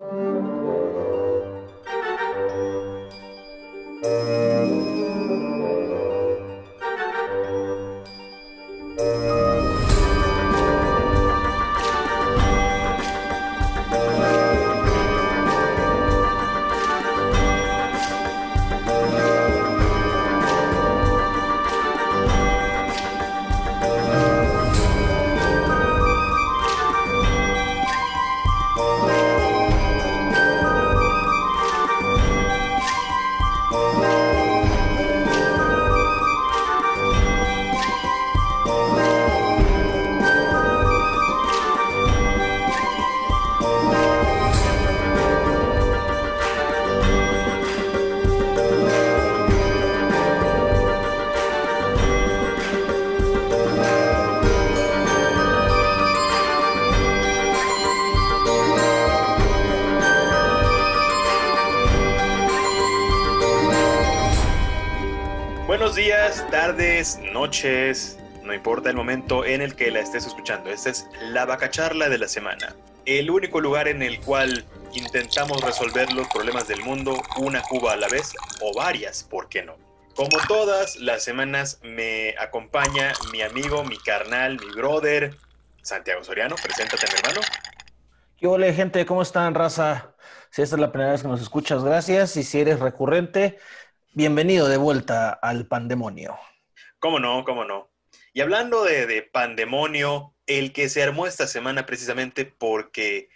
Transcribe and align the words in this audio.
Buenos 0.00 1.19
no 68.44 68.54
importa 68.54 68.90
el 68.90 68.96
momento 68.96 69.44
en 69.44 69.60
el 69.60 69.74
que 69.74 69.90
la 69.90 69.98
estés 69.98 70.24
escuchando. 70.24 70.70
Esta 70.70 70.90
es 70.90 71.08
la 71.32 71.46
vacacharla 71.46 72.08
de 72.08 72.16
la 72.16 72.28
semana. 72.28 72.76
El 73.06 73.28
único 73.28 73.60
lugar 73.60 73.88
en 73.88 74.02
el 74.02 74.20
cual 74.20 74.64
intentamos 74.92 75.60
resolver 75.60 76.12
los 76.12 76.28
problemas 76.28 76.68
del 76.68 76.80
mundo 76.84 77.20
una 77.38 77.60
cuba 77.62 77.94
a 77.94 77.96
la 77.96 78.06
vez 78.08 78.32
o 78.60 78.72
varias, 78.78 79.24
¿por 79.24 79.48
qué 79.48 79.62
no? 79.64 79.74
Como 80.14 80.38
todas 80.46 80.96
las 80.96 81.24
semanas 81.24 81.80
me 81.82 82.36
acompaña 82.38 83.14
mi 83.32 83.42
amigo, 83.42 83.82
mi 83.82 83.98
carnal, 83.98 84.60
mi 84.60 84.72
brother, 84.72 85.36
Santiago 85.82 86.22
Soriano. 86.22 86.54
Preséntate, 86.54 87.04
mi 87.08 87.18
hermano. 87.18 87.40
¿Qué 88.36 88.46
hola, 88.46 88.72
gente? 88.72 89.04
¿Cómo 89.06 89.22
están, 89.22 89.54
raza? 89.56 90.14
Si 90.50 90.62
esta 90.62 90.76
es 90.76 90.80
la 90.80 90.92
primera 90.92 91.12
vez 91.12 91.22
que 91.22 91.28
nos 91.28 91.42
escuchas, 91.42 91.82
gracias. 91.82 92.36
Y 92.36 92.44
si 92.44 92.60
eres 92.60 92.78
recurrente, 92.78 93.58
bienvenido 94.12 94.68
de 94.68 94.76
vuelta 94.76 95.30
al 95.30 95.66
pandemonio. 95.66 96.38
¿Cómo 97.00 97.18
no? 97.18 97.44
¿Cómo 97.44 97.64
no? 97.64 97.88
Y 98.32 98.40
hablando 98.40 98.84
de, 98.84 99.06
de 99.06 99.22
pandemonio, 99.22 100.34
el 100.46 100.72
que 100.72 100.88
se 100.88 101.02
armó 101.02 101.26
esta 101.26 101.46
semana 101.46 101.86
precisamente 101.86 102.44
porque 102.44 103.28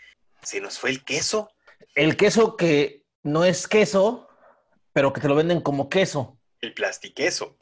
se 0.43 0.61
nos 0.61 0.79
fue 0.79 0.91
el 0.91 1.05
queso. 1.05 1.51
El 1.95 2.17
queso 2.17 2.57
que 2.57 3.03
no 3.23 3.45
es 3.45 3.67
queso, 3.67 4.29
pero 4.92 5.12
que 5.12 5.20
te 5.20 5.29
lo 5.29 5.35
venden 5.35 5.61
como 5.61 5.89
queso. 5.89 6.39
El 6.61 6.75
plastiqueso. 6.75 7.57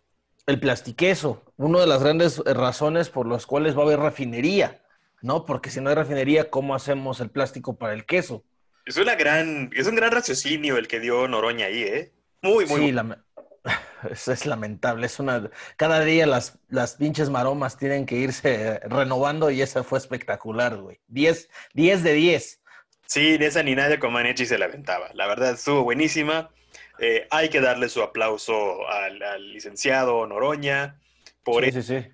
El 0.47 0.59
plastiqueso. 0.59 1.43
Una 1.57 1.81
de 1.81 1.87
las 1.87 2.03
grandes 2.03 2.39
razones 2.39 3.09
por 3.09 3.29
las 3.29 3.47
cuales 3.47 3.77
va 3.77 3.83
a 3.83 3.85
haber 3.87 4.01
refinería, 4.01 4.83
¿no? 5.21 5.47
Porque 5.47 5.71
si 5.71 5.81
no 5.81 5.89
hay 5.91 5.95
refinería, 5.97 6.51
¿cómo 6.51 6.75
hacemos 6.75 7.21
el 7.21 7.31
plástico 7.31 7.77
para 7.79 7.93
el 7.95 8.05
queso? 8.05 8.43
Es 8.85 8.97
una 8.97 9.15
gran, 9.15 9.71
es 9.77 9.87
un 9.87 9.95
gran 9.95 10.11
raciocinio 10.11 10.77
el 10.77 10.89
que 10.89 10.99
dio 10.99 11.29
Noroña 11.29 11.67
ahí, 11.67 11.83
¿eh? 11.83 12.13
Muy, 12.43 12.67
muy. 12.67 12.81
Sí, 12.81 12.93
lame- 12.93 13.19
es, 14.11 14.29
es 14.29 14.47
lamentable. 14.47 15.07
Es 15.07 15.19
una. 15.21 15.51
Cada 15.77 16.01
día 16.05 16.27
las, 16.27 16.59
las 16.69 16.97
pinches 16.97 17.31
maromas 17.31 17.77
tienen 17.77 18.07
que 18.07 18.17
irse 18.17 18.81
renovando 18.85 19.51
y 19.51 19.63
esa 19.63 19.85
fue 19.85 19.99
espectacular, 19.99 20.77
güey. 20.77 21.01
10, 21.09 21.49
10 21.75 22.03
de 22.03 22.13
10. 22.15 22.61
Sí, 23.07 23.37
ni 23.39 23.45
esa 23.45 23.63
ni 23.63 23.75
Nadia 23.75 23.99
Comaneci 24.01 24.47
se 24.47 24.59
la 24.59 24.67
aventaba. 24.67 25.11
La 25.15 25.27
verdad, 25.27 25.53
estuvo 25.53 25.85
buenísima. 25.85 26.51
Eh, 26.99 27.27
hay 27.31 27.49
que 27.51 27.61
darle 27.61 27.89
su 27.89 28.03
aplauso 28.03 28.87
al, 28.89 29.23
al 29.23 29.53
licenciado 29.53 30.27
Noroña 30.27 31.01
por 31.43 31.65
Sí, 31.65 31.73
sí, 31.73 31.83
sí. 31.83 32.07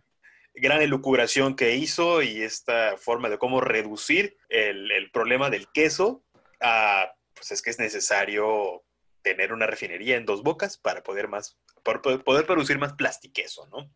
gran 0.54 0.82
elucubración 0.82 1.54
que 1.56 1.76
hizo 1.76 2.22
y 2.22 2.42
esta 2.42 2.97
forma 2.97 3.28
de 3.28 3.38
cómo 3.38 3.60
reducir 3.60 4.36
el, 4.48 4.91
el 4.91 5.10
problema 5.10 5.50
del 5.50 5.69
queso 5.72 6.25
a, 6.60 7.12
pues 7.34 7.53
es 7.53 7.62
que 7.62 7.70
es 7.70 7.78
necesario 7.78 8.82
tener 9.22 9.52
una 9.52 9.66
refinería 9.66 10.16
en 10.16 10.26
dos 10.26 10.42
bocas 10.42 10.78
para 10.78 11.02
poder 11.02 11.28
más, 11.28 11.58
poder 11.82 12.46
producir 12.46 12.78
más 12.78 12.94
plastiqueso, 12.94 13.66
¿no? 13.68 13.90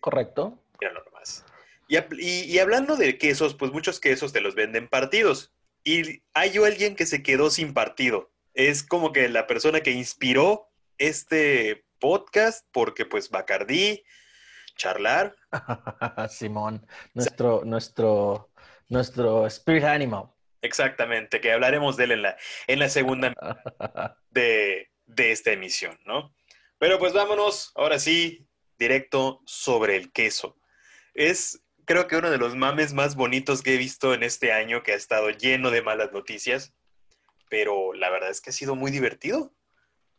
Correcto. 0.00 0.62
Míralo 0.80 1.04
nomás. 1.04 1.44
Y, 1.88 1.96
y- 2.20 2.44
y 2.44 2.58
hablando 2.58 2.96
de 2.96 3.16
quesos, 3.18 3.54
pues 3.54 3.72
muchos 3.72 4.00
quesos 4.00 4.32
te 4.32 4.40
los 4.40 4.54
venden 4.54 4.88
partidos. 4.88 5.52
Y 5.84 6.22
hay 6.34 6.56
alguien 6.58 6.96
que 6.96 7.06
se 7.06 7.22
quedó 7.22 7.48
sin 7.50 7.72
partido. 7.72 8.32
Es 8.54 8.82
como 8.82 9.12
que 9.12 9.28
la 9.28 9.46
persona 9.46 9.80
que 9.80 9.92
inspiró 9.92 10.68
este 10.98 11.84
podcast, 12.00 12.66
porque 12.72 13.04
pues 13.06 13.30
Bacardí, 13.30 14.02
charlar, 14.76 15.36
Simón, 16.28 16.86
nuestro, 17.14 17.62
nuestro, 17.64 18.50
nuestro 18.88 19.46
spirit 19.46 19.84
animal. 19.84 20.30
Exactamente, 20.66 21.40
que 21.40 21.52
hablaremos 21.52 21.96
de 21.96 22.04
él 22.04 22.10
en 22.12 22.22
la, 22.22 22.36
en 22.66 22.78
la 22.80 22.88
segunda 22.88 23.32
de, 24.30 24.90
de 25.06 25.32
esta 25.32 25.52
emisión, 25.52 25.98
¿no? 26.04 26.34
Pero 26.78 26.98
pues 26.98 27.12
vámonos, 27.12 27.72
ahora 27.76 27.98
sí, 27.98 28.46
directo 28.78 29.40
sobre 29.46 29.96
el 29.96 30.12
queso. 30.12 30.58
Es, 31.14 31.62
creo 31.84 32.06
que 32.08 32.16
uno 32.16 32.30
de 32.30 32.38
los 32.38 32.54
mames 32.56 32.92
más 32.92 33.14
bonitos 33.14 33.62
que 33.62 33.74
he 33.74 33.78
visto 33.78 34.12
en 34.12 34.22
este 34.22 34.52
año, 34.52 34.82
que 34.82 34.92
ha 34.92 34.96
estado 34.96 35.30
lleno 35.30 35.70
de 35.70 35.82
malas 35.82 36.12
noticias, 36.12 36.74
pero 37.48 37.94
la 37.94 38.10
verdad 38.10 38.30
es 38.30 38.40
que 38.40 38.50
ha 38.50 38.52
sido 38.52 38.74
muy 38.74 38.90
divertido. 38.90 39.54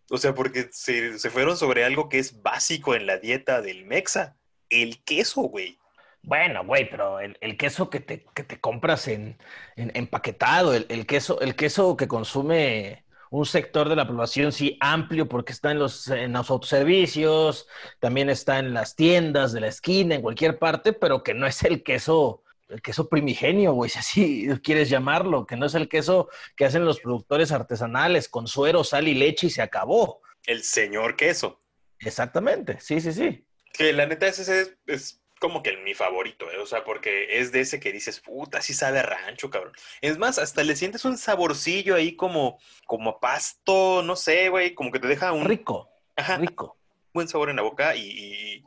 O 0.09 0.17
sea, 0.17 0.33
porque 0.33 0.69
se, 0.71 1.19
se 1.19 1.29
fueron 1.29 1.57
sobre 1.57 1.83
algo 1.83 2.07
que 2.07 2.19
es 2.19 2.41
básico 2.41 2.95
en 2.95 3.05
la 3.05 3.17
dieta 3.17 3.61
del 3.61 3.85
mexa, 3.85 4.37
el 4.69 5.03
queso, 5.03 5.41
güey. 5.41 5.77
Bueno, 6.23 6.65
güey, 6.65 6.89
pero 6.89 7.19
el, 7.19 7.37
el 7.41 7.57
queso 7.57 7.89
que 7.89 7.99
te, 8.01 8.25
que 8.35 8.43
te 8.43 8.59
compras 8.59 9.07
en, 9.07 9.37
en- 9.75 9.91
empaquetado, 9.95 10.73
el, 10.73 10.85
el 10.89 11.05
queso, 11.05 11.39
el 11.41 11.55
queso 11.55 11.95
que 11.95 12.07
consume 12.07 13.05
un 13.29 13.45
sector 13.45 13.87
de 13.89 13.95
la 13.95 14.07
población, 14.07 14.51
sí, 14.51 14.77
amplio, 14.81 15.27
porque 15.29 15.53
está 15.53 15.71
en 15.71 15.79
los, 15.79 16.07
en 16.09 16.33
los 16.33 16.49
autoservicios, 16.49 17.67
también 17.99 18.29
está 18.29 18.59
en 18.59 18.73
las 18.73 18.95
tiendas 18.95 19.53
de 19.53 19.61
la 19.61 19.67
esquina, 19.67 20.15
en 20.15 20.21
cualquier 20.21 20.59
parte, 20.59 20.91
pero 20.93 21.23
que 21.23 21.33
no 21.33 21.47
es 21.47 21.63
el 21.63 21.83
queso, 21.83 22.43
el 22.69 22.81
queso 22.81 23.07
primigenio, 23.07 23.73
güey, 23.73 23.89
si 23.91 23.99
así 23.99 24.47
quieres 24.63 24.89
llamarlo, 24.89 25.45
que 25.45 25.55
no 25.55 25.65
es 25.65 25.75
el 25.75 25.87
queso 25.87 26.29
que 26.57 26.65
hacen 26.65 26.83
los 26.85 26.99
productores 26.99 27.51
artesanales 27.53 28.27
con 28.27 28.47
suero, 28.47 28.83
sal 28.83 29.07
y 29.07 29.13
leche 29.13 29.47
y 29.47 29.49
se 29.49 29.61
acabó. 29.61 30.21
El 30.45 30.63
señor 30.63 31.15
queso. 31.15 31.61
Exactamente, 31.99 32.79
sí, 32.81 32.99
sí, 33.01 33.13
sí. 33.13 33.45
Que 33.73 33.93
la 33.93 34.05
neta 34.05 34.27
ese 34.27 34.61
es, 34.61 34.77
es 34.85 35.21
como 35.39 35.61
que 35.63 35.77
mi 35.77 35.93
favorito, 35.93 36.51
¿eh? 36.51 36.57
O 36.57 36.65
sea, 36.65 36.83
porque 36.83 37.39
es 37.39 37.51
de 37.51 37.61
ese 37.61 37.79
que 37.79 37.91
dices, 37.91 38.19
puta, 38.19 38.61
sí 38.61 38.73
sabe 38.73 38.99
a 38.99 39.03
rancho, 39.03 39.49
cabrón. 39.49 39.73
Es 40.01 40.17
más, 40.17 40.39
hasta 40.39 40.63
le 40.63 40.75
sientes 40.75 41.05
un 41.05 41.17
saborcillo 41.17 41.95
ahí 41.95 42.15
como, 42.15 42.59
como 42.85 43.11
a 43.11 43.19
pasto, 43.19 44.01
no 44.03 44.15
sé, 44.15 44.49
güey, 44.49 44.73
como 44.73 44.91
que 44.91 44.99
te 44.99 45.07
deja 45.07 45.31
un 45.31 45.45
Rico, 45.45 45.89
ajá, 46.15 46.37
rico. 46.37 46.77
buen 47.13 47.27
sabor 47.27 47.49
en 47.49 47.57
la 47.57 47.61
boca 47.61 47.95
y, 47.95 48.01
y, 48.01 48.65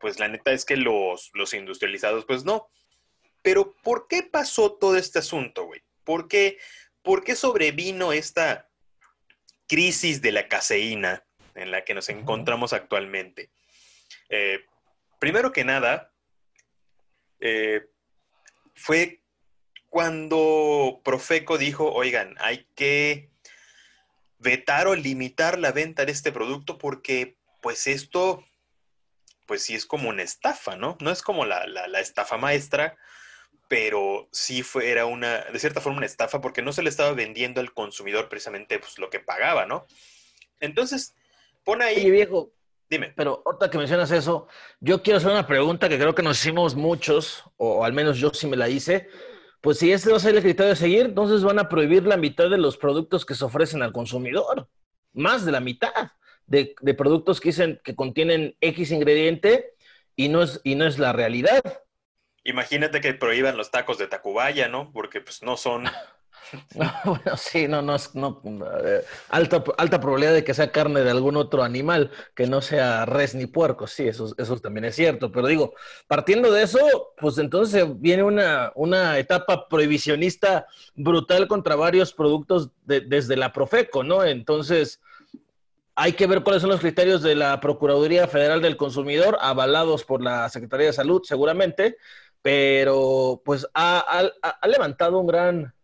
pues 0.00 0.18
la 0.18 0.28
neta 0.28 0.52
es 0.52 0.64
que 0.64 0.76
los, 0.76 1.30
los 1.34 1.54
industrializados, 1.54 2.24
pues 2.24 2.44
no. 2.44 2.68
Pero 3.42 3.74
¿por 3.82 4.08
qué 4.08 4.22
pasó 4.22 4.72
todo 4.72 4.96
este 4.96 5.18
asunto, 5.18 5.64
güey? 5.64 5.82
¿Por 6.04 6.28
qué, 6.28 6.58
¿Por 7.02 7.24
qué 7.24 7.36
sobrevino 7.36 8.12
esta 8.12 8.68
crisis 9.68 10.22
de 10.22 10.32
la 10.32 10.48
caseína 10.48 11.24
en 11.54 11.70
la 11.70 11.84
que 11.84 11.94
nos 11.94 12.08
encontramos 12.08 12.72
actualmente? 12.72 13.50
Eh, 14.28 14.64
primero 15.26 15.50
que 15.50 15.64
nada, 15.64 16.12
eh, 17.40 17.84
fue 18.76 19.24
cuando 19.88 21.00
Profeco 21.02 21.58
dijo, 21.58 21.92
oigan, 21.92 22.36
hay 22.38 22.68
que 22.76 23.32
vetar 24.38 24.86
o 24.86 24.94
limitar 24.94 25.58
la 25.58 25.72
venta 25.72 26.04
de 26.04 26.12
este 26.12 26.30
producto 26.30 26.78
porque 26.78 27.38
pues 27.60 27.88
esto, 27.88 28.46
pues 29.46 29.64
sí 29.64 29.74
es 29.74 29.84
como 29.84 30.10
una 30.10 30.22
estafa, 30.22 30.76
¿no? 30.76 30.96
No 31.00 31.10
es 31.10 31.22
como 31.22 31.44
la, 31.44 31.66
la- 31.66 31.98
estafa 31.98 32.36
maestra, 32.36 32.96
pero 33.66 34.28
sí 34.30 34.62
fue, 34.62 34.92
era 34.92 35.06
una, 35.06 35.40
de 35.40 35.58
cierta 35.58 35.80
forma 35.80 35.98
una 35.98 36.06
estafa 36.06 36.40
porque 36.40 36.62
no 36.62 36.72
se 36.72 36.84
le 36.84 36.88
estaba 36.88 37.10
vendiendo 37.14 37.60
al 37.60 37.74
consumidor 37.74 38.28
precisamente 38.28 38.78
pues, 38.78 38.96
lo 39.00 39.10
que 39.10 39.18
pagaba, 39.18 39.66
¿no? 39.66 39.88
Entonces, 40.60 41.16
pon 41.64 41.82
ahí, 41.82 42.12
viejo, 42.12 42.52
dime, 42.88 43.12
pero 43.16 43.42
ahorita 43.44 43.70
que 43.70 43.78
mencionas 43.78 44.10
eso, 44.10 44.48
yo 44.80 45.02
quiero 45.02 45.18
hacer 45.18 45.30
una 45.30 45.46
pregunta 45.46 45.88
que 45.88 45.98
creo 45.98 46.14
que 46.14 46.22
nos 46.22 46.38
hicimos 46.38 46.74
muchos, 46.74 47.44
o 47.56 47.84
al 47.84 47.92
menos 47.92 48.18
yo 48.18 48.30
sí 48.32 48.46
me 48.46 48.56
la 48.56 48.68
hice, 48.68 49.08
pues 49.60 49.78
si 49.78 49.92
este 49.92 50.10
va 50.10 50.18
a 50.18 50.20
ser 50.20 50.36
el 50.36 50.42
criterio 50.42 50.70
de 50.70 50.76
seguir, 50.76 51.06
entonces 51.06 51.42
van 51.42 51.58
a 51.58 51.68
prohibir 51.68 52.04
la 52.04 52.16
mitad 52.16 52.48
de 52.48 52.58
los 52.58 52.76
productos 52.76 53.26
que 53.26 53.34
se 53.34 53.44
ofrecen 53.44 53.82
al 53.82 53.92
consumidor. 53.92 54.68
Más 55.12 55.44
de 55.44 55.52
la 55.52 55.60
mitad 55.60 56.12
de, 56.46 56.74
productos 56.96 57.40
que 57.40 57.48
dicen 57.48 57.80
que 57.82 57.96
contienen 57.96 58.56
X 58.60 58.90
ingrediente 58.90 59.74
y 60.14 60.28
no 60.28 60.42
es, 60.42 60.60
y 60.62 60.74
no 60.74 60.86
es 60.86 60.98
la 60.98 61.12
realidad. 61.12 61.62
Imagínate 62.44 63.00
que 63.00 63.14
prohíban 63.14 63.56
los 63.56 63.70
tacos 63.70 63.98
de 63.98 64.06
Tacubaya, 64.06 64.68
¿no? 64.68 64.92
Porque 64.92 65.20
pues 65.20 65.42
no 65.42 65.56
son 65.56 65.84
bueno, 67.04 67.36
sí, 67.36 67.66
no, 67.68 67.82
no 67.82 67.94
es 67.94 68.14
no, 68.14 68.40
eh, 68.84 69.04
alta, 69.30 69.64
alta 69.78 70.00
probabilidad 70.00 70.34
de 70.34 70.44
que 70.44 70.54
sea 70.54 70.70
carne 70.70 71.00
de 71.00 71.10
algún 71.10 71.36
otro 71.36 71.62
animal 71.62 72.10
que 72.34 72.46
no 72.46 72.60
sea 72.60 73.04
res 73.04 73.34
ni 73.34 73.46
puerco, 73.46 73.86
sí, 73.86 74.08
eso, 74.08 74.34
eso 74.36 74.58
también 74.58 74.84
es 74.84 74.94
cierto, 74.94 75.32
pero 75.32 75.46
digo, 75.46 75.74
partiendo 76.06 76.52
de 76.52 76.62
eso, 76.62 77.12
pues 77.18 77.38
entonces 77.38 77.84
viene 78.00 78.22
una, 78.22 78.72
una 78.74 79.18
etapa 79.18 79.68
prohibicionista 79.68 80.66
brutal 80.94 81.48
contra 81.48 81.76
varios 81.76 82.12
productos 82.12 82.70
desde 82.84 83.36
la 83.36 83.52
Profeco, 83.52 84.04
¿no? 84.04 84.22
Entonces, 84.24 85.00
hay 85.94 86.12
que 86.12 86.26
ver 86.26 86.42
cuáles 86.42 86.60
son 86.60 86.70
los 86.70 86.80
criterios 86.80 87.22
de 87.22 87.34
la 87.34 87.58
Procuraduría 87.60 88.28
Federal 88.28 88.60
del 88.60 88.76
Consumidor, 88.76 89.38
avalados 89.40 90.04
por 90.04 90.22
la 90.22 90.48
Secretaría 90.48 90.88
de 90.88 90.92
Salud, 90.92 91.22
seguramente, 91.24 91.96
pero 92.42 93.40
pues 93.44 93.66
ha, 93.74 94.30
ha 94.42 94.68
levantado 94.68 95.18
un 95.18 95.26
gran 95.26 95.75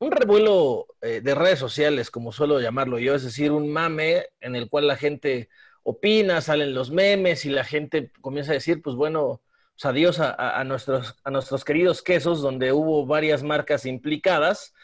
un 0.00 0.12
revuelo 0.12 0.86
eh, 1.00 1.20
de 1.22 1.34
redes 1.34 1.58
sociales, 1.58 2.10
como 2.10 2.32
suelo 2.32 2.60
llamarlo 2.60 2.98
yo, 2.98 3.14
es 3.14 3.24
decir, 3.24 3.50
un 3.50 3.70
mame 3.70 4.26
en 4.40 4.54
el 4.54 4.68
cual 4.68 4.86
la 4.86 4.96
gente 4.96 5.48
opina, 5.82 6.40
salen 6.40 6.74
los 6.74 6.90
memes 6.90 7.44
y 7.44 7.50
la 7.50 7.64
gente 7.64 8.12
comienza 8.20 8.52
a 8.52 8.54
decir, 8.54 8.82
pues 8.82 8.94
bueno, 8.94 9.42
pues 9.74 9.86
adiós 9.86 10.20
a, 10.20 10.62
nuestros, 10.64 11.16
a 11.24 11.30
nuestros 11.30 11.64
queridos 11.64 12.02
quesos, 12.02 12.42
donde 12.42 12.72
hubo 12.72 13.06
varias 13.06 13.42
marcas 13.42 13.86
implicadas 13.86 14.74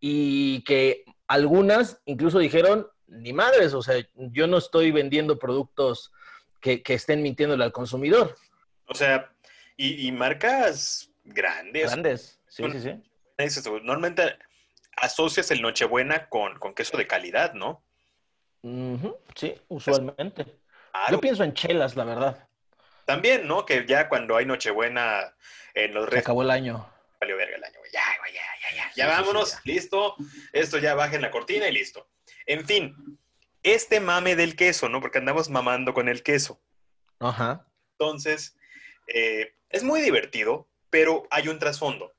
y 0.00 0.62
que 0.64 1.04
algunas 1.26 2.00
incluso 2.04 2.38
dijeron, 2.38 2.86
ni 3.08 3.32
madres, 3.32 3.74
o 3.74 3.82
sea, 3.82 3.96
yo 4.14 4.46
no 4.46 4.58
estoy 4.58 4.90
vendiendo 4.92 5.38
productos 5.38 6.12
que, 6.60 6.82
estén 6.86 7.22
mintiéndole 7.22 7.64
al 7.64 7.72
consumidor. 7.72 8.36
O 8.86 8.94
sea, 8.94 9.32
y, 9.76 10.10
marcas 10.10 11.10
grandes. 11.24 11.90
Grandes, 11.90 12.40
sí, 12.48 12.64
sí, 12.72 12.80
sí. 12.80 13.70
Normalmente 13.82 14.36
asocias 14.96 15.50
el 15.50 15.62
Nochebuena 15.62 16.28
con, 16.28 16.58
con 16.58 16.74
queso 16.74 16.96
de 16.96 17.06
calidad, 17.06 17.54
¿no? 17.54 17.84
Sí, 19.34 19.54
usualmente. 19.68 20.46
Yo 21.10 21.20
pienso 21.20 21.44
en 21.44 21.54
chelas, 21.54 21.94
la 21.94 22.04
verdad. 22.04 22.48
También, 23.04 23.46
¿no? 23.46 23.64
Que 23.64 23.86
ya 23.86 24.08
cuando 24.08 24.36
hay 24.36 24.46
Nochebuena 24.46 25.34
en 25.74 25.94
los 25.94 26.10
Se 26.10 26.18
acabó 26.18 26.42
el 26.42 26.50
año. 26.50 26.90
Valió 27.20 27.36
verga 27.36 27.56
el 27.56 27.64
año, 27.64 27.78
Ya, 27.92 28.02
ya, 28.32 28.40
ya, 28.70 28.76
ya. 28.76 28.92
Ya 28.96 29.06
vámonos, 29.06 29.58
listo. 29.64 30.16
Esto 30.52 30.78
ya 30.78 30.94
baja 30.94 31.14
en 31.14 31.22
la 31.22 31.30
cortina 31.30 31.68
y 31.68 31.72
listo. 31.72 32.08
En 32.46 32.66
fin, 32.66 33.18
este 33.62 34.00
mame 34.00 34.36
del 34.36 34.56
queso, 34.56 34.88
¿no? 34.88 35.00
Porque 35.00 35.18
andamos 35.18 35.48
mamando 35.48 35.94
con 35.94 36.08
el 36.08 36.22
queso. 36.22 36.60
Ajá. 37.20 37.66
Entonces, 37.92 38.56
eh, 39.06 39.54
es 39.70 39.82
muy 39.82 40.00
divertido, 40.00 40.68
pero 40.90 41.26
hay 41.30 41.48
un 41.48 41.58
trasfondo. 41.58 42.14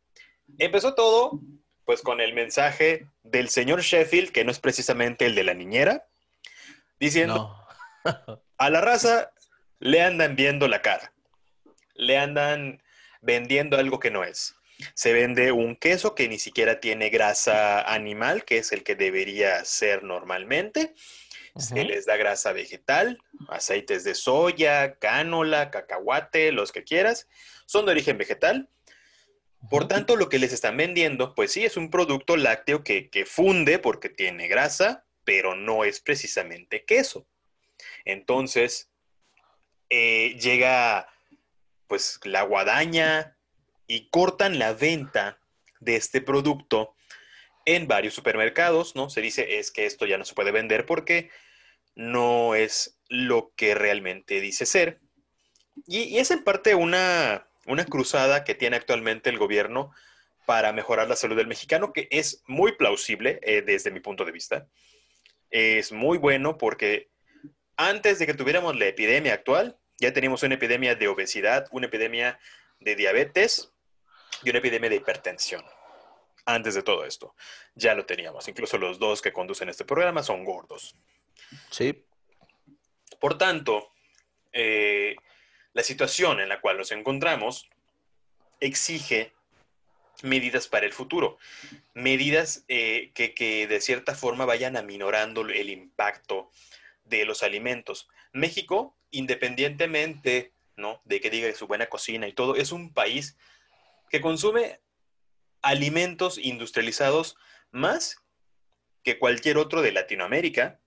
Empezó 0.57 0.95
todo 0.95 1.41
pues 1.87 2.01
con 2.01 2.19
el 2.19 2.33
mensaje 2.33 3.07
del 3.23 3.47
señor 3.47 3.81
Sheffield, 3.81 4.33
que 4.33 4.43
no 4.43 4.51
es 4.51 4.59
precisamente 4.59 5.25
el 5.25 5.35
de 5.35 5.45
la 5.45 5.53
niñera, 5.53 6.05
diciendo, 6.99 7.55
a 8.57 8.69
la 8.69 8.81
raza 8.81 9.31
le 9.79 10.01
andan 10.01 10.35
viendo 10.35 10.67
la 10.67 10.81
cara, 10.81 11.13
le 11.95 12.17
andan 12.17 12.83
vendiendo 13.21 13.77
algo 13.77 13.99
que 13.99 14.11
no 14.11 14.25
es. 14.25 14.53
Se 14.95 15.13
vende 15.13 15.53
un 15.53 15.77
queso 15.77 16.13
que 16.13 16.27
ni 16.27 16.39
siquiera 16.39 16.81
tiene 16.81 17.09
grasa 17.09 17.81
animal, 17.81 18.43
que 18.43 18.57
es 18.57 18.73
el 18.73 18.83
que 18.83 18.97
debería 18.97 19.63
ser 19.63 20.03
normalmente. 20.03 20.93
Se 21.57 21.85
les 21.85 22.05
da 22.05 22.17
grasa 22.17 22.51
vegetal, 22.51 23.17
aceites 23.47 24.03
de 24.03 24.13
soya, 24.13 24.95
cánola, 24.95 25.71
cacahuate, 25.71 26.51
los 26.51 26.73
que 26.73 26.83
quieras. 26.83 27.29
Son 27.65 27.85
de 27.85 27.93
origen 27.93 28.17
vegetal 28.17 28.69
por 29.69 29.87
tanto, 29.87 30.15
lo 30.15 30.29
que 30.29 30.39
les 30.39 30.53
están 30.53 30.77
vendiendo, 30.77 31.33
pues 31.33 31.51
sí, 31.51 31.65
es 31.65 31.77
un 31.77 31.89
producto 31.89 32.37
lácteo 32.37 32.83
que, 32.83 33.25
funde 33.25 33.79
porque 33.79 34.09
tiene 34.09 34.47
grasa, 34.47 35.05
pero 35.23 35.55
no 35.55 35.83
es 35.83 35.99
precisamente 35.99 36.85
queso. 36.85 37.27
Entonces, 38.05 38.89
eh, 39.89 40.37
llega 40.39 41.09
pues 41.87 42.19
la 42.23 42.43
guadaña 42.43 43.37
y 43.87 44.09
cortan 44.09 44.59
la 44.59 44.73
venta 44.73 45.39
de 45.79 45.95
este 45.95 46.21
producto 46.21 46.95
en 47.65 47.87
varios 47.87 48.13
supermercados, 48.13 48.95
¿no? 48.95 49.09
Se 49.09 49.21
dice 49.21 49.59
es 49.59 49.71
que 49.71 49.85
esto 49.85 50.05
ya 50.05 50.17
no 50.17 50.25
se 50.25 50.33
puede 50.33 50.51
vender 50.51 50.85
porque 50.85 51.29
no 51.95 52.55
es 52.55 52.99
lo 53.09 53.53
que 53.55 53.75
realmente 53.75 54.39
dice 54.41 54.65
ser. 54.65 54.99
y 55.87 56.17
es 56.17 56.31
en 56.31 56.43
parte 56.43 56.75
una, 56.75 57.46
una 57.67 57.85
cruzada 57.85 58.43
que 58.43 58.55
tiene 58.55 58.77
actualmente 58.77 59.29
el 59.29 59.37
gobierno 59.37 59.93
para 60.45 60.71
mejorar 60.71 61.07
la 61.09 61.15
salud 61.15 61.35
del 61.35 61.47
mexicano, 61.47 61.91
que 61.91 62.07
es 62.09 62.41
muy 62.47 62.71
plausible 62.71 63.39
eh, 63.43 63.61
desde 63.61 63.91
mi 63.91 63.99
punto 63.99 64.23
de 64.23 64.31
vista. 64.31 64.67
Es 65.49 65.91
muy 65.91 66.17
bueno 66.17 66.57
porque 66.57 67.09
antes 67.75 68.19
de 68.19 68.25
que 68.25 68.33
tuviéramos 68.33 68.75
la 68.77 68.85
epidemia 68.85 69.33
actual, 69.33 69.77
ya 69.99 70.13
teníamos 70.13 70.43
una 70.43 70.55
epidemia 70.55 70.95
de 70.95 71.07
obesidad, 71.07 71.67
una 71.71 71.87
epidemia 71.87 72.39
de 72.79 72.95
diabetes 72.95 73.73
y 74.43 74.49
una 74.49 74.59
epidemia 74.59 74.89
de 74.89 74.95
hipertensión. 74.95 75.65
Antes 76.45 76.75
de 76.75 76.83
todo 76.83 77.03
esto, 77.03 77.35
ya 77.75 77.93
lo 77.93 78.05
teníamos. 78.05 78.47
Incluso 78.47 78.77
los 78.77 78.99
dos 78.99 79.21
que 79.21 79.33
conducen 79.33 79.67
este 79.67 79.83
programa 79.83 80.23
son 80.23 80.45
gordos. 80.45 80.95
Sí. 81.69 82.05
Por 83.19 83.37
tanto, 83.37 83.91
eh, 84.53 85.15
la 85.77 85.83
situación 85.83 86.39
en 86.39 86.49
la 86.49 86.59
cual 86.59 86.75
nos 86.75 86.91
encontramos 86.91 87.69
exige 88.59 89.31
medidas 90.23 90.67
para 90.67 90.87
el 90.87 90.91
futuro, 90.91 91.37
medidas 91.93 92.65
eh, 92.67 93.11
que, 93.13 93.67
de 93.67 93.79
cierta 93.79 94.15
forma 94.15 94.45
vayan 94.45 94.75
aminorando 94.75 95.41
el 95.41 95.69
impacto 95.69 96.49
de 97.05 97.25
los 97.25 97.43
alimentos. 97.43 98.09
México, 98.33 98.97
independientemente 99.11 100.51
¿no? 100.77 100.99
de 101.05 101.21
que 101.21 101.29
diga 101.29 101.53
su 101.53 101.67
buena 101.67 101.85
cocina 101.85 102.27
y 102.27 102.33
todo, 102.33 102.55
es 102.55 102.71
un 102.71 102.91
país 102.91 103.37
que 104.09 104.19
consume 104.19 104.79
alimentos 105.61 106.39
industrializados 106.39 107.37
más 107.69 108.17
que 109.03 109.19
cualquier 109.19 109.59
otro 109.59 109.83
de 109.83 109.91
Latinoamérica 109.91 110.79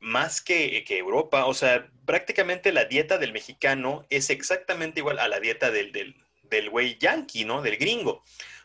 más 0.00 0.40
que, 0.40 0.84
que, 0.84 0.98
Europa. 0.98 1.46
O 1.46 1.54
sea, 1.54 1.88
prácticamente 2.04 2.72
la 2.72 2.84
dieta 2.84 3.18
del 3.18 3.32
mexicano 3.32 4.06
es 4.10 4.30
exactamente 4.30 5.00
igual 5.00 5.18
a 5.18 5.28
la 5.28 5.40
dieta 5.40 5.70
del, 5.70 5.92
del, 5.92 6.16
del 6.44 6.70
güey 6.70 6.98
yankee, 6.98 7.44
¿no? 7.44 7.62
Del 7.62 7.76
gringo. 7.76 8.22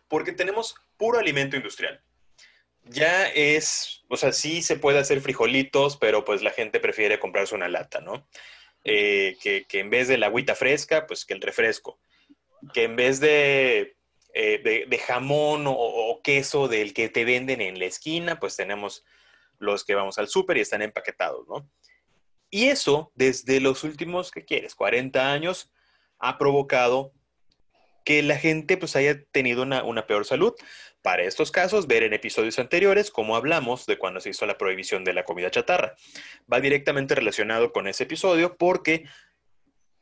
Porque 0.07 0.33
tenemos 0.33 0.75
puro 0.97 1.19
alimento 1.19 1.55
industrial. 1.55 2.01
Ya 2.83 3.27
es, 3.29 4.03
o 4.07 4.17
sea, 4.17 4.31
sí 4.31 4.61
se 4.61 4.75
puede 4.75 4.99
hacer 4.99 5.21
frijolitos, 5.21 5.97
pero 5.97 6.25
pues 6.25 6.41
la 6.41 6.51
gente 6.51 6.79
prefiere 6.79 7.19
comprarse 7.19 7.55
una 7.55 7.69
lata, 7.69 8.01
¿no? 8.01 8.27
Eh, 8.83 9.37
que, 9.41 9.65
que, 9.65 9.79
en 9.79 9.91
vez 9.91 10.07
de 10.07 10.17
la 10.17 10.27
agüita 10.27 10.55
fresca, 10.55 11.05
pues 11.05 11.25
que 11.25 11.33
el 11.33 11.41
refresco. 11.41 11.99
Que 12.73 12.83
en 12.83 12.95
vez 12.95 13.19
de, 13.19 13.95
eh, 14.33 14.85
de, 14.87 14.97
jamón 14.97 15.67
o, 15.67 15.73
o, 15.73 16.21
queso 16.21 16.67
del 16.67 16.93
que 16.93 17.09
te 17.09 17.25
venden 17.25 17.61
en 17.61 17.79
la 17.79 17.85
esquina, 17.85 18.39
pues 18.39 18.55
tenemos 18.55 19.03
los 19.61 19.83
que 19.85 19.95
vamos 19.95 20.17
al 20.17 20.27
súper 20.27 20.57
y 20.57 20.61
están 20.61 20.81
empaquetados, 20.81 21.47
¿no? 21.47 21.69
Y 22.49 22.65
eso, 22.65 23.11
desde 23.15 23.61
los 23.61 23.83
últimos, 23.83 24.29
¿qué 24.31 24.43
quieres? 24.43 24.75
40 24.75 25.31
años, 25.31 25.71
ha 26.19 26.37
provocado 26.37 27.13
que 28.03 28.21
la 28.23 28.37
gente 28.37 28.77
pues 28.77 28.95
haya 28.95 29.23
tenido 29.31 29.63
una, 29.63 29.83
una, 29.83 30.05
peor 30.05 30.25
salud. 30.25 30.53
Para 31.01 31.23
estos 31.23 31.49
casos, 31.49 31.87
ver 31.87 32.03
en 32.03 32.13
episodios 32.13 32.59
anteriores 32.59 33.09
cómo 33.09 33.35
hablamos 33.35 33.85
de 33.85 33.97
cuando 33.97 34.19
se 34.19 34.31
hizo 34.31 34.45
la 34.45 34.57
prohibición 34.57 35.03
de 35.03 35.13
la 35.13 35.23
comida 35.23 35.49
chatarra. 35.49 35.95
Va 36.51 36.59
directamente 36.59 37.15
relacionado 37.15 37.71
con 37.71 37.87
ese 37.87 38.03
episodio 38.03 38.57
porque 38.57 39.05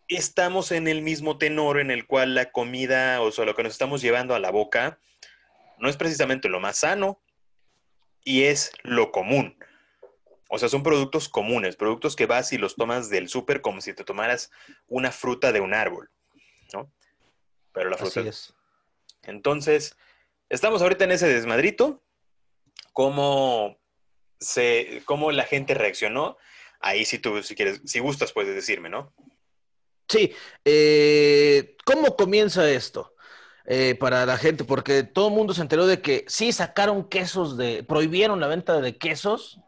estamos 0.08 0.72
en 0.72 0.88
el 0.88 1.02
mismo 1.02 1.38
tenor 1.38 1.80
en 1.80 1.92
el 1.92 2.08
cual 2.08 2.34
la 2.34 2.52
comida, 2.52 3.22
o 3.22 3.32
sea, 3.32 3.46
lo 3.46 3.56
que 3.56 3.64
nos 3.64 3.74
estamos 3.74 4.02
llevando 4.02 4.34
a 4.34 4.40
la 4.40 4.50
boca, 4.50 5.00
no 5.78 5.88
es 5.88 5.98
precisamente 5.98 6.50
lo 6.50 6.60
más 6.60 6.80
sano, 6.80 7.22
y 8.24 8.44
es 8.44 8.72
lo 8.84 9.12
común. 9.12 9.58
O 10.50 10.58
sea, 10.58 10.68
son 10.68 10.82
productos 10.82 11.30
comunes, 11.30 11.76
productos 11.76 12.16
que 12.16 12.26
vas 12.26 12.52
y 12.54 12.58
los 12.58 12.76
tomas 12.76 13.10
del 13.10 13.30
súper 13.30 13.62
como 13.62 13.82
si 13.82 13.94
te 13.94 14.04
tomaras 14.04 14.52
una 14.88 15.12
fruta 15.12 15.52
de 15.52 15.62
un 15.62 15.74
árbol, 15.74 16.10
¿no? 16.74 16.92
Pero 17.72 17.90
la 17.90 17.98
fruta. 17.98 18.22
Así 18.22 18.30
es. 18.30 18.54
Entonces, 19.24 19.96
estamos 20.50 20.82
ahorita 20.82 21.04
en 21.04 21.12
ese 21.12 21.28
desmadrito. 21.28 22.04
¿Cómo, 22.94 23.78
se, 24.40 25.04
cómo 25.06 25.32
la 25.32 25.44
gente 25.44 25.76
reaccionó? 25.76 26.38
Ahí 26.80 27.06
si 27.06 27.20
tú, 27.20 27.44
si 27.44 27.56
quieres, 27.56 27.82
si 27.86 28.00
gustas, 28.00 28.34
puedes 28.34 28.56
decirme, 28.56 28.90
¿no? 28.90 29.14
Sí. 30.08 30.34
Eh, 30.66 31.78
¿Cómo 31.86 32.16
comienza 32.16 32.70
esto? 32.70 33.14
Eh, 33.72 33.94
para 33.94 34.26
la 34.26 34.36
gente, 34.36 34.64
porque 34.64 35.04
todo 35.04 35.28
el 35.28 35.36
mundo 35.36 35.54
se 35.54 35.62
enteró 35.62 35.86
de 35.86 36.02
que 36.02 36.26
sí 36.28 36.52
sacaron 36.52 37.08
quesos 37.08 37.56
de, 37.56 37.84
prohibieron 37.84 38.40
la 38.40 38.48
venta 38.48 38.82
de 38.82 38.98
quesos, 38.98 39.60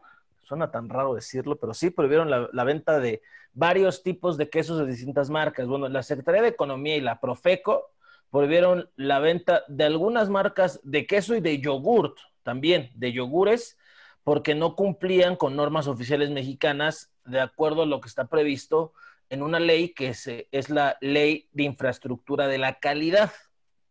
suena 0.42 0.72
tan 0.72 0.88
raro 0.88 1.14
decirlo, 1.14 1.54
pero 1.54 1.72
sí 1.72 1.90
prohibieron 1.90 2.28
la, 2.28 2.64
venta 2.64 2.98
de 2.98 3.22
varios 3.52 4.02
tipos 4.02 4.36
de 4.36 4.50
quesos 4.50 4.80
de 4.80 4.86
distintas 4.86 5.30
marcas. 5.30 5.68
Bueno, 5.68 5.88
la 5.88 6.02
Secretaría 6.02 6.42
de 6.42 6.48
Economía 6.48 6.96
y 6.96 7.00
la 7.00 7.20
Profeco 7.20 7.92
prohibieron 8.32 8.90
la 8.96 9.20
venta 9.20 9.62
de 9.68 9.84
algunas 9.84 10.28
marcas 10.28 10.80
de 10.82 11.06
queso 11.06 11.36
y 11.36 11.40
de 11.40 11.60
yogurt, 11.60 12.18
también 12.42 12.90
de 12.96 13.12
yogures, 13.12 13.78
porque 14.24 14.56
no 14.56 14.74
cumplían 14.74 15.36
con 15.36 15.54
normas 15.54 15.86
oficiales 15.86 16.30
mexicanas 16.30 17.12
de 17.24 17.40
acuerdo 17.40 17.82
a 17.82 17.86
lo 17.86 18.00
que 18.00 18.08
está 18.08 18.24
previsto 18.24 18.94
en 19.30 19.44
una 19.44 19.60
ley 19.60 19.90
que 19.90 20.08
es, 20.08 20.28
es 20.50 20.70
la 20.70 20.98
Ley 21.00 21.48
de 21.52 21.62
Infraestructura 21.62 22.48
de 22.48 22.58
la 22.58 22.80
Calidad, 22.80 23.30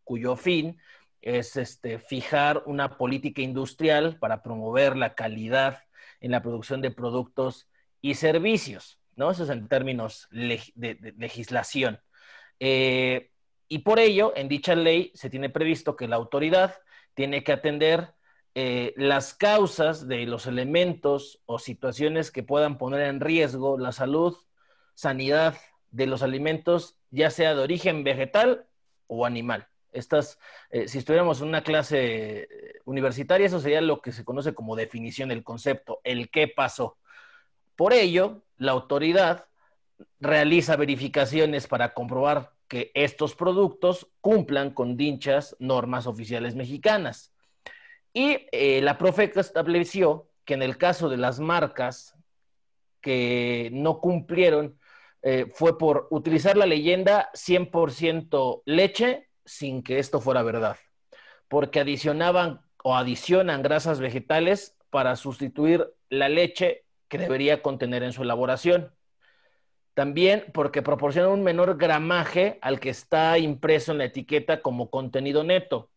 cuyo 0.04 0.36
fin 0.36 0.78
es 1.20 1.56
este, 1.56 1.98
fijar 1.98 2.62
una 2.66 2.96
política 2.96 3.42
industrial 3.42 4.18
para 4.18 4.42
promover 4.42 4.96
la 4.96 5.14
calidad 5.14 5.82
en 6.20 6.32
la 6.32 6.42
producción 6.42 6.80
de 6.82 6.90
productos 6.90 7.68
y 8.00 8.14
servicios, 8.14 8.98
¿no? 9.16 9.30
Eso 9.30 9.44
es 9.44 9.50
en 9.50 9.68
términos 9.68 10.28
de, 10.30 11.14
legislación. 11.16 12.00
Eh, 12.58 13.30
y 13.68 13.78
por 13.78 13.98
ello, 13.98 14.32
en 14.36 14.48
dicha 14.48 14.74
ley 14.74 15.12
se 15.14 15.30
tiene 15.30 15.48
previsto 15.48 15.96
que 15.96 16.08
la 16.08 16.16
autoridad 16.16 16.74
tiene 17.14 17.44
que 17.44 17.52
atender 17.52 18.14
eh, 18.54 18.92
las 18.96 19.32
causas 19.32 20.06
de 20.06 20.26
los 20.26 20.46
elementos 20.46 21.40
o 21.46 21.58
situaciones 21.58 22.30
que 22.30 22.42
puedan 22.42 22.76
poner 22.76 23.02
en 23.02 23.20
riesgo 23.20 23.78
la 23.78 23.92
salud, 23.92 24.36
sanidad 24.94 25.56
de 25.90 26.06
los 26.06 26.22
alimentos, 26.22 26.96
ya 27.10 27.30
sea 27.30 27.54
de 27.54 27.62
origen 27.62 28.04
vegetal 28.04 28.66
o 29.06 29.24
animal. 29.24 29.68
Estas, 29.92 30.38
eh, 30.70 30.88
si 30.88 30.98
estuviéramos 30.98 31.40
en 31.40 31.48
una 31.48 31.62
clase 31.62 32.48
universitaria, 32.84 33.46
eso 33.46 33.60
sería 33.60 33.80
lo 33.80 34.00
que 34.00 34.12
se 34.12 34.24
conoce 34.24 34.54
como 34.54 34.76
definición 34.76 35.28
del 35.28 35.44
concepto, 35.44 36.00
el 36.04 36.30
qué 36.30 36.48
pasó. 36.48 36.98
Por 37.76 37.92
ello, 37.92 38.42
la 38.56 38.72
autoridad 38.72 39.46
realiza 40.20 40.76
verificaciones 40.76 41.66
para 41.66 41.94
comprobar 41.94 42.52
que 42.68 42.90
estos 42.94 43.34
productos 43.34 44.08
cumplan 44.20 44.70
con 44.70 44.96
dichas 44.96 45.54
normas 45.58 46.06
oficiales 46.06 46.54
mexicanas. 46.54 47.34
Y 48.14 48.46
eh, 48.52 48.80
la 48.82 48.98
Profeca 48.98 49.40
estableció 49.40 50.28
que 50.44 50.54
en 50.54 50.62
el 50.62 50.78
caso 50.78 51.08
de 51.08 51.16
las 51.16 51.38
marcas 51.38 52.14
que 53.00 53.70
no 53.72 54.00
cumplieron, 54.00 54.78
eh, 55.22 55.46
fue 55.52 55.78
por 55.78 56.08
utilizar 56.10 56.56
la 56.56 56.66
leyenda 56.66 57.30
100% 57.34 58.62
leche 58.64 59.28
sin 59.44 59.82
que 59.82 59.98
esto 59.98 60.20
fuera 60.20 60.42
verdad, 60.42 60.76
porque 61.48 61.80
adicionaban 61.80 62.60
o 62.82 62.96
adicionan 62.96 63.62
grasas 63.62 64.00
vegetales 64.00 64.76
para 64.90 65.16
sustituir 65.16 65.86
la 66.08 66.28
leche 66.28 66.84
que 67.08 67.18
debería 67.18 67.62
contener 67.62 68.02
en 68.02 68.12
su 68.12 68.22
elaboración. 68.22 68.94
También 69.94 70.46
porque 70.54 70.82
proporcionan 70.82 71.30
un 71.30 71.42
menor 71.42 71.76
gramaje 71.76 72.58
al 72.62 72.80
que 72.80 72.90
está 72.90 73.38
impreso 73.38 73.92
en 73.92 73.98
la 73.98 74.06
etiqueta 74.06 74.62
como 74.62 74.90
contenido 74.90 75.44
neto. 75.44 75.90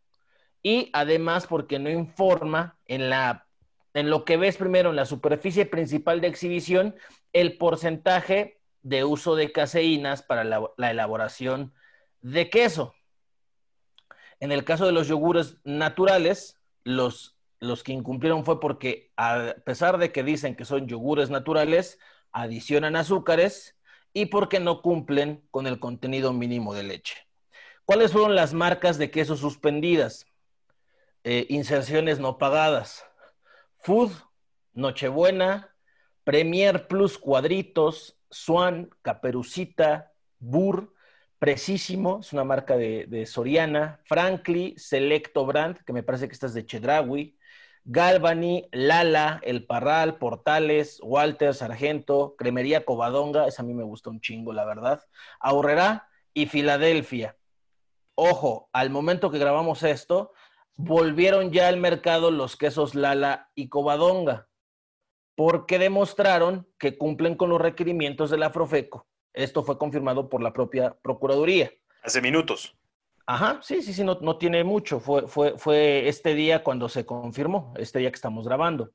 Y 0.62 0.90
además 0.94 1.48
porque 1.48 1.80
no 1.80 1.90
informa 1.90 2.78
en, 2.86 3.10
la, 3.10 3.48
en 3.94 4.10
lo 4.10 4.26
que 4.26 4.38
ves 4.38 4.58
primero 4.58 4.90
en 4.90 4.96
la 4.98 5.06
superficie 5.06 5.66
principal 5.66 6.20
de 6.20 6.28
exhibición 6.28 6.96
el 7.34 7.58
porcentaje 7.58 8.60
de 8.82 9.04
uso 9.04 9.36
de 9.36 9.52
caseínas 9.52 10.22
para 10.22 10.44
la 10.44 10.92
elaboración 10.92 11.74
de 12.22 12.50
queso. 12.50 12.94
En 14.40 14.52
el 14.52 14.64
caso 14.64 14.86
de 14.86 14.92
los 14.92 15.08
yogures 15.08 15.58
naturales, 15.64 16.60
los, 16.84 17.38
los 17.60 17.84
que 17.84 17.94
incumplieron 17.94 18.46
fue 18.46 18.60
porque 18.60 19.12
a 19.18 19.56
pesar 19.66 19.98
de 19.98 20.12
que 20.12 20.24
dicen 20.24 20.56
que 20.56 20.66
son 20.66 20.88
yogures 20.88 21.30
naturales, 21.30 22.00
adicionan 22.32 22.96
azúcares 22.96 23.76
y 24.14 24.28
porque 24.28 24.60
no 24.60 24.82
cumplen 24.82 25.46
con 25.52 25.68
el 25.68 25.80
contenido 25.80 26.34
mínimo 26.34 26.74
de 26.74 26.84
leche. 26.84 27.16
¿Cuáles 27.86 28.12
fueron 28.12 28.36
las 28.36 28.54
marcas 28.54 28.98
de 28.98 29.12
queso 29.12 29.38
suspendidas? 29.38 30.26
Eh, 31.24 31.46
inserciones 31.50 32.20
no 32.20 32.38
pagadas. 32.38 33.06
Food, 33.80 34.12
Nochebuena, 34.74 35.76
Premier 36.24 36.88
Plus 36.88 37.18
Cuadritos, 37.20 38.18
Swan, 38.32 38.90
Caperucita, 39.02 40.12
Burr, 40.40 40.95
Precisimo, 41.40 42.20
es 42.22 42.32
una 42.32 42.44
marca 42.44 42.78
de, 42.78 43.26
Soriana, 43.26 44.00
Frankly, 44.06 44.74
Selecto 44.78 45.46
Brand, 45.46 45.78
que 45.84 45.94
me 45.94 46.04
parece 46.04 46.28
que 46.28 46.34
esta 46.34 46.48
es 46.48 46.54
de 46.54 46.66
Chedraui, 46.66 47.38
Galvani, 47.84 48.68
Lala, 48.72 49.42
El 49.44 49.66
Parral, 49.66 50.18
Portales, 50.18 51.00
Walter, 51.04 51.54
Sargento, 51.54 52.36
Cremería 52.38 52.86
Covadonga, 52.86 53.48
esa 53.48 53.62
a 53.62 53.66
mí 53.66 53.74
me 53.74 53.84
gusta 53.84 54.10
un 54.10 54.22
chingo, 54.22 54.54
la 54.54 54.66
verdad, 54.66 55.04
Aurrera 55.40 56.08
y 56.34 56.48
Filadelfia. 56.48 57.38
Ojo, 58.16 58.70
al 58.72 58.90
momento 58.90 59.30
que 59.30 59.38
grabamos 59.38 59.84
esto, 59.84 60.32
volvieron 60.78 61.52
ya 61.52 61.68
al 61.68 61.78
mercado 61.78 62.32
los 62.32 62.56
quesos 62.56 62.96
Lala 62.96 63.52
y 63.56 63.68
Covadonga, 63.68 64.48
porque 65.36 65.78
demostraron 65.80 66.68
que 66.80 66.98
cumplen 66.98 67.36
con 67.36 67.50
los 67.50 67.62
requerimientos 67.62 68.30
de 68.30 68.38
la 68.38 68.52
esto 69.36 69.64
fue 69.64 69.78
confirmado 69.78 70.30
por 70.30 70.42
la 70.42 70.54
propia 70.54 70.96
Procuraduría. 71.02 71.72
Hace 72.04 72.22
minutos. 72.22 72.76
Ajá, 73.28 73.60
sí, 73.64 73.82
sí, 73.82 73.94
sí, 73.94 74.04
no, 74.04 74.20
no 74.22 74.38
tiene 74.38 74.64
mucho. 74.64 75.00
Fue, 75.00 75.28
fue, 75.28 75.58
fue 75.58 76.08
este 76.08 76.36
día 76.36 76.64
cuando 76.64 76.90
se 76.90 77.06
confirmó, 77.06 77.74
este 77.78 78.00
día 78.00 78.12
que 78.12 78.16
estamos 78.16 78.48
grabando. 78.48 78.92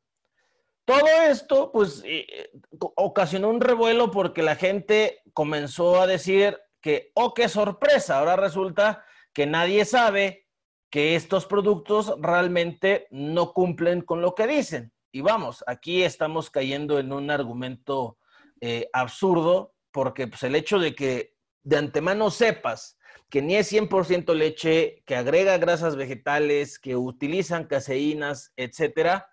Todo 0.85 1.07
esto, 1.29 1.71
pues, 1.73 2.03
eh, 2.05 2.27
eh, 2.29 2.51
ocasionó 2.97 3.49
un 3.49 3.61
revuelo 3.61 4.11
porque 4.11 4.43
la 4.43 4.57
gente 4.57 5.21
comenzó 5.33 6.01
a 6.01 6.07
decir 6.07 6.59
que, 6.81 7.11
oh, 7.15 7.35
qué 7.35 7.49
sorpresa, 7.49 8.19
ahora 8.19 8.37
resulta 8.37 9.05
que 9.33 9.47
nadie 9.47 9.85
sabe 9.85 10.47
que 10.91 11.15
estos 11.15 11.47
productos 11.47 12.15
realmente 12.19 13.07
no 13.11 13.53
cumplen 13.53 14.03
con 14.03 14.21
lo 14.21 14.35
que 14.35 14.47
dicen. 14.47 14.93
Y 15.13 15.21
vamos, 15.21 15.65
aquí 15.67 16.03
estamos 16.03 16.51
cayendo 16.51 16.99
en 16.99 17.13
un 17.13 17.31
argumento 17.31 18.19
eh, 18.61 18.89
absurdo 18.93 19.75
porque 19.93 20.27
pues, 20.27 20.43
el 20.43 20.55
hecho 20.55 20.79
de 20.79 20.95
que 20.95 21.37
de 21.63 21.77
antemano 21.77 22.31
sepas 22.31 22.99
que 23.29 23.43
ni 23.43 23.57
es 23.57 23.73
100% 23.73 24.35
leche, 24.35 25.03
que 25.07 25.15
agrega 25.15 25.57
grasas 25.59 25.95
vegetales, 25.95 26.79
que 26.79 26.97
utilizan 26.97 27.65
caseínas, 27.65 28.53
etcétera, 28.57 29.29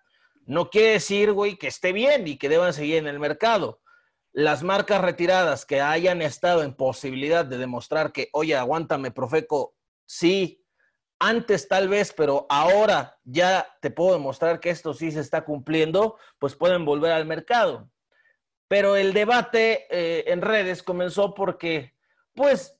no 0.46 0.70
quiere 0.70 0.92
decir, 0.92 1.32
güey, 1.32 1.58
que 1.58 1.66
esté 1.66 1.92
bien 1.92 2.26
y 2.26 2.38
que 2.38 2.48
deban 2.48 2.72
seguir 2.72 2.96
en 2.96 3.08
el 3.08 3.18
mercado. 3.18 3.82
Las 4.32 4.62
marcas 4.62 5.02
retiradas 5.02 5.66
que 5.66 5.80
hayan 5.80 6.22
estado 6.22 6.62
en 6.62 6.74
posibilidad 6.74 7.44
de 7.44 7.58
demostrar 7.58 8.12
que, 8.12 8.28
oye, 8.32 8.54
aguántame, 8.56 9.10
Profeco, 9.10 9.74
sí, 10.06 10.64
antes 11.18 11.66
tal 11.66 11.88
vez, 11.88 12.14
pero 12.16 12.46
ahora 12.48 13.18
ya 13.24 13.66
te 13.82 13.90
puedo 13.90 14.12
demostrar 14.12 14.60
que 14.60 14.70
esto 14.70 14.94
sí 14.94 15.10
se 15.10 15.20
está 15.20 15.44
cumpliendo, 15.44 16.16
pues 16.38 16.54
pueden 16.54 16.84
volver 16.84 17.10
al 17.10 17.26
mercado. 17.26 17.90
Pero 18.68 18.96
el 18.96 19.14
debate 19.14 19.86
eh, 19.90 20.24
en 20.28 20.42
redes 20.42 20.82
comenzó 20.82 21.34
porque, 21.34 21.94
pues, 22.34 22.78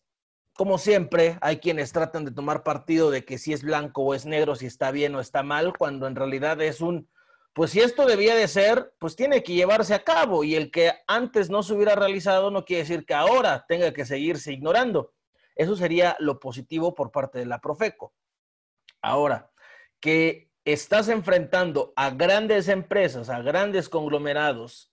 como 0.52 0.76
siempre, 0.76 1.38
hay 1.40 1.58
quienes 1.58 1.92
tratan 1.92 2.24
de 2.24 2.30
tomar 2.30 2.62
partido 2.62 3.10
de 3.10 3.24
que 3.24 3.38
si 3.38 3.52
es 3.52 3.62
blanco 3.62 4.02
o 4.02 4.14
es 4.14 4.26
negro, 4.26 4.54
si 4.54 4.66
está 4.66 4.90
bien 4.90 5.14
o 5.14 5.20
está 5.20 5.42
mal, 5.42 5.72
cuando 5.76 6.06
en 6.06 6.16
realidad 6.16 6.60
es 6.60 6.80
un, 6.80 7.08
pues 7.52 7.70
si 7.70 7.80
esto 7.80 8.06
debía 8.06 8.34
de 8.34 8.48
ser, 8.48 8.92
pues 8.98 9.16
tiene 9.16 9.42
que 9.42 9.54
llevarse 9.54 9.94
a 9.94 10.04
cabo 10.04 10.44
y 10.44 10.54
el 10.54 10.70
que 10.70 10.92
antes 11.06 11.48
no 11.48 11.62
se 11.62 11.74
hubiera 11.74 11.94
realizado 11.94 12.50
no 12.50 12.64
quiere 12.64 12.82
decir 12.82 13.06
que 13.06 13.14
ahora 13.14 13.64
tenga 13.66 13.92
que 13.92 14.04
seguirse 14.04 14.52
ignorando. 14.52 15.14
Eso 15.54 15.74
sería 15.74 16.16
lo 16.20 16.38
positivo 16.38 16.94
por 16.94 17.10
parte 17.10 17.38
de 17.38 17.46
la 17.46 17.60
Profeco. 17.60 18.14
Ahora, 19.00 19.50
que 20.00 20.50
estás 20.64 21.08
enfrentando 21.08 21.92
a 21.96 22.10
grandes 22.10 22.68
empresas, 22.68 23.30
a 23.30 23.42
grandes 23.42 23.88
conglomerados 23.88 24.92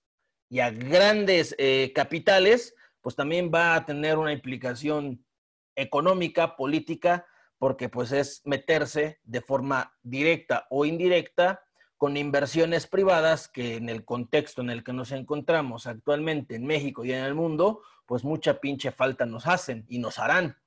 y 0.55 0.61
a 0.61 0.69
grandes 0.69 1.53
eh, 1.57 1.91
capitales, 1.93 2.75
pues 3.01 3.13
también 3.13 3.51
va 3.53 3.75
a 3.75 3.85
tener 3.85 4.17
una 4.17 4.31
implicación 4.31 5.21
económica, 5.75 6.55
política, 6.55 7.25
porque 7.59 7.89
pues 7.89 8.13
es 8.13 8.41
meterse 8.45 9.19
de 9.25 9.41
forma 9.41 9.93
directa 10.01 10.65
o 10.69 10.85
indirecta 10.85 11.61
con 11.97 12.15
inversiones 12.15 12.87
privadas 12.87 13.49
que 13.49 13.75
en 13.75 13.89
el 13.89 14.05
contexto 14.05 14.61
en 14.61 14.69
el 14.69 14.81
que 14.85 14.93
nos 14.93 15.11
encontramos 15.11 15.87
actualmente 15.87 16.55
en 16.55 16.65
México 16.65 17.03
y 17.03 17.11
en 17.11 17.25
el 17.25 17.35
mundo, 17.35 17.81
pues 18.05 18.23
mucha 18.23 18.61
pinche 18.61 18.93
falta 18.93 19.25
nos 19.25 19.47
hacen 19.47 19.85
y 19.89 19.99
nos 19.99 20.19
harán. 20.19 20.57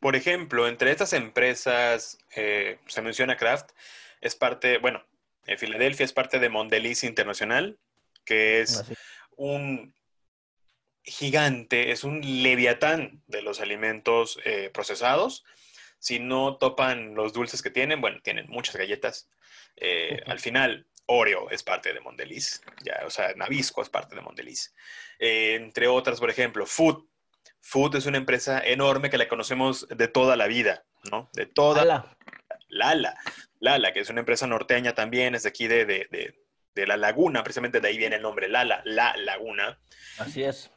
Por 0.00 0.16
ejemplo, 0.16 0.66
entre 0.66 0.90
estas 0.90 1.12
empresas, 1.12 2.18
eh, 2.34 2.80
se 2.88 3.02
menciona 3.02 3.36
Kraft, 3.36 3.70
es 4.20 4.34
parte, 4.34 4.78
bueno, 4.78 5.04
en 5.46 5.58
Filadelfia 5.58 6.02
es 6.02 6.12
parte 6.12 6.40
de 6.40 6.48
Mondelez 6.48 7.04
Internacional, 7.04 7.78
que 8.24 8.60
es 8.60 8.84
un 9.36 9.94
gigante, 11.04 11.90
es 11.90 12.04
un 12.04 12.20
leviatán 12.42 13.22
de 13.26 13.42
los 13.42 13.60
alimentos 13.60 14.38
eh, 14.44 14.70
procesados. 14.72 15.44
Si 15.98 16.18
no 16.18 16.56
topan 16.56 17.14
los 17.14 17.32
dulces 17.32 17.62
que 17.62 17.70
tienen, 17.70 18.00
bueno, 18.00 18.20
tienen 18.22 18.48
muchas 18.48 18.76
galletas. 18.76 19.28
Eh, 19.76 20.20
al 20.26 20.40
final, 20.40 20.86
Oreo 21.06 21.50
es 21.50 21.62
parte 21.62 21.92
de 21.92 22.00
Mondeliz, 22.00 22.62
ya, 22.84 23.02
o 23.06 23.10
sea, 23.10 23.32
Nabisco 23.34 23.82
es 23.82 23.88
parte 23.88 24.14
de 24.14 24.20
Mondeliz. 24.20 24.74
Eh, 25.18 25.54
entre 25.54 25.88
otras, 25.88 26.20
por 26.20 26.30
ejemplo, 26.30 26.66
Food. 26.66 27.06
Food 27.60 27.96
es 27.96 28.06
una 28.06 28.18
empresa 28.18 28.60
enorme 28.60 29.10
que 29.10 29.18
la 29.18 29.28
conocemos 29.28 29.86
de 29.88 30.08
toda 30.08 30.36
la 30.36 30.46
vida, 30.46 30.84
¿no? 31.10 31.30
De 31.32 31.46
toda. 31.46 31.84
Lala. 31.84 32.16
Lala. 32.68 33.18
Lala, 33.60 33.92
que 33.92 34.00
es 34.00 34.10
una 34.10 34.20
empresa 34.20 34.46
norteña 34.46 34.94
también, 34.94 35.34
es 35.34 35.44
de 35.44 35.48
aquí 35.48 35.68
de, 35.68 35.84
de, 35.84 36.08
de, 36.10 36.41
de 36.74 36.86
La 36.86 36.96
Laguna, 36.96 37.42
precisamente 37.42 37.80
de 37.80 37.88
ahí 37.88 37.98
viene 37.98 38.16
el 38.16 38.22
nombre 38.22 38.48
Lala, 38.48 38.82
La 38.84 39.16
Laguna. 39.16 39.78
Así 40.18 40.42
es. 40.42 40.70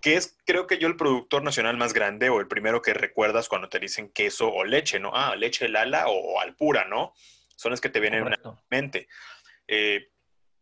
Que 0.00 0.16
es, 0.16 0.36
creo 0.46 0.66
que 0.66 0.78
yo, 0.78 0.88
el 0.88 0.96
productor 0.96 1.42
nacional 1.42 1.76
más 1.76 1.92
grande 1.92 2.28
o 2.28 2.40
el 2.40 2.46
primero 2.46 2.82
que 2.82 2.94
recuerdas 2.94 3.48
cuando 3.48 3.68
te 3.68 3.80
dicen 3.80 4.10
queso 4.10 4.48
o 4.52 4.64
leche, 4.64 5.00
¿no? 5.00 5.10
Ah, 5.14 5.34
leche 5.36 5.68
Lala 5.68 6.06
o, 6.08 6.40
Alpura, 6.40 6.84
¿no? 6.84 7.12
Son 7.56 7.70
las 7.72 7.80
que 7.80 7.88
te 7.88 8.00
vienen 8.00 8.22
Correcto. 8.22 8.50
a 8.50 8.52
la 8.52 8.64
mente. 8.70 9.08
Eh, 9.66 10.10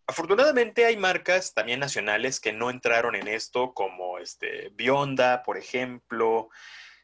afortunadamente 0.06 0.86
hay 0.86 0.96
marcas 0.96 1.52
también 1.52 1.80
nacionales 1.80 2.40
que 2.40 2.52
no 2.52 2.70
entraron 2.70 3.14
en 3.14 3.28
esto, 3.28 3.74
como 3.74 4.18
este, 4.18 4.70
Bionda, 4.70 5.42
por 5.42 5.58
ejemplo, 5.58 6.48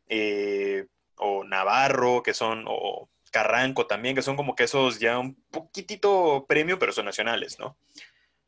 eh, 0.08 0.86
o 1.16 1.44
Navarro, 1.44 2.22
que 2.22 2.32
son, 2.32 2.64
o 2.66 3.10
Carranco 3.32 3.86
también, 3.86 4.14
que 4.14 4.22
son 4.22 4.36
como 4.36 4.54
quesos 4.54 5.00
ya 5.00 5.18
un 5.18 5.34
poquitito 5.50 6.44
premium, 6.46 6.78
pero 6.78 6.92
son 6.92 7.06
nacionales, 7.06 7.58
¿no? 7.58 7.76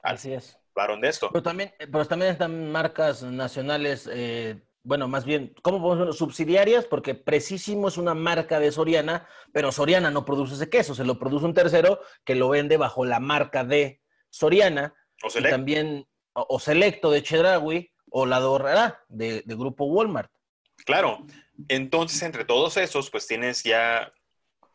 Así 0.02 0.32
es. 0.32 0.56
Hablaron 0.76 1.00
de 1.00 1.08
esto. 1.08 1.30
Pero 1.32 1.42
también, 1.42 1.72
pero 1.78 2.04
también 2.06 2.30
están 2.32 2.70
marcas 2.70 3.22
nacionales, 3.22 4.08
eh, 4.12 4.62
bueno, 4.82 5.08
más 5.08 5.24
bien, 5.24 5.54
¿cómo 5.62 5.78
podemos 5.78 5.98
decirlo? 5.98 6.12
Subsidiarias, 6.12 6.84
porque 6.84 7.14
Precisísimo 7.14 7.88
es 7.88 7.96
una 7.96 8.14
marca 8.14 8.60
de 8.60 8.70
Soriana, 8.70 9.26
pero 9.52 9.72
Soriana 9.72 10.10
no 10.10 10.24
produce 10.24 10.54
ese 10.54 10.68
queso, 10.68 10.94
se 10.94 11.04
lo 11.04 11.18
produce 11.18 11.46
un 11.46 11.54
tercero 11.54 12.00
que 12.24 12.34
lo 12.34 12.50
vende 12.50 12.76
bajo 12.76 13.04
la 13.04 13.18
marca 13.18 13.64
de 13.64 14.02
Soriana. 14.30 14.94
O 15.22 15.28
Y 15.28 15.30
Select. 15.30 15.52
también, 15.54 16.06
o, 16.34 16.46
o 16.48 16.58
Selecto 16.60 17.10
de 17.10 17.22
Chedraui, 17.22 17.90
o 18.10 18.26
la 18.26 18.40
Dorrera 18.40 19.02
de, 19.08 19.42
de 19.46 19.54
Grupo 19.54 19.86
Walmart. 19.86 20.30
Claro. 20.84 21.24
Entonces, 21.68 22.20
entre 22.22 22.44
todos 22.44 22.76
esos, 22.76 23.10
pues 23.10 23.26
tienes 23.26 23.62
ya 23.62 24.12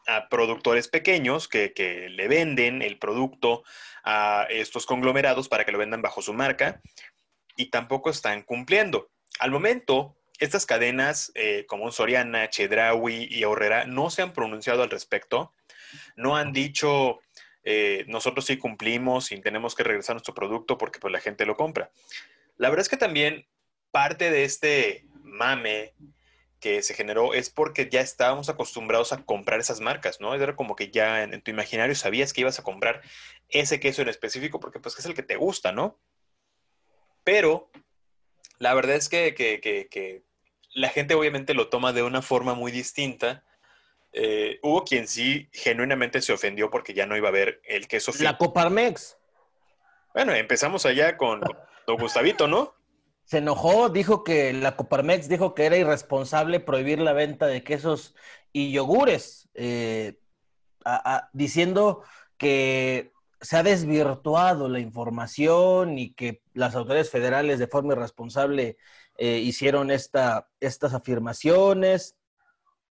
a 0.10 0.28
productores 0.28 0.88
pequeños 0.88 1.48
que, 1.48 1.72
le 2.10 2.28
venden 2.28 2.82
el 2.82 2.98
producto 2.98 3.64
a 4.04 4.48
estos 4.50 4.88
conglomerados 4.88 5.48
para 5.48 5.66
que 5.66 5.72
lo 5.72 5.78
vendan 5.78 6.02
bajo 6.02 6.24
su 6.24 6.34
marca 6.34 6.82
y 7.56 7.70
tampoco 7.70 8.10
están 8.10 8.42
cumpliendo. 8.42 9.12
Al 9.40 9.52
momento, 9.52 10.18
estas 10.40 10.66
cadenas 10.66 11.32
eh, 11.36 11.66
como 11.68 11.92
Soriana, 11.92 12.50
Chedraui 12.50 13.28
y 13.30 13.44
Horrera 13.44 13.86
no 13.86 14.10
se 14.10 14.24
han 14.24 14.34
pronunciado 14.34 14.82
al 14.82 14.90
respecto, 14.90 15.54
no 16.16 16.36
han 16.36 16.54
dicho 16.54 17.20
eh, 17.64 18.06
nosotros 18.08 18.46
sí 18.46 18.58
cumplimos 18.58 19.32
y 19.32 19.40
tenemos 19.42 19.76
que 19.76 19.84
regresar 19.84 20.16
nuestro 20.16 20.34
producto 20.34 20.78
porque 20.78 21.00
pues 21.00 21.12
la 21.12 21.20
gente 21.20 21.46
lo 21.46 21.56
compra. 21.56 21.92
La 22.58 22.70
verdad 22.70 22.82
es 22.82 22.90
que 22.90 22.98
también 22.98 23.46
parte 23.92 24.32
de 24.32 24.44
este 24.44 25.06
mame 25.22 25.94
que 26.60 26.84
se 26.84 26.94
generó 26.94 27.34
es 27.34 27.50
porque 27.50 27.90
ya 27.90 28.02
estábamos 28.02 28.50
acostumbrados 28.50 29.14
a 29.14 29.24
comprar 29.24 29.60
esas 29.60 29.80
marcas, 29.80 30.20
¿no? 30.20 30.34
Era 30.36 30.56
como 30.56 30.76
que 30.76 30.92
ya 30.92 31.24
en, 31.24 31.34
en 31.34 31.42
tu 31.42 31.52
imaginario 31.52 31.96
sabías 31.96 32.34
que 32.34 32.42
ibas 32.42 32.60
a 32.60 32.64
comprar 32.64 33.02
ese 33.50 33.80
queso 33.80 34.02
en 34.02 34.10
específico 34.10 34.60
porque 34.60 34.80
pues 34.80 34.98
es 35.00 35.06
el 35.06 35.14
que 35.14 35.24
te 35.24 35.36
gusta, 35.36 35.72
¿no? 35.72 36.00
Pero 37.24 37.70
la 38.60 38.74
verdad 38.74 38.96
es 38.96 39.10
que, 39.10 39.34
que, 39.34 39.62
que, 39.62 39.88
que 39.88 40.24
la 40.74 40.90
gente 40.90 41.16
obviamente 41.16 41.54
lo 41.54 41.70
toma 41.70 41.94
de 41.94 42.04
una 42.04 42.22
forma 42.22 42.54
muy 42.54 42.72
distinta. 42.72 43.44
Eh, 44.12 44.60
hubo 44.64 44.84
quien 44.84 45.08
sí 45.08 45.50
genuinamente 45.54 46.22
se 46.22 46.34
ofendió 46.34 46.70
porque 46.70 46.94
ya 46.94 47.06
no 47.06 47.16
iba 47.16 47.30
a 47.30 47.32
ver 47.32 47.62
el 47.64 47.88
queso 47.88 48.12
La 48.20 48.38
Coparmex 48.38 49.18
Bueno, 50.16 50.34
empezamos 50.34 50.88
allá 50.88 51.16
con, 51.16 51.42
con 51.42 51.58
Don 51.86 51.98
Gustavito, 51.98 52.48
¿no? 52.48 52.79
Se 53.30 53.38
enojó, 53.38 53.90
dijo 53.90 54.24
que 54.24 54.54
la 54.54 54.76
Coparmex 54.76 55.30
dijo 55.30 55.54
que 55.54 55.68
era 55.68 55.78
irresponsable 55.78 56.60
prohibir 56.60 56.98
la 57.00 57.14
venta 57.14 57.46
de 57.46 57.64
quesos 57.64 58.16
y 58.52 58.72
yogures, 58.72 59.50
eh, 59.54 60.18
diciendo 61.32 62.02
que 62.38 63.12
se 63.40 63.56
ha 63.56 63.62
desvirtuado 63.62 64.68
la 64.68 64.80
información 64.80 66.00
y 66.00 66.16
que 66.16 66.42
las 66.56 66.74
autoridades 66.74 67.12
federales 67.12 67.60
de 67.60 67.68
forma 67.68 67.94
irresponsable 67.94 68.78
eh, 69.20 69.38
hicieron 69.38 69.92
esta, 69.92 70.50
estas 70.60 70.96
afirmaciones 70.96 72.18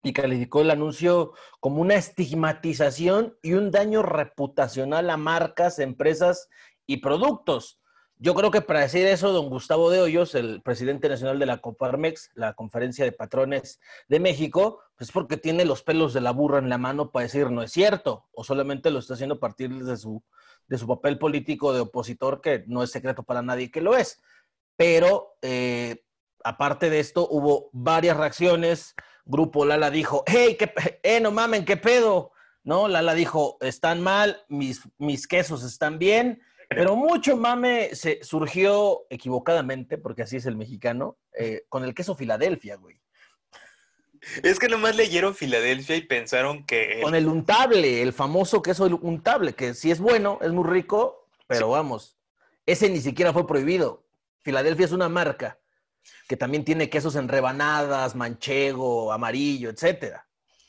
y 0.02 0.14
calificó 0.14 0.62
el 0.62 0.72
anuncio 0.72 1.34
como 1.60 1.82
una 1.82 1.96
estigmatización 1.96 3.38
y 3.42 3.52
un 3.56 3.70
daño 3.70 4.02
reputacional 4.02 5.10
a 5.10 5.18
marcas, 5.18 5.78
empresas 5.80 6.48
y 6.88 7.02
productos. 7.02 7.81
Yo 8.24 8.36
creo 8.36 8.52
que 8.52 8.62
para 8.62 8.82
decir 8.82 9.08
eso, 9.08 9.32
don 9.32 9.50
Gustavo 9.50 9.90
de 9.90 10.00
Hoyos, 10.00 10.36
el 10.36 10.62
presidente 10.62 11.10
nacional 11.10 11.40
de 11.40 11.48
la 11.48 11.58
Coparmex, 11.58 12.30
la 12.36 12.54
Conferencia 12.54 13.04
de 13.04 13.12
Patrones 13.12 13.80
de 14.10 14.20
México, 14.20 14.80
pues 14.96 15.12
porque 15.12 15.38
tiene 15.38 15.66
los 15.66 15.82
pelos 15.82 16.14
de 16.14 16.22
la 16.22 16.30
burra 16.30 16.60
en 16.60 16.70
la 16.70 16.78
mano 16.78 17.10
para 17.10 17.24
decir 17.24 17.50
no 17.50 17.64
es 17.64 17.72
cierto, 17.72 18.28
o 18.32 18.44
solamente 18.44 18.92
lo 18.92 19.00
está 19.00 19.16
haciendo 19.16 19.38
a 19.38 19.40
partir 19.40 19.72
de 19.72 19.98
su, 19.98 20.22
de 20.68 20.78
su 20.78 20.86
papel 20.86 21.18
político 21.18 21.74
de 21.74 21.80
opositor, 21.80 22.42
que 22.42 22.64
no 22.68 22.84
es 22.84 22.92
secreto 22.92 23.24
para 23.24 23.42
nadie 23.42 23.72
que 23.72 23.82
lo 23.82 23.98
es. 23.98 24.22
Pero 24.76 25.38
eh, 25.42 26.06
aparte 26.44 26.92
de 26.92 27.00
esto, 27.00 27.28
hubo 27.28 27.72
varias 27.74 28.18
reacciones. 28.18 28.94
Grupo 29.26 29.66
Lala 29.66 29.90
dijo, 29.90 30.24
hey, 30.28 30.58
qué, 30.60 30.72
eh, 31.02 31.22
no 31.22 31.32
mamen, 31.32 31.66
qué 31.66 31.76
pedo. 31.76 32.34
No, 32.64 32.88
Lala 32.88 33.16
dijo, 33.16 33.58
están 33.62 34.00
mal, 34.00 34.46
mis, 34.48 34.88
mis 35.00 35.26
quesos 35.26 35.64
están 35.64 35.98
bien. 35.98 36.44
Pero 36.76 36.96
mucho 36.96 37.36
mame 37.36 37.94
se 37.96 38.24
surgió 38.24 39.06
equivocadamente, 39.10 39.98
porque 39.98 40.24
así 40.24 40.38
es 40.38 40.46
el 40.46 40.56
mexicano, 40.56 41.18
eh, 41.38 41.64
con 41.70 41.84
el 41.84 41.94
queso 41.94 42.16
Filadelfia, 42.16 42.76
güey. 42.78 43.02
Es 44.44 44.60
que 44.60 44.70
nomás 44.70 44.96
leyeron 44.96 45.36
Filadelfia 45.36 45.96
y 45.96 46.02
pensaron 46.02 46.66
que... 46.66 46.94
el- 46.98 47.02
Con 47.02 47.16
el 47.16 47.28
untable, 47.28 48.02
el 48.02 48.14
famoso 48.14 48.62
queso 48.62 48.86
untable, 48.86 49.54
que 49.54 49.74
sí 49.74 49.92
es 49.92 50.00
bueno, 50.00 50.38
es 50.42 50.52
muy 50.52 50.68
rico, 50.70 51.28
pero 51.48 51.70
vamos, 51.70 52.18
ese 52.66 52.90
ni 52.90 53.02
siquiera 53.02 53.34
fue 53.34 53.48
prohibido. 53.48 54.06
Filadelfia 54.44 54.86
es 54.86 54.92
una 54.92 55.10
marca 55.10 55.60
que 56.28 56.38
también 56.38 56.64
tiene 56.64 56.90
quesos 56.90 57.16
en 57.16 57.28
rebanadas, 57.28 58.16
manchego, 58.16 59.12
amarillo, 59.12 59.70
etcétera. 59.70 60.28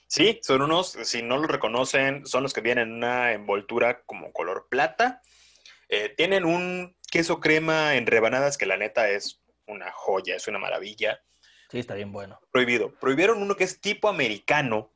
Sí, 0.09 0.41
son 0.43 0.63
unos, 0.63 0.89
si 1.05 1.23
no 1.23 1.39
los 1.39 1.51
reconocen, 1.51 2.27
son 2.27 2.43
los 2.43 2.53
que 2.53 2.61
vienen 2.61 2.89
en 2.89 2.95
una 2.97 3.33
envoltura 3.33 4.03
como 4.05 4.33
color 4.33 4.67
plata. 4.69 5.23
Eh, 5.95 6.09
tienen 6.09 6.47
un 6.47 6.97
queso 7.11 7.39
crema 7.39 7.97
en 7.97 8.07
rebanadas 8.07 8.57
que 8.57 8.65
la 8.65 8.79
neta 8.79 9.11
es 9.11 9.43
una 9.67 9.93
joya, 9.93 10.35
es 10.35 10.49
una 10.49 10.59
maravilla. 10.59 11.21
Sí, 11.71 11.81
está 11.81 11.93
bien 11.93 12.13
bueno. 12.13 12.41
Prohibido. 12.51 12.95
Prohibieron 12.99 13.43
uno 13.43 13.57
que 13.57 13.65
es 13.65 13.79
tipo 13.79 14.09
americano, 14.09 14.91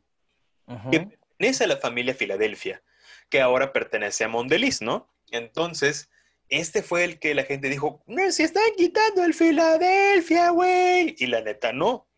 que 0.90 1.00
pertenece 1.00 1.64
a 1.64 1.66
la 1.66 1.76
familia 1.76 2.14
Filadelfia, 2.14 2.82
que 3.28 3.42
ahora 3.42 3.74
pertenece 3.74 4.24
a 4.24 4.28
Mondeliz, 4.28 4.80
¿no? 4.80 5.12
Entonces, 5.30 6.08
este 6.48 6.82
fue 6.82 7.04
el 7.04 7.18
que 7.18 7.34
la 7.34 7.44
gente 7.44 7.68
dijo, 7.68 8.02
no, 8.06 8.32
se 8.32 8.44
están 8.44 8.72
quitando 8.74 9.22
el 9.22 9.34
Filadelfia, 9.34 10.48
güey. 10.48 11.14
Y 11.18 11.26
la 11.26 11.42
neta, 11.42 11.74
no. 11.74 12.08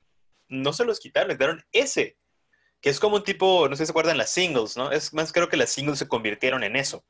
No 0.47 0.73
se 0.73 0.85
los 0.85 1.01
quitaron, 1.01 1.31
les 1.31 1.39
dieron 1.39 1.67
ese. 1.73 2.17
Que 2.81 2.91
es 2.91 3.01
como 3.01 3.17
un 3.17 3.25
tipo, 3.25 3.69
no 3.69 3.75
sé 3.75 3.83
si 3.83 3.87
se 3.87 3.91
acuerdan 3.91 4.19
las 4.19 4.31
singles, 4.31 4.77
¿no? 4.77 4.93
Es 4.93 5.13
más, 5.13 5.33
creo 5.33 5.49
que 5.49 5.57
las 5.57 5.71
singles 5.71 5.99
se 5.99 6.07
convirtieron 6.07 6.63
en 6.63 6.77
eso. 6.77 7.05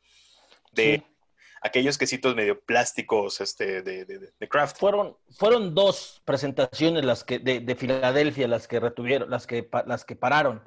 De 0.72 1.04
Sí. 1.06 1.17
Aquellos 1.62 1.98
quesitos 1.98 2.34
medio 2.34 2.60
plásticos 2.60 3.40
este, 3.40 3.82
de, 3.82 4.04
de, 4.04 4.18
de-. 4.18 4.32
Fueron, 4.76 5.16
fueron 5.30 5.74
dos 5.74 6.22
presentaciones 6.24 7.04
las 7.04 7.24
que 7.24 7.38
de, 7.38 7.60
de 7.60 7.76
Filadelfia 7.76 8.48
las 8.48 8.68
que 8.68 8.80
retuvieron, 8.80 9.30
las 9.30 9.46
que, 9.46 9.68
las 9.86 10.04
que 10.04 10.16
pararon. 10.16 10.62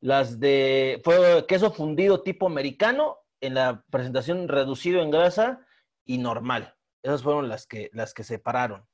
Las 0.00 0.38
de 0.38 1.00
fue 1.04 1.46
queso 1.46 1.72
fundido 1.72 2.22
tipo 2.22 2.46
americano 2.46 3.18
en 3.40 3.54
la 3.54 3.84
presentación 3.90 4.48
reducido 4.48 5.00
en 5.00 5.10
grasa 5.10 5.66
y 6.04 6.18
normal. 6.18 6.74
Esas 7.02 7.22
fueron 7.22 7.48
las 7.48 7.66
que 7.66 7.90
las 7.92 8.14
que 8.14 8.24
se 8.24 8.38
pararon. 8.38 8.86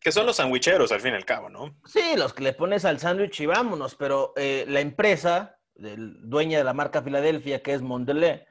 Que 0.00 0.12
son 0.12 0.26
los 0.26 0.36
sandwicheros, 0.36 0.92
al 0.92 1.00
fin 1.00 1.12
y 1.12 1.16
al 1.16 1.24
cabo, 1.24 1.48
¿no? 1.48 1.76
Sí, 1.84 2.14
los 2.16 2.32
que 2.32 2.44
le 2.44 2.52
pones 2.52 2.84
al 2.84 3.00
sándwich 3.00 3.40
y 3.40 3.46
vámonos, 3.46 3.96
pero 3.96 4.32
eh, 4.36 4.64
la 4.68 4.80
empresa, 4.80 5.58
el 5.74 6.28
dueña 6.28 6.58
de 6.58 6.64
la 6.64 6.72
marca 6.72 7.02
Filadelfia, 7.02 7.62
que 7.62 7.74
es 7.74 7.82
Mondelez, 7.82 8.42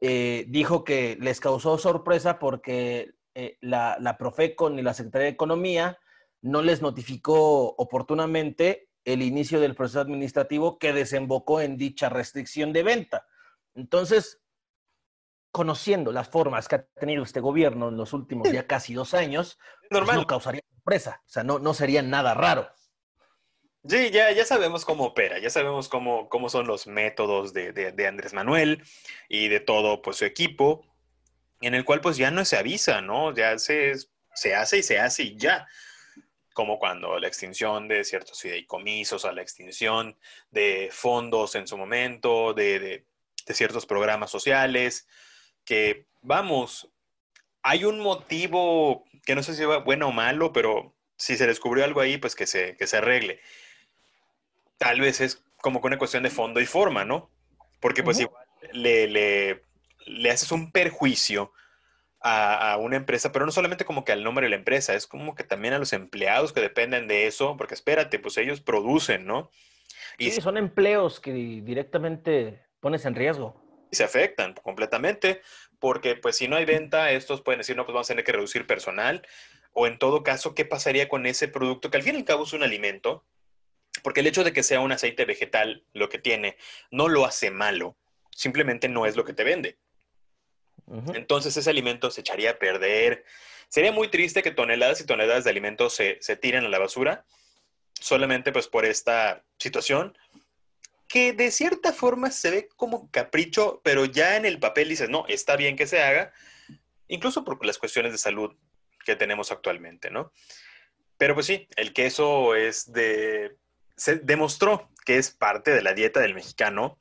eh, 0.00 0.44
dijo 0.48 0.84
que 0.84 1.16
les 1.20 1.40
causó 1.40 1.78
sorpresa 1.78 2.38
porque 2.38 3.14
eh, 3.34 3.58
la, 3.60 3.96
la 4.00 4.16
Profeco 4.16 4.70
ni 4.70 4.82
la 4.82 4.94
Secretaría 4.94 5.26
de 5.26 5.32
Economía 5.32 5.98
no 6.42 6.62
les 6.62 6.82
notificó 6.82 7.74
oportunamente 7.76 8.90
el 9.04 9.22
inicio 9.22 9.60
del 9.60 9.74
proceso 9.74 10.00
administrativo 10.00 10.78
que 10.78 10.92
desembocó 10.92 11.60
en 11.60 11.76
dicha 11.76 12.08
restricción 12.08 12.72
de 12.72 12.82
venta. 12.82 13.26
Entonces, 13.74 14.40
conociendo 15.50 16.10
las 16.12 16.28
formas 16.28 16.68
que 16.68 16.76
ha 16.76 16.86
tenido 16.98 17.22
este 17.22 17.40
gobierno 17.40 17.88
en 17.88 17.96
los 17.96 18.12
últimos 18.12 18.50
ya 18.50 18.66
casi 18.66 18.94
dos 18.94 19.14
años, 19.14 19.58
pues 19.88 20.12
no 20.12 20.26
causaría 20.26 20.62
sorpresa, 20.74 21.22
o 21.24 21.28
sea, 21.28 21.44
no, 21.44 21.58
no 21.58 21.74
sería 21.74 22.02
nada 22.02 22.34
raro. 22.34 22.68
Sí, 23.86 24.10
ya, 24.10 24.32
ya 24.32 24.46
sabemos 24.46 24.84
cómo 24.86 25.04
opera, 25.04 25.38
ya 25.38 25.50
sabemos 25.50 25.90
cómo, 25.90 26.30
cómo 26.30 26.48
son 26.48 26.66
los 26.66 26.86
métodos 26.86 27.52
de, 27.52 27.72
de, 27.72 28.06
Andrés 28.06 28.32
Manuel 28.32 28.82
y 29.28 29.48
de 29.48 29.60
todo 29.60 30.00
pues, 30.00 30.16
su 30.16 30.24
equipo, 30.24 30.86
en 31.60 31.74
el 31.74 31.84
cual 31.84 32.00
pues 32.00 32.16
ya 32.16 32.30
no 32.30 32.44
se 32.46 32.56
avisa, 32.56 33.02
¿no? 33.02 33.34
Ya 33.34 33.58
se, 33.58 33.92
se 34.34 34.54
hace 34.54 34.78
y 34.78 34.82
se 34.82 34.98
hace 34.98 35.24
y 35.24 35.36
ya. 35.36 35.68
Como 36.54 36.78
cuando 36.78 37.18
la 37.18 37.28
extinción 37.28 37.88
de 37.88 38.04
ciertos 38.04 38.40
fideicomisos, 38.40 39.26
a 39.26 39.32
la 39.32 39.42
extinción 39.42 40.16
de 40.50 40.88
fondos 40.90 41.54
en 41.54 41.66
su 41.66 41.76
momento, 41.76 42.54
de, 42.54 42.78
de, 42.78 43.06
de 43.46 43.54
ciertos 43.54 43.84
programas 43.84 44.30
sociales, 44.30 45.06
que 45.64 46.06
vamos, 46.22 46.90
hay 47.62 47.84
un 47.84 48.00
motivo 48.00 49.04
que 49.26 49.34
no 49.34 49.42
sé 49.42 49.54
si 49.54 49.64
va 49.64 49.78
bueno 49.78 50.08
o 50.08 50.12
malo, 50.12 50.52
pero 50.52 50.94
si 51.16 51.36
se 51.36 51.46
descubrió 51.46 51.84
algo 51.84 52.00
ahí, 52.00 52.16
pues 52.18 52.34
que 52.34 52.46
se, 52.46 52.76
que 52.76 52.86
se 52.86 52.96
arregle. 52.96 53.40
Tal 54.78 55.00
vez 55.00 55.20
es 55.20 55.44
como 55.60 55.80
que 55.80 55.86
una 55.86 55.98
cuestión 55.98 56.22
de 56.22 56.30
fondo 56.30 56.60
y 56.60 56.66
forma, 56.66 57.04
¿no? 57.04 57.30
Porque 57.80 58.02
pues 58.02 58.20
igual 58.20 58.44
le, 58.72 59.08
le, 59.08 59.62
le, 60.06 60.30
haces 60.30 60.52
un 60.52 60.70
perjuicio 60.72 61.52
a, 62.20 62.72
a, 62.72 62.76
una 62.78 62.96
empresa, 62.96 63.32
pero 63.32 63.46
no 63.46 63.52
solamente 63.52 63.84
como 63.84 64.04
que 64.04 64.12
al 64.12 64.24
nombre 64.24 64.46
de 64.46 64.50
la 64.50 64.56
empresa, 64.56 64.94
es 64.94 65.06
como 65.06 65.34
que 65.34 65.44
también 65.44 65.74
a 65.74 65.78
los 65.78 65.92
empleados 65.92 66.52
que 66.52 66.60
dependen 66.60 67.08
de 67.08 67.26
eso, 67.26 67.56
porque 67.56 67.74
espérate, 67.74 68.18
pues 68.18 68.36
ellos 68.38 68.60
producen, 68.60 69.26
¿no? 69.26 69.50
Y 70.18 70.30
sí, 70.30 70.40
son 70.40 70.56
empleos 70.56 71.20
que 71.20 71.32
directamente 71.32 72.62
pones 72.80 73.04
en 73.04 73.14
riesgo. 73.14 73.60
Y 73.90 73.96
se 73.96 74.04
afectan 74.04 74.54
completamente, 74.54 75.40
porque 75.78 76.14
pues 76.14 76.36
si 76.36 76.48
no 76.48 76.56
hay 76.56 76.64
venta, 76.64 77.10
estos 77.10 77.42
pueden 77.42 77.58
decir, 77.58 77.76
no, 77.76 77.84
pues 77.84 77.94
vamos 77.94 78.08
a 78.08 78.12
tener 78.12 78.24
que 78.24 78.32
reducir 78.32 78.66
personal, 78.66 79.26
o 79.72 79.86
en 79.86 79.98
todo 79.98 80.22
caso, 80.22 80.54
¿qué 80.54 80.64
pasaría 80.64 81.08
con 81.08 81.26
ese 81.26 81.48
producto 81.48 81.90
que 81.90 81.96
al 81.96 82.02
fin 82.02 82.14
y 82.14 82.18
al 82.18 82.24
cabo 82.24 82.44
es 82.44 82.52
un 82.52 82.62
alimento? 82.62 83.24
Porque 84.04 84.20
el 84.20 84.26
hecho 84.26 84.44
de 84.44 84.52
que 84.52 84.62
sea 84.62 84.80
un 84.80 84.92
aceite 84.92 85.24
vegetal 85.24 85.82
lo 85.94 86.10
que 86.10 86.18
tiene 86.18 86.58
no 86.90 87.08
lo 87.08 87.24
hace 87.24 87.50
malo, 87.50 87.96
simplemente 88.30 88.86
no 88.86 89.06
es 89.06 89.16
lo 89.16 89.24
que 89.24 89.32
te 89.32 89.42
vende. 89.42 89.78
Entonces 91.14 91.56
ese 91.56 91.70
alimento 91.70 92.10
se 92.10 92.20
echaría 92.20 92.50
a 92.50 92.58
perder. 92.58 93.24
Sería 93.68 93.90
muy 93.90 94.08
triste 94.08 94.42
que 94.42 94.50
toneladas 94.50 95.00
y 95.00 95.06
toneladas 95.06 95.44
de 95.44 95.50
alimentos 95.50 95.94
se, 95.94 96.18
se 96.20 96.36
tiren 96.36 96.66
a 96.66 96.68
la 96.68 96.78
basura 96.78 97.24
solamente 97.98 98.52
pues 98.52 98.68
por 98.68 98.84
esta 98.84 99.42
situación 99.58 100.16
que 101.08 101.32
de 101.32 101.50
cierta 101.50 101.92
forma 101.92 102.30
se 102.30 102.50
ve 102.50 102.68
como 102.76 103.10
capricho, 103.10 103.80
pero 103.82 104.04
ya 104.04 104.36
en 104.36 104.44
el 104.44 104.58
papel 104.58 104.88
dices, 104.88 105.08
no, 105.08 105.24
está 105.28 105.56
bien 105.56 105.76
que 105.76 105.86
se 105.86 106.02
haga, 106.02 106.32
incluso 107.08 107.44
por 107.44 107.64
las 107.64 107.78
cuestiones 107.78 108.12
de 108.12 108.18
salud 108.18 108.54
que 109.04 109.16
tenemos 109.16 109.52
actualmente, 109.52 110.10
¿no? 110.10 110.32
Pero 111.16 111.34
pues 111.34 111.46
sí, 111.46 111.68
el 111.76 111.92
queso 111.92 112.54
es 112.54 112.92
de... 112.92 113.56
Se 113.96 114.16
demostró 114.16 114.90
que 115.04 115.18
es 115.18 115.30
parte 115.30 115.70
de 115.70 115.82
la 115.82 115.94
dieta 115.94 116.20
del 116.20 116.34
mexicano. 116.34 116.98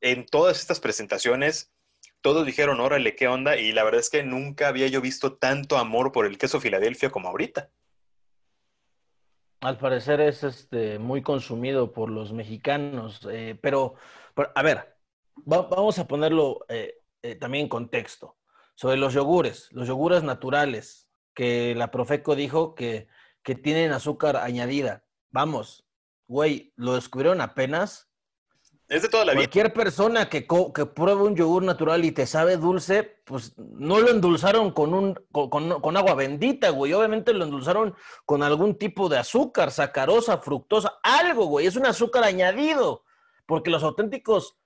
En 0.00 0.26
todas 0.26 0.60
estas 0.60 0.80
presentaciones, 0.80 1.72
todos 2.20 2.46
dijeron, 2.46 2.80
órale, 2.80 3.16
¿qué 3.16 3.28
onda? 3.28 3.56
Y 3.56 3.72
la 3.72 3.84
verdad 3.84 4.00
es 4.00 4.10
que 4.10 4.22
nunca 4.22 4.68
había 4.68 4.86
yo 4.86 5.00
visto 5.00 5.34
tanto 5.34 5.76
amor 5.76 6.12
por 6.12 6.26
el 6.26 6.38
queso 6.38 6.60
Filadelfia 6.60 7.10
como 7.10 7.28
ahorita. 7.28 7.70
Al 9.60 9.78
parecer 9.78 10.20
es 10.20 10.42
este, 10.42 10.98
muy 10.98 11.22
consumido 11.22 11.92
por 11.92 12.10
los 12.10 12.32
mexicanos, 12.32 13.20
eh, 13.30 13.56
pero, 13.60 13.94
a 14.54 14.62
ver, 14.62 14.96
vamos 15.36 15.98
a 15.98 16.08
ponerlo 16.08 16.64
eh, 16.68 16.98
eh, 17.22 17.36
también 17.36 17.64
en 17.64 17.68
contexto. 17.68 18.36
Sobre 18.74 18.96
los 18.96 19.14
yogures, 19.14 19.68
los 19.72 19.86
yogures 19.86 20.24
naturales, 20.24 21.08
que 21.34 21.74
la 21.76 21.90
Profeco 21.90 22.34
dijo 22.34 22.74
que, 22.74 23.06
que 23.42 23.54
tienen 23.54 23.92
azúcar 23.92 24.36
añadida. 24.36 25.04
Vamos, 25.30 25.86
güey, 26.26 26.72
lo 26.76 26.94
descubrieron 26.94 27.40
apenas 27.40 28.12
es 28.92 29.00
de 29.00 29.08
toda 29.08 29.24
la 29.24 29.32
vida. 29.32 29.40
Cualquier 29.40 29.72
persona 29.72 30.28
que, 30.28 30.46
que 30.46 30.84
pruebe 30.84 31.22
un 31.22 31.34
yogur 31.34 31.62
natural 31.62 32.04
y 32.04 32.12
te 32.12 32.26
sabe 32.26 32.58
dulce, 32.58 33.22
pues 33.24 33.56
no 33.56 33.98
lo 34.00 34.10
endulzaron 34.10 34.70
con, 34.72 34.92
un, 34.92 35.14
con, 35.32 35.96
agua 35.96 36.14
bendita, 36.14 36.68
güey. 36.68 36.92
Obviamente 36.92 37.32
lo 37.32 37.44
endulzaron 37.44 37.94
con 38.26 38.42
algún 38.42 38.76
tipo 38.76 39.08
de 39.08 39.16
azúcar, 39.16 39.70
sacarosa, 39.70 40.36
fructosa, 40.38 40.98
algo, 41.02 41.46
güey. 41.46 41.66
Es 41.66 41.76
un 41.76 41.86
azúcar 41.86 42.24
añadido. 42.24 43.04
Porque 43.46 43.70
los 43.70 43.82
auténticos 43.82 44.58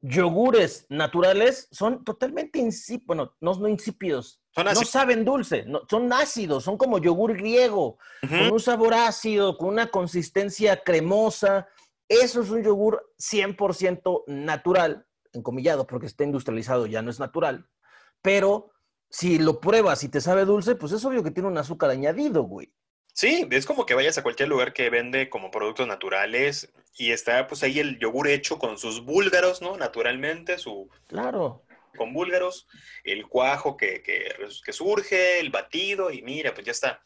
yogures 0.00 0.86
naturales 0.88 1.68
son 1.70 2.04
totalmente 2.04 2.58
insípidos, 2.58 3.06
bueno, 3.06 3.36
no, 3.40 3.52
no 3.54 3.68
insípidos, 3.68 4.40
no 4.56 4.74
saben 4.84 5.24
dulce, 5.24 5.66
son 5.90 6.12
ácidos, 6.12 6.64
son 6.64 6.76
como 6.76 6.98
yogur 6.98 7.36
griego, 7.36 7.98
con 8.20 8.52
un 8.52 8.60
sabor 8.60 8.94
ácido, 8.94 9.58
con 9.58 9.70
una 9.70 9.88
consistencia 9.88 10.82
cremosa. 10.82 11.68
Eso 12.08 12.42
es 12.42 12.50
un 12.50 12.62
yogur 12.62 13.12
100% 13.18 14.24
natural, 14.26 15.06
encomillado, 15.32 15.86
porque 15.86 16.06
está 16.06 16.24
industrializado, 16.24 16.86
ya 16.86 17.02
no 17.02 17.10
es 17.10 17.18
natural. 17.18 17.68
Pero 18.22 18.70
si 19.10 19.38
lo 19.38 19.60
pruebas 19.60 20.04
y 20.04 20.08
te 20.08 20.20
sabe 20.20 20.44
dulce, 20.44 20.76
pues 20.76 20.92
es 20.92 21.04
obvio 21.04 21.22
que 21.22 21.30
tiene 21.30 21.48
un 21.48 21.58
azúcar 21.58 21.90
añadido, 21.90 22.42
güey. 22.42 22.72
Sí, 23.12 23.46
es 23.50 23.64
como 23.64 23.86
que 23.86 23.94
vayas 23.94 24.18
a 24.18 24.24
cualquier 24.24 24.48
lugar 24.48 24.72
que 24.72 24.90
vende 24.90 25.30
como 25.30 25.52
productos 25.52 25.86
naturales 25.86 26.72
y 26.96 27.12
está 27.12 27.46
pues 27.46 27.62
ahí 27.62 27.78
el 27.78 27.98
yogur 28.00 28.26
hecho 28.26 28.58
con 28.58 28.76
sus 28.76 29.04
búlgaros, 29.04 29.62
¿no? 29.62 29.76
Naturalmente, 29.76 30.58
su... 30.58 30.88
Claro. 31.06 31.63
Con 31.96 32.12
búlgaros, 32.12 32.66
el 33.04 33.26
cuajo 33.26 33.76
que, 33.76 34.02
que, 34.02 34.72
surge, 34.72 35.40
el 35.40 35.50
batido 35.50 36.10
y 36.10 36.22
mira, 36.22 36.54
pues 36.54 36.66
ya 36.66 36.72
está. 36.72 37.02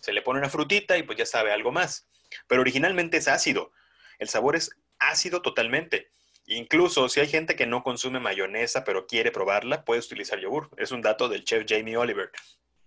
Se 0.00 0.12
le 0.12 0.22
pone 0.22 0.38
una 0.38 0.48
frutita 0.48 0.96
y 0.96 1.02
pues 1.02 1.18
ya 1.18 1.26
sabe 1.26 1.52
algo 1.52 1.72
más. 1.72 2.08
Pero 2.46 2.60
originalmente 2.62 3.18
es 3.18 3.28
ácido. 3.28 3.72
El 4.18 4.28
sabor 4.28 4.56
es 4.56 4.70
ácido 4.98 5.42
totalmente. 5.42 6.10
Incluso 6.46 7.08
si 7.08 7.20
hay 7.20 7.28
gente 7.28 7.54
que 7.54 7.66
no 7.66 7.82
consume 7.82 8.18
mayonesa 8.18 8.84
pero 8.84 9.06
quiere 9.06 9.30
probarla, 9.30 9.84
puedes 9.84 10.06
utilizar 10.06 10.40
yogur. 10.40 10.70
Es 10.76 10.90
un 10.90 11.02
dato 11.02 11.28
del 11.28 11.44
chef 11.44 11.64
Jamie 11.68 11.96
Oliver. 11.96 12.30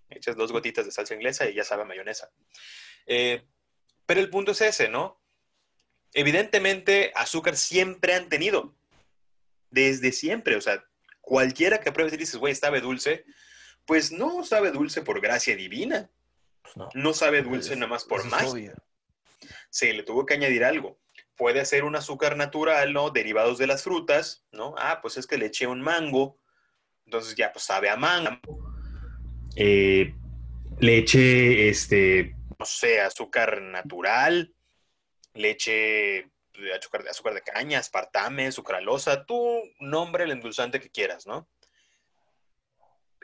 Echas 0.10 0.36
dos 0.36 0.52
gotitas 0.52 0.86
de 0.86 0.92
salsa 0.92 1.14
inglesa 1.14 1.50
y 1.50 1.54
ya 1.54 1.64
sabe 1.64 1.86
mayonesa. 1.86 2.30
Eh, 3.06 3.44
pero 4.06 4.20
el 4.20 4.30
punto 4.30 4.52
es 4.52 4.62
ese, 4.62 4.90
¿no? 4.90 5.22
Evidentemente, 6.14 7.12
azúcar 7.16 7.58
siempre 7.58 8.14
han 8.14 8.30
tenido. 8.30 8.76
Desde 9.70 10.12
siempre. 10.12 10.56
O 10.56 10.62
sea, 10.62 10.86
cualquiera 11.24 11.80
que 11.80 11.92
pruebe 11.92 12.14
y 12.14 12.18
dices, 12.18 12.36
güey, 12.36 12.54
sabe 12.54 12.82
dulce, 12.82 13.26
pues 13.86 14.12
no 14.12 14.44
sabe 14.44 14.72
dulce 14.72 15.02
por 15.02 15.22
gracia 15.22 15.56
divina. 15.56 16.12
Pues 16.62 16.90
no. 16.94 17.14
sabe 17.14 17.42
dulce 17.42 17.76
nada 17.76 17.88
más 17.88 18.04
por 18.04 18.26
más. 18.26 18.54
Se 19.70 19.92
le 19.92 20.04
tuvo 20.04 20.26
que 20.26 20.36
añadir 20.36 20.64
algo 20.64 21.00
puede 21.36 21.66
ser 21.66 21.84
un 21.84 21.96
azúcar 21.96 22.38
natural, 22.38 22.94
¿no? 22.94 23.10
Derivados 23.10 23.58
de 23.58 23.68
las 23.68 23.84
frutas, 23.84 24.46
¿no? 24.52 24.76
Ah, 24.78 25.00
pues 25.02 25.18
es 25.18 25.28
que 25.28 25.38
le 25.38 25.48
eché 25.48 25.68
un 25.68 25.82
mango, 25.82 26.40
entonces 27.06 27.36
ya 27.36 27.52
pues 27.52 27.66
sabe 27.66 27.90
a 27.90 27.98
mango. 27.98 28.40
Eh, 29.56 30.14
le 30.80 30.98
eché, 30.98 31.70
este, 31.70 32.36
no 32.58 32.66
sé, 32.66 33.02
azúcar 33.02 33.62
natural, 33.62 34.54
leche, 35.34 36.20
azúcar, 36.20 36.33
azúcar 37.10 37.34
de 37.34 37.42
caña, 37.42 37.80
aspartame, 37.80 38.52
sucralosa, 38.52 39.26
tú 39.26 39.62
nombre 39.80 40.24
el 40.24 40.32
endulzante 40.32 40.80
que 40.80 40.90
quieras, 40.90 41.26
¿no? 41.26 41.48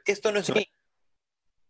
Esto 0.06 0.32
no 0.32 0.40
es... 0.40 0.52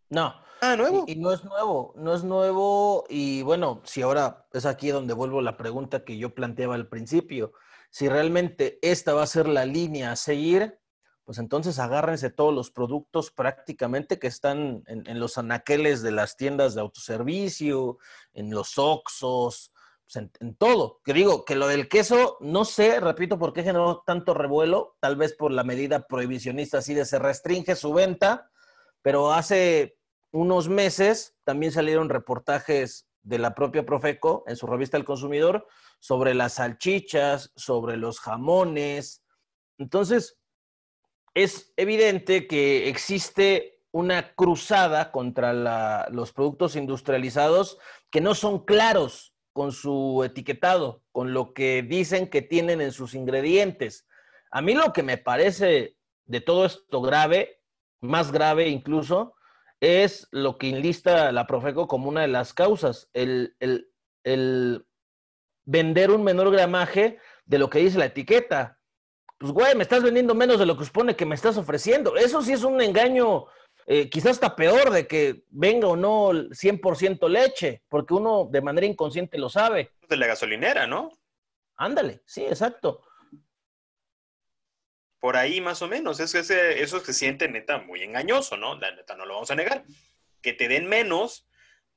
No. 0.10 0.36
Ah, 0.62 0.76
nuevo. 0.76 1.06
Y, 1.08 1.15
no 1.15 1.32
es 1.32 1.43
nuevo, 1.43 1.93
no 1.95 2.13
es 2.13 2.24
nuevo. 2.24 3.06
Y 3.10 3.43
bueno, 3.43 3.82
si 3.86 4.02
ahora 4.02 4.45
es 4.52 4.65
aquí 4.65 4.89
donde 4.89 5.13
vuelvo 5.13 5.41
la 5.41 5.58
pregunta 5.58 6.04
que 6.04 6.17
yo 6.17 6.34
planteaba 6.34 6.76
al 6.76 6.88
principio. 6.88 7.54
Si 7.89 8.10
realmente 8.10 8.78
esta 8.82 9.13
va 9.13 9.24
a 9.24 9.28
ser 9.28 9.48
la 9.48 9.65
línea 9.65 10.12
a 10.12 10.15
seguir, 10.15 10.80
pues 11.24 11.38
entonces 11.38 11.80
agárrense 11.80 12.30
todos 12.30 12.54
los 12.54 12.72
productos 12.72 13.32
prácticamente 13.32 14.19
que 14.19 14.28
están 14.28 14.84
en, 14.88 15.19
los 15.19 15.38
anaqueles 15.38 16.02
de 16.02 16.12
las 16.12 16.36
tiendas 16.36 16.76
de 16.76 16.82
autoservicio, 16.82 18.00
en 18.34 18.50
los 18.50 18.78
Oxos, 18.78 19.72
en, 20.15 20.32
en, 20.39 20.56
todo. 20.56 21.02
Que 21.04 21.13
digo, 21.13 21.45
que 21.45 21.56
lo 21.56 21.67
del 21.67 21.88
queso, 21.88 22.38
no 22.41 22.65
sé, 22.65 23.00
repito, 23.00 23.38
por 23.38 23.54
qué 23.54 23.63
generó 23.63 24.04
tanto 24.06 24.34
revuelo, 24.34 24.98
tal 25.00 25.15
vez 25.15 25.34
por 25.34 25.52
la 25.52 25.63
medida 25.63 26.08
prohibicionista 26.08 26.80
así 26.80 26.93
de 26.93 27.06
se 27.06 27.19
restringe 27.19 27.76
su 27.76 27.93
venta, 27.93 28.52
pero 29.02 29.32
hace 29.32 29.98
unos 30.32 30.69
meses 30.69 31.36
también 31.43 31.72
salieron 31.72 32.10
reportajes 32.10 33.08
de 33.24 33.39
la 33.39 33.54
propia 33.56 33.86
Profeco 33.86 34.43
en 34.48 34.56
su 34.56 34.67
revista 34.67 34.98
El 34.98 35.06
Consumidor 35.06 35.67
sobre 36.00 36.34
las 36.34 36.54
salchichas, 36.54 37.52
sobre 37.56 37.98
los 37.98 38.19
jamones. 38.19 39.24
Entonces, 39.78 40.39
es 41.34 41.74
evidente 41.78 42.48
que 42.48 42.89
existe 42.89 43.82
una 43.91 44.36
cruzada 44.36 45.12
contra 45.12 46.10
los 46.10 46.32
productos 46.32 46.76
industrializados 46.76 47.80
que 48.10 48.22
no 48.22 48.36
son 48.36 48.65
claros 48.65 49.34
con 49.60 49.74
su 49.74 50.24
etiquetado, 50.24 51.04
con 51.12 51.34
lo 51.34 51.54
que 51.54 51.84
dicen 51.84 52.30
que 52.30 52.41
tienen 52.41 52.80
en 52.80 52.93
sus 52.93 53.13
ingredientes. 53.13 54.08
A 54.52 54.62
mí 54.62 54.74
lo 54.74 54.93
que 54.93 55.04
me 55.04 55.17
parece 55.17 55.98
de 56.24 56.39
todo 56.39 56.65
esto 56.65 57.02
grave, 57.02 57.62
más 58.00 58.32
grave 58.32 58.69
incluso, 58.69 59.36
es 59.82 60.30
lo 60.32 60.58
que 60.58 60.69
enlista 60.69 61.34
la 61.34 61.45
Profeco 61.45 61.89
como 61.89 62.08
una 62.08 62.22
de 62.22 62.30
las 62.30 62.54
causas, 62.54 63.10
el, 63.12 63.54
vender 65.65 66.12
un 66.12 66.24
menor 66.24 66.52
gramaje 66.52 67.19
de 67.43 67.60
lo 67.60 67.69
que 67.69 67.80
dice 67.80 68.00
la 68.00 68.06
etiqueta. 68.06 68.80
Pues, 69.39 69.52
güey, 69.52 69.76
me 69.76 69.84
estás 69.84 70.04
vendiendo 70.04 70.36
menos 70.36 70.58
de 70.58 70.67
lo 70.67 70.78
que 70.78 70.86
supone 70.86 71.17
que 71.17 71.26
me 71.26 71.36
estás 71.36 71.58
ofreciendo. 71.58 72.15
Eso 72.15 72.41
sí 72.41 72.54
es 72.54 72.63
un 72.63 72.80
engaño, 72.80 73.48
eh, 73.85 74.09
quizás 74.09 74.31
hasta 74.31 74.55
peor 74.55 74.91
de 74.91 75.07
que 75.07 75.43
venga 75.49 75.87
o 75.87 75.95
no 75.95 76.31
100% 76.31 77.27
leche, 77.27 77.81
porque 77.89 78.13
uno 78.13 78.47
de 78.51 78.61
manera 78.61 78.85
inconsciente 78.85 79.37
lo 79.37 79.49
sabe. 79.49 79.91
De 80.07 80.17
la 80.17 80.27
gasolinera, 80.27 80.85
¿no? 80.85 81.11
Ándale, 81.75 82.21
sí, 82.25 82.43
exacto. 82.43 83.01
Por 85.19 85.35
ahí 85.37 85.59
más 85.59 85.81
o 85.81 85.87
menos. 85.87 86.19
Es 86.19 86.31
que 86.33 86.81
eso 86.81 86.99
se 86.99 87.13
siente 87.13 87.49
neta 87.49 87.79
muy 87.79 88.03
engañoso, 88.03 88.57
¿no? 88.57 88.77
La 88.79 88.91
neta 88.91 89.15
no 89.15 89.25
lo 89.25 89.35
vamos 89.35 89.51
a 89.51 89.55
negar. 89.55 89.83
Que 90.41 90.53
te 90.53 90.67
den 90.67 90.87
menos, 90.87 91.47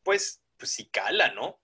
pues, 0.02 0.42
pues 0.56 0.72
sí 0.72 0.88
cala, 0.88 1.32
¿no? 1.32 1.60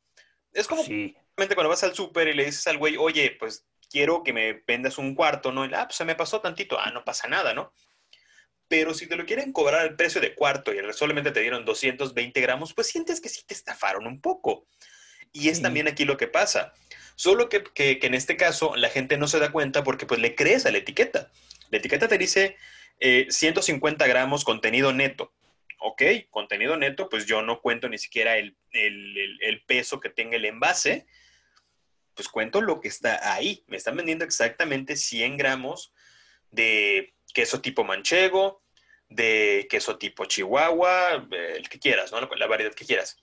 Es 0.52 0.66
como 0.66 0.82
sí. 0.84 1.16
cuando 1.34 1.68
vas 1.68 1.84
al 1.84 1.94
súper 1.94 2.28
y 2.28 2.34
le 2.34 2.44
dices 2.44 2.66
al 2.66 2.78
güey, 2.78 2.96
oye, 2.96 3.36
pues 3.38 3.66
quiero 3.90 4.22
que 4.22 4.32
me 4.32 4.64
vendas 4.66 4.98
un 4.98 5.14
cuarto, 5.14 5.52
¿no? 5.52 5.64
Y, 5.64 5.72
ah, 5.74 5.86
pues 5.86 5.96
se 5.96 6.04
me 6.04 6.14
pasó 6.14 6.40
tantito, 6.40 6.78
ah, 6.78 6.90
no 6.90 7.04
pasa 7.04 7.28
nada, 7.28 7.54
¿no? 7.54 7.72
Pero 8.68 8.92
si 8.94 9.06
te 9.06 9.16
lo 9.16 9.24
quieren 9.24 9.52
cobrar 9.52 9.80
al 9.80 9.96
precio 9.96 10.20
de 10.20 10.34
cuarto 10.34 10.72
y 10.72 10.78
solamente 10.92 11.30
te 11.30 11.40
dieron 11.40 11.64
220 11.64 12.40
gramos, 12.40 12.74
pues 12.74 12.86
sientes 12.86 13.20
que 13.20 13.28
sí 13.28 13.42
te 13.46 13.54
estafaron 13.54 14.06
un 14.06 14.20
poco. 14.20 14.66
Y 15.32 15.48
es 15.48 15.62
también 15.62 15.88
aquí 15.88 16.04
lo 16.04 16.16
que 16.16 16.28
pasa. 16.28 16.74
Solo 17.16 17.48
que, 17.48 17.64
que, 17.64 17.98
en 18.02 18.14
este 18.14 18.36
caso 18.36 18.76
la 18.76 18.90
gente 18.90 19.16
no 19.16 19.26
se 19.26 19.38
da 19.38 19.50
cuenta 19.50 19.82
porque 19.82 20.06
pues 20.06 20.20
le 20.20 20.34
crees 20.34 20.66
a 20.66 20.70
la 20.70 20.78
etiqueta. 20.78 21.30
La 21.70 21.78
etiqueta 21.78 22.08
te 22.08 22.18
dice 22.18 22.56
150 23.00 24.04
eh, 24.04 24.08
gramos 24.08 24.44
contenido 24.44 24.92
neto. 24.92 25.32
Ok, 25.80 26.02
contenido 26.30 26.76
neto, 26.76 27.08
pues 27.08 27.26
yo 27.26 27.40
no 27.42 27.60
cuento 27.60 27.88
ni 27.88 27.98
siquiera 27.98 28.36
el, 28.36 28.56
el, 28.72 29.38
el 29.40 29.62
peso 29.62 30.00
que 30.00 30.10
tenga 30.10 30.36
el 30.36 30.44
envase, 30.44 31.06
pues 32.14 32.28
cuento 32.28 32.60
lo 32.60 32.80
que 32.80 32.88
está 32.88 33.32
ahí. 33.32 33.64
Me 33.68 33.76
están 33.76 33.96
vendiendo 33.96 34.24
exactamente 34.24 34.96
100 34.96 35.36
gramos 35.36 35.92
de 36.50 37.14
queso 37.32 37.60
tipo 37.60 37.84
manchego, 37.84 38.62
de 39.08 39.66
queso 39.70 39.98
tipo 39.98 40.26
chihuahua, 40.26 41.26
el 41.30 41.68
que 41.68 41.78
quieras, 41.78 42.12
¿no? 42.12 42.20
La 42.20 42.46
variedad 42.46 42.74
que 42.74 42.84
quieras. 42.84 43.16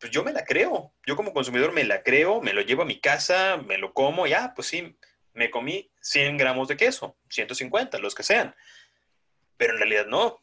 Pues 0.00 0.12
yo 0.12 0.22
me 0.22 0.32
la 0.32 0.44
creo. 0.44 0.94
Yo 1.06 1.16
como 1.16 1.32
consumidor 1.32 1.72
me 1.72 1.84
la 1.84 2.02
creo, 2.02 2.40
me 2.40 2.52
lo 2.52 2.62
llevo 2.62 2.82
a 2.82 2.86
mi 2.86 3.00
casa, 3.00 3.56
me 3.56 3.78
lo 3.78 3.92
como, 3.92 4.26
ya, 4.26 4.52
pues 4.54 4.68
sí, 4.68 4.96
me 5.32 5.50
comí 5.50 5.90
100 6.00 6.36
gramos 6.36 6.68
de 6.68 6.76
queso, 6.76 7.16
150, 7.30 7.98
los 7.98 8.14
que 8.14 8.22
sean. 8.22 8.54
Pero 9.56 9.72
en 9.72 9.78
realidad 9.78 10.06
no. 10.06 10.40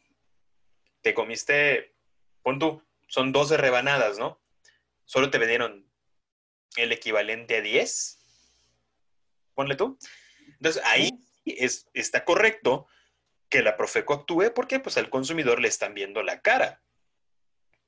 Te 1.02 1.14
comiste, 1.14 1.94
pon 2.42 2.58
tú, 2.58 2.82
son 3.08 3.32
12 3.32 3.56
rebanadas, 3.56 4.18
¿no? 4.18 4.40
Solo 5.04 5.30
te 5.30 5.38
vendieron 5.38 5.88
el 6.76 6.92
equivalente 6.92 7.56
a 7.56 7.60
10. 7.60 8.18
Ponle 9.54 9.76
tú. 9.76 9.98
Entonces, 10.48 10.82
ahí 10.84 11.10
es, 11.46 11.88
está 11.94 12.24
correcto 12.24 12.86
que 13.48 13.62
la 13.62 13.76
Profeco 13.76 14.14
actúe 14.14 14.52
porque 14.54 14.80
pues 14.80 14.96
al 14.96 15.10
consumidor 15.10 15.60
le 15.60 15.68
están 15.68 15.94
viendo 15.94 16.22
la 16.22 16.40
cara. 16.40 16.82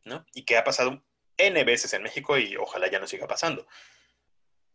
¿no? 0.05 0.25
Y 0.33 0.44
que 0.44 0.57
ha 0.57 0.64
pasado 0.64 1.03
N 1.37 1.64
veces 1.64 1.92
en 1.92 2.03
México 2.03 2.38
y 2.38 2.57
ojalá 2.57 2.90
ya 2.90 2.99
no 2.99 3.07
siga 3.07 3.29
pasando. 3.29 3.66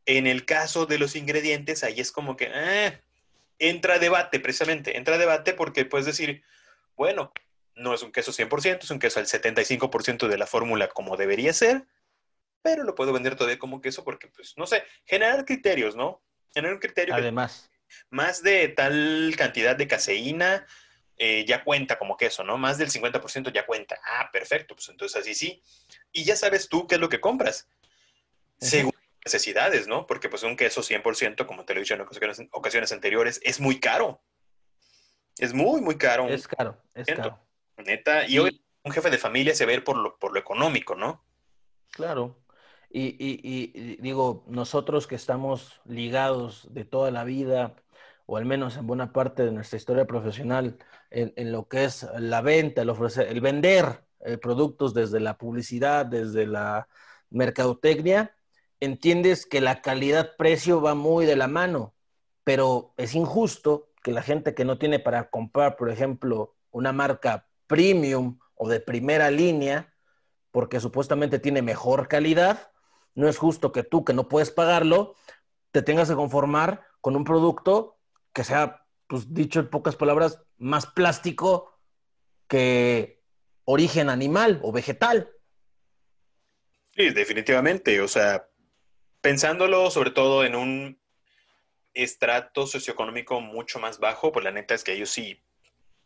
En 0.06 0.28
el 0.28 0.46
caso 0.46 0.86
de 0.86 1.00
los 1.00 1.16
ingredientes, 1.16 1.84
ahí 1.84 2.00
es 2.00 2.12
como 2.12 2.38
que 2.38 2.52
eh, 2.54 3.02
entra 3.60 4.00
debate, 4.00 4.40
precisamente, 4.40 4.98
entra 4.98 5.18
debate 5.18 5.54
porque 5.54 5.86
puedes 5.86 6.06
decir, 6.06 6.44
bueno, 6.96 7.32
no 7.76 7.94
es 7.94 8.04
un 8.04 8.12
queso 8.12 8.32
100%, 8.32 8.84
es 8.84 8.92
un 8.92 9.00
queso 9.00 9.20
al 9.20 9.26
75% 9.26 10.28
de 10.28 10.38
la 10.38 10.46
fórmula 10.46 10.88
como 10.90 11.18
debería 11.18 11.54
ser, 11.54 11.86
pero 12.62 12.84
lo 12.84 12.96
puedo 12.96 13.12
vender 13.12 13.36
todavía 13.36 13.60
como 13.60 13.82
queso 13.82 14.04
porque, 14.04 14.28
pues, 14.28 14.58
no 14.58 14.68
sé, 14.68 14.84
generar 15.06 15.46
criterios, 15.46 15.96
¿no? 15.96 16.22
Generar 16.54 16.76
un 16.76 16.80
criterio. 16.80 17.16
Además. 17.16 17.70
Más 18.10 18.44
de 18.44 18.70
tal 18.70 19.34
cantidad 19.38 19.76
de 19.76 19.88
caseína 19.88 20.66
eh, 21.18 21.46
ya 21.46 21.64
cuenta 21.64 21.98
como 22.00 22.18
queso, 22.18 22.44
¿no? 22.44 22.58
Más 22.58 22.78
del 22.78 22.90
50% 22.90 23.52
ya 23.54 23.66
cuenta. 23.66 24.00
Ah, 24.06 24.30
perfecto, 24.32 24.76
pues 24.76 24.90
entonces 24.90 25.22
así 25.22 25.36
sí. 25.36 25.62
Y 26.12 26.24
ya 26.24 26.36
sabes 26.36 26.70
tú 26.70 26.88
qué 26.88 26.96
es 26.96 27.02
lo 27.02 27.10
que 27.10 27.22
compras. 27.22 27.68
Según 28.60 28.94
necesidades, 29.26 29.88
¿no? 29.88 30.08
Porque 30.08 30.30
pues 30.30 30.44
un 30.44 30.56
queso 30.56 30.82
100%, 30.82 31.46
como 31.46 31.66
te 31.66 31.74
lo 31.74 31.80
he 31.80 31.84
dicho 31.84 31.94
en 31.94 32.02
ocasiones, 32.02 32.42
ocasiones 32.52 32.92
anteriores, 32.92 33.40
es 33.44 33.60
muy 33.60 33.80
caro. 33.80 34.22
Es 35.38 35.54
muy, 35.54 35.82
muy 35.82 35.98
caro. 35.98 36.28
Es 36.30 36.48
caro, 36.48 36.82
es 36.94 37.08
caro. 37.08 37.40
Neta, 37.78 38.28
y, 38.28 38.40
hoy 38.40 38.64
un 38.84 38.92
jefe 38.92 39.10
de 39.10 39.18
familia 39.18 39.56
se 39.56 39.66
ve 39.66 39.82
por 39.82 39.98
lo, 39.98 40.18
por 40.18 40.34
lo 40.34 40.40
económico, 40.40 40.96
¿no? 40.96 41.24
Claro. 41.92 42.44
Y, 42.96 43.98
digo, 43.98 44.44
nosotros 44.48 45.08
que 45.08 45.16
estamos 45.16 45.82
ligados 45.86 46.68
de 46.72 46.86
toda 46.86 47.10
la 47.10 47.24
vida, 47.24 47.76
o 48.26 48.38
al 48.38 48.46
menos 48.46 48.78
en 48.78 48.88
buena 48.88 49.12
parte 49.12 49.44
de 49.44 49.52
nuestra 49.52 49.78
historia 49.78 50.06
profesional, 50.06 50.78
en, 51.10 51.52
lo 51.52 51.68
que 51.68 51.86
es 51.86 52.08
la 52.18 52.42
venta, 52.42 52.82
el, 52.82 52.90
ofrecer, 52.90 53.28
el 53.28 53.42
vender 53.42 54.04
eh, 54.22 54.38
productos 54.38 54.94
desde 54.94 55.20
la 55.20 55.38
publicidad, 55.38 56.06
desde 56.06 56.48
la 56.48 56.88
mercadotecnia, 57.30 58.36
entiendes 58.80 59.46
que 59.46 59.62
la 59.62 59.82
calidad-precio 59.82 60.82
va 60.82 60.96
muy 60.96 61.26
de 61.26 61.36
la 61.36 61.48
mano, 61.48 61.94
pero 62.44 62.94
es 62.98 63.16
injusto 63.16 63.90
que 64.04 64.12
la 64.12 64.22
gente 64.22 64.54
que 64.54 64.66
no 64.66 64.78
tiene 64.78 65.00
para 65.00 65.30
comprar, 65.30 65.76
por 65.76 65.90
ejemplo, 65.90 66.56
una 66.72 66.92
marca 66.92 67.48
premium 67.68 68.40
o 68.56 68.68
de 68.70 68.80
primera 68.80 69.32
línea, 69.32 69.94
porque 70.52 70.80
supuestamente 70.80 71.40
tiene 71.40 71.62
mejor 71.62 72.08
calidad, 72.08 72.72
no 73.16 73.28
es 73.28 73.38
justo 73.38 73.72
que 73.72 73.84
tú, 73.84 74.04
que 74.04 74.14
no 74.14 74.28
puedes 74.28 74.52
pagarlo, 74.52 75.16
te 75.72 75.82
tengas 75.82 76.10
que 76.10 76.16
conformar 76.16 76.86
con 77.02 77.16
un 77.16 77.24
producto 77.24 77.98
que 78.34 78.44
sea, 78.44 78.86
pues 79.08 79.34
dicho 79.34 79.60
en 79.60 79.70
pocas 79.70 79.96
palabras, 79.96 80.42
más 80.58 80.88
plástico 80.88 81.80
que 82.48 83.22
origen 83.66 84.10
animal 84.10 84.60
o 84.64 84.72
vegetal. 84.72 85.32
Sí, 86.96 87.10
definitivamente. 87.12 88.02
O 88.02 88.08
sea, 88.08 88.48
pensándolo 89.22 89.90
sobre 89.90 90.12
todo 90.12 90.44
en 90.44 90.56
un 90.56 91.02
estrato 91.94 92.66
socioeconómico 92.68 93.40
mucho 93.42 93.80
más 93.80 94.00
bajo, 94.00 94.32
pues 94.32 94.44
la 94.44 94.52
neta 94.52 94.74
es 94.74 94.84
que 94.84 94.94
ellos 94.94 95.10
sí, 95.10 95.42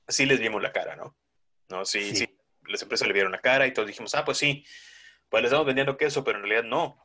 sí 0.08 0.26
les 0.26 0.40
vimos 0.40 0.62
la 0.62 0.74
cara, 0.74 0.96
¿no? 0.96 1.18
¿No? 1.70 1.86
Sí, 1.86 2.10
sí, 2.10 2.16
sí. 2.16 2.38
las 2.68 2.82
empresas 2.82 3.08
le 3.08 3.14
vieron 3.14 3.32
la 3.32 3.42
cara 3.42 3.68
y 3.68 3.74
todos 3.74 3.88
dijimos, 3.88 4.14
ah, 4.16 4.26
pues 4.26 4.38
sí, 4.38 4.66
pues 5.30 5.42
le 5.42 5.48
estamos 5.48 5.66
vendiendo 5.66 5.98
queso, 5.98 6.24
pero 6.24 6.38
en 6.38 6.46
realidad 6.46 6.70
no. 6.70 7.04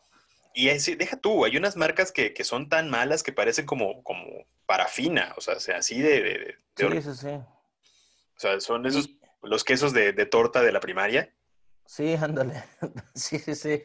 Y 0.55 0.67
deja 0.97 1.17
tú, 1.17 1.45
hay 1.45 1.57
unas 1.57 1.77
marcas 1.77 2.13
que, 2.13 2.35
que, 2.35 2.45
son 2.45 2.69
tan 2.69 2.91
malas 2.91 3.23
que 3.23 3.33
parecen 3.33 3.67
como, 3.67 4.03
como 4.03 4.25
parafina, 4.67 5.35
o 5.37 5.41
sea, 5.41 5.55
así 5.77 6.01
de... 6.01 6.57
sí, 6.77 6.87
sí, 7.03 7.15
sí. 7.15 7.29
O 7.29 8.39
sea, 8.43 8.61
son 8.61 8.87
esos, 8.87 9.11
los 9.43 9.65
quesos 9.65 9.93
de, 9.93 10.13
de, 10.13 10.27
torta 10.27 10.63
de 10.63 10.73
la 10.73 10.81
primaria. 10.81 11.33
Sí, 11.87 12.15
ándale. 12.15 12.65
sí, 13.15 13.39
sí, 13.39 13.55
sí. 13.55 13.83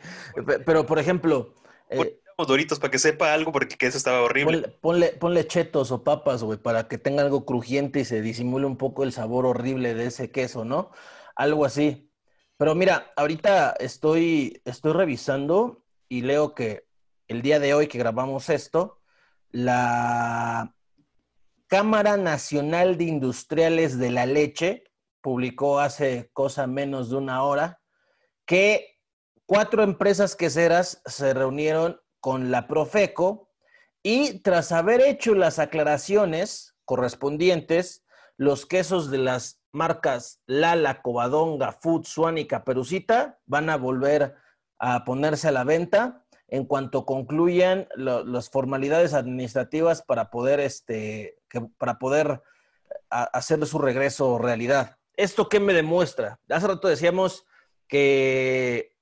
Pero, 0.66 0.86
por 0.86 1.00
ejemplo... 1.00 1.54
Eh, 1.90 2.20
doritos 2.46 2.80
para 2.80 2.92
que 2.92 3.00
sepa 3.00 3.34
algo 3.34 3.52
porque 3.52 3.74
el 3.74 3.78
queso 3.78 3.98
estaba 3.98 4.22
horrible. 4.22 4.68
Ponle, 4.82 5.10
ponle, 5.14 5.48
chetos 5.48 5.92
o 5.92 6.04
papas, 6.04 6.44
güey, 6.44 6.60
para 6.60 6.88
que 6.88 6.98
tenga 6.98 7.24
algo 7.24 7.46
crujiente 7.46 8.02
y 8.02 8.06
se 8.06 8.22
disimule 8.22 8.68
un 8.68 8.78
poco 8.78 9.04
el 9.04 9.12
sabor 9.12 9.46
horrible 9.46 9.96
de 9.96 10.08
ese 10.08 10.30
queso, 10.30 10.64
¿no? 10.64 10.92
Algo 11.36 11.66
así. 11.66 12.12
Pero 12.58 12.76
mira, 12.76 13.12
ahorita 13.16 13.76
estoy, 13.80 14.62
estoy 14.66 14.94
revisando 14.94 15.84
y 16.10 16.22
leo 16.22 16.54
que 16.54 16.88
el 17.28 17.42
día 17.42 17.60
de 17.60 17.74
hoy 17.74 17.88
que 17.88 17.98
grabamos 17.98 18.50
esto, 18.50 19.02
la 19.52 20.74
Cámara 21.68 22.18
Nacional 22.18 22.98
de 22.98 23.06
Industriales 23.06 23.98
de 23.98 24.12
la 24.12 24.26
Leche 24.26 24.84
publicó 25.22 25.80
hace 25.80 26.30
cosa 26.34 26.68
menos 26.68 27.10
de 27.10 27.18
una 27.18 27.44
hora 27.44 27.82
que 28.46 28.98
cuatro 29.46 29.84
empresas 29.84 30.36
queseras 30.36 31.02
se 31.06 31.34
reunieron 31.34 32.00
con 32.22 32.52
la 32.52 32.68
Profeco 32.68 33.50
y 34.02 34.40
tras 34.40 34.72
haber 34.72 35.02
hecho 35.02 35.36
las 35.36 35.60
aclaraciones 35.60 36.76
correspondientes, 36.86 38.06
los 38.38 38.66
quesos 38.66 39.12
de 39.12 39.18
las 39.18 39.62
marcas 39.74 40.42
Lala, 40.46 41.02
Covadonga, 41.02 41.74
Food, 41.74 42.06
Swan 42.06 42.38
y 42.38 42.48
Caperucita 42.48 43.40
van 43.46 43.70
a 43.70 43.76
volver 43.76 44.36
a 44.80 45.04
ponerse 45.06 45.48
a 45.48 45.52
la 45.52 45.64
venta 45.64 46.24
en 46.48 46.66
cuanto 46.66 47.06
concluyan 47.06 47.88
las 47.96 48.50
formalidades 48.50 49.14
administrativas 49.14 50.02
para 50.02 50.30
poder, 50.30 50.60
este, 50.60 51.38
para 51.78 52.00
poder 52.00 52.42
hacer 53.10 53.66
su 53.66 53.80
regreso 53.80 54.38
realidad. 54.38 54.98
¿Esto 55.16 55.50
qué 55.50 55.60
me 55.60 55.74
demuestra? 55.74 56.40
Hace 56.50 56.68
rato 56.68 56.88
decíamos 56.88 57.46
que 57.88 58.96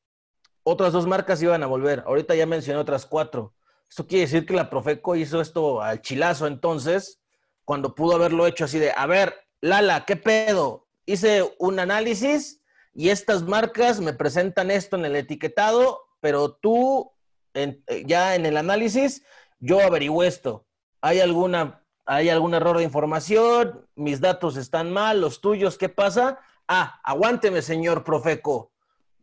otras 0.63 0.93
dos 0.93 1.05
marcas 1.05 1.41
iban 1.41 1.61
a 1.61 1.67
volver. 1.67 2.03
Ahorita 2.07 2.33
ya 2.35 2.45
mencioné 2.45 2.79
otras 2.79 3.05
cuatro. 3.05 3.53
Esto 3.87 4.07
quiere 4.07 4.25
decir 4.25 4.45
que 4.45 4.53
la 4.53 4.69
Profeco 4.69 5.15
hizo 5.15 5.39
esto 5.39 5.81
al 5.81 6.01
chilazo 6.01 6.47
entonces, 6.47 7.21
cuando 7.63 7.93
pudo 7.93 8.15
haberlo 8.15 8.47
hecho 8.47 8.65
así 8.65 8.79
de, 8.79 8.91
a 8.95 9.05
ver, 9.05 9.35
Lala, 9.61 10.05
¿qué 10.05 10.15
pedo? 10.15 10.87
Hice 11.05 11.43
un 11.59 11.79
análisis 11.79 12.61
y 12.95 13.09
estas 13.09 13.43
marcas 13.43 13.99
me 13.99 14.13
presentan 14.13 14.71
esto 14.71 14.95
en 14.95 15.05
el 15.05 15.15
etiquetado, 15.15 16.01
pero 16.21 16.53
tú 16.53 17.11
eh, 17.53 17.81
ya 18.07 18.35
en 18.35 18.45
el 18.45 18.57
análisis, 18.57 19.23
yo 19.59 19.81
averigüé 19.81 20.27
esto. 20.27 20.65
¿Hay 21.01 21.19
alguna 21.19 21.85
hay 22.05 22.29
algún 22.29 22.53
error 22.53 22.77
de 22.77 22.83
información, 22.83 23.87
mis 23.95 24.21
datos 24.21 24.57
están 24.57 24.93
mal, 24.93 25.21
los 25.21 25.41
tuyos, 25.41 25.77
¿qué 25.77 25.89
pasa? 25.89 26.39
Ah, 26.67 26.99
aguánteme, 27.03 27.63
señor 27.63 28.03
Profeco. 28.03 28.71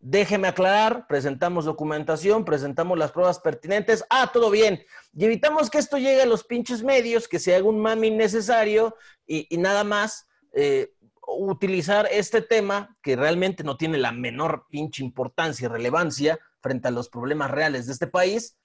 Déjeme 0.00 0.48
aclarar, 0.48 1.06
presentamos 1.06 1.64
documentación, 1.64 2.44
presentamos 2.44 2.98
las 2.98 3.12
pruebas 3.12 3.38
pertinentes. 3.38 4.04
Ah, 4.10 4.30
todo 4.32 4.50
bien. 4.50 4.84
Y 5.14 5.24
evitamos 5.24 5.70
que 5.70 5.78
esto 5.78 5.96
llegue 5.96 6.22
a 6.22 6.26
los 6.26 6.42
pinches 6.42 6.82
medios, 6.82 7.28
que 7.28 7.38
se 7.38 7.54
haga 7.54 7.68
un 7.68 7.80
mami 7.80 8.08
innecesario 8.08 8.96
y, 9.28 9.46
nada 9.58 9.84
más 9.84 10.26
eh, 10.52 10.92
utilizar 11.34 12.08
este 12.10 12.42
tema 12.42 12.96
que 13.02 13.16
realmente 13.16 13.64
no 13.64 13.76
tiene 13.76 13.98
la 13.98 14.12
menor 14.12 14.66
pinche 14.68 15.02
importancia 15.02 15.66
y 15.66 15.68
relevancia 15.68 16.38
frente 16.60 16.88
a 16.88 16.90
los 16.92 17.08
problemas 17.08 17.50
reales 17.50 17.86
de 17.86 17.92
este 17.92 18.06
país. 18.06 18.56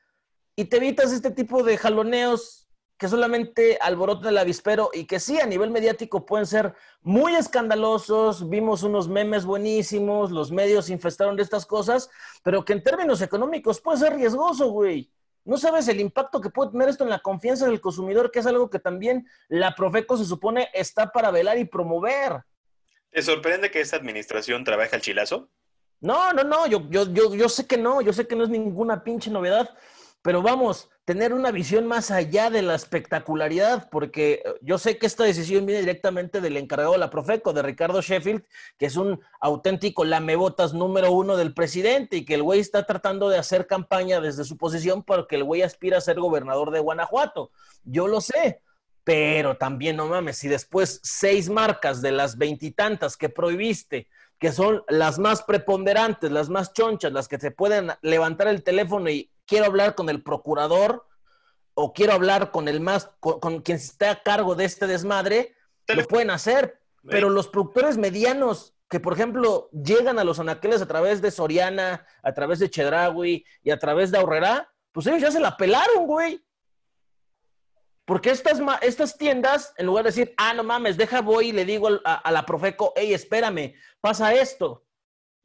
Y 0.56 0.65
te 0.65 0.77
evitas 0.77 1.12
este 1.12 1.32
tipo 1.32 1.63
de 1.63 1.77
jaloneos 1.77 2.67
que 2.97 3.08
solamente 3.08 3.77
alborotan 3.80 4.30
el 4.30 4.38
avispero 4.39 4.89
y 4.91 5.06
que 5.06 5.19
sí, 5.19 5.39
a 5.39 5.45
nivel 5.45 5.69
mediático 5.69 6.25
pueden 6.25 6.47
ser 6.47 6.73
muy 7.01 7.36
escandalosos. 7.36 8.49
Vimos 8.49 8.84
unos 8.84 9.08
memes 9.08 9.45
buenísimos, 9.45 10.32
los 10.32 10.51
medios 10.51 10.89
infestaron 10.89 11.36
de 11.36 11.43
estas 11.43 11.65
cosas, 11.65 12.10
pero 12.43 12.65
que 12.65 12.73
en 12.73 12.84
términos 12.84 13.21
económicos 13.21 13.80
puede 13.82 13.99
ser 13.99 14.15
riesgoso, 14.15 14.71
güey. 14.71 15.12
No 15.45 15.58
sabes 15.58 15.88
el 15.88 16.01
impacto 16.01 16.41
que 16.41 16.49
puede 16.49 16.71
tener 16.71 16.89
esto 16.89 17.03
en 17.03 17.10
la 17.10 17.19
confianza 17.19 17.67
del 17.67 17.80
consumidor, 17.80 18.32
que 18.32 18.39
es 18.39 18.45
algo 18.47 18.69
que 18.69 18.80
también 18.80 19.27
la 19.47 19.75
Profeco 19.75 20.17
se 20.17 20.25
supone 20.25 20.67
está 20.73 21.12
para 21.12 21.32
velar 21.32 21.58
y 21.58 21.65
promover. 21.65 22.43
¿Te 23.12 23.22
sorprende 23.22 23.72
que 23.72 23.82
esta 23.82 23.98
administración 23.98 24.63
trabaje 24.63 24.96
al 24.96 25.02
chilazo? 25.02 25.50
No, 26.00 26.32
no, 26.34 26.43
no, 26.43 26.67
yo, 26.67 26.88
yo, 26.89 27.12
yo, 27.12 27.34
yo 27.34 27.50
sé 27.50 27.65
que 27.65 27.78
no, 27.78 28.02
yo 28.02 28.13
sé 28.13 28.28
que 28.28 28.36
no 28.36 28.43
es 28.43 28.50
ninguna 28.50 29.04
pinche 29.04 29.32
novedad, 29.32 29.76
pero 30.22 30.41
vamos, 30.41 30.89
tener 31.08 31.32
una 31.32 31.52
visión 31.52 31.88
más 31.88 32.12
allá 32.12 32.50
de 32.50 32.62
la 32.62 32.76
espectacularidad, 32.76 33.89
porque 33.89 34.43
eh, 34.43 34.54
yo 34.62 34.78
sé 34.78 34.98
que 34.98 35.06
esta 35.06 35.24
decisión 35.24 35.65
viene 35.65 35.80
directamente 35.80 36.41
del 36.41 36.58
encargado 36.58 36.91
de 36.91 36.98
la 36.98 37.10
Profeco, 37.10 37.54
de 37.54 37.62
Ricardo 37.62 38.02
Sheffield, 38.02 38.43
que 38.78 38.88
es 38.88 38.98
un 38.98 39.22
auténtico 39.39 40.04
lamebotas 40.04 40.74
número 40.74 41.13
uno 41.13 41.38
del 41.38 41.54
presidente 41.54 42.17
y 42.17 42.26
que 42.26 42.34
el 42.34 42.43
güey 42.43 42.60
está 42.60 42.86
tratando 42.86 43.30
de 43.30 43.38
hacer 43.38 43.67
campaña 43.67 44.20
desde 44.20 44.43
su 44.43 44.58
posición 44.58 45.02
porque 45.02 45.38
el 45.38 45.46
güey 45.46 45.62
aspira 45.62 45.98
a 45.98 46.02
ser 46.02 46.20
gobernador 46.20 46.72
de 46.72 46.82
Guanajuato. 46.82 47.52
Yo 47.86 48.08
lo 48.10 48.20
sé, 48.20 48.62
pero 49.08 49.56
también 49.56 49.96
no 49.96 50.08
mames, 50.08 50.38
si 50.38 50.50
después 50.50 51.00
seis 51.02 51.48
marcas 51.48 52.02
de 52.02 52.12
las 52.12 52.38
veintitantas 52.38 53.15
que 53.15 53.30
prohibiste, 53.30 54.10
que 54.38 54.52
son 54.52 54.84
las 54.89 55.17
más 55.17 55.43
preponderantes, 55.43 56.30
las 56.30 56.50
más 56.50 56.74
chonchas, 56.74 57.13
las 57.13 57.30
que 57.30 57.39
se 57.39 57.52
pueden 57.52 57.93
levantar 58.02 58.50
el 58.50 58.63
teléfono 58.63 59.10
y 59.10 59.32
quiero 59.46 59.67
hablar 59.67 59.96
con 59.96 60.10
el 60.10 60.22
procurador 60.24 61.08
o 61.74 61.93
quiero 61.93 62.12
hablar 62.12 62.52
con 62.52 62.67
el 62.67 62.82
más, 62.82 63.10
con, 63.22 63.62
quien 63.62 63.78
está 63.78 64.12
a 64.12 64.24
cargo 64.24 64.56
de 64.56 64.65
este 64.65 64.88
desmadre, 64.88 65.56
lo 65.88 66.04
pueden 66.04 66.30
hacer. 66.30 66.78
Pero 67.10 67.30
los 67.30 67.48
productores 67.48 67.98
medianos 67.98 68.76
que, 68.89 69.00
por 69.00 69.13
ejemplo, 69.13 69.70
llegan 69.72 70.20
a 70.20 70.26
los 70.26 70.38
anaqueles 70.41 70.82
a 70.82 70.88
través 70.88 71.22
de 71.22 71.32
Soriana, 71.32 72.06
a 72.24 72.34
través 72.34 72.60
de 72.60 72.70
Chedraui 72.70 73.46
y 73.63 73.72
a 73.72 73.80
través 73.80 74.12
de 74.12 74.17
Aurrera, 74.17 74.70
pues 74.91 75.08
ellos 75.08 75.22
ya 75.22 75.32
se 75.32 75.39
la 75.39 75.56
pelaron, 75.56 76.08
güey. 76.08 76.43
Porque 78.08 78.30
estas, 78.30 78.62
estas 78.84 79.17
tiendas, 79.17 79.74
en 79.76 79.86
lugar 79.86 80.06
de 80.06 80.12
decir, 80.12 80.34
ah, 80.38 80.54
no 80.54 80.63
mames, 80.63 80.96
deja 80.96 81.20
voy 81.20 81.50
y 81.50 81.52
le 81.52 81.65
digo 81.65 81.89
a, 82.06 82.32
la 82.32 82.46
Profeco, 82.46 82.93
hey, 82.96 83.13
espérame, 83.13 83.74
pasa 84.00 84.34
esto. 84.34 84.86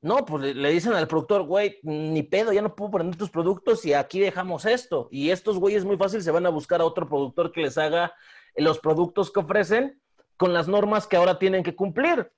No, 0.00 0.24
pues 0.24 0.54
le, 0.54 0.70
dicen 0.70 0.92
al 0.92 1.08
productor, 1.08 1.42
güey, 1.42 1.80
ni 1.82 2.22
pedo, 2.22 2.52
ya 2.52 2.62
no 2.62 2.76
puedo 2.76 2.92
poner 2.92 3.16
tus 3.16 3.30
productos 3.30 3.84
y 3.84 3.94
aquí 3.94 4.20
dejamos 4.20 4.64
esto. 4.64 5.08
Y 5.10 5.30
estos 5.30 5.58
güeyes 5.58 5.84
muy 5.84 5.96
fácil 5.96 6.22
se 6.22 6.30
van 6.30 6.46
a 6.46 6.50
buscar 6.50 6.80
a 6.80 6.84
otro 6.84 7.08
productor 7.08 7.50
que 7.50 7.62
les 7.62 7.76
haga 7.78 8.14
los 8.54 8.78
productos 8.78 9.32
que 9.32 9.40
ofrecen 9.40 10.00
con 10.36 10.54
las 10.54 10.68
normas 10.68 11.08
que 11.08 11.16
ahora 11.16 11.40
tienen 11.40 11.64
que 11.64 11.74
cumplir. 11.74 12.30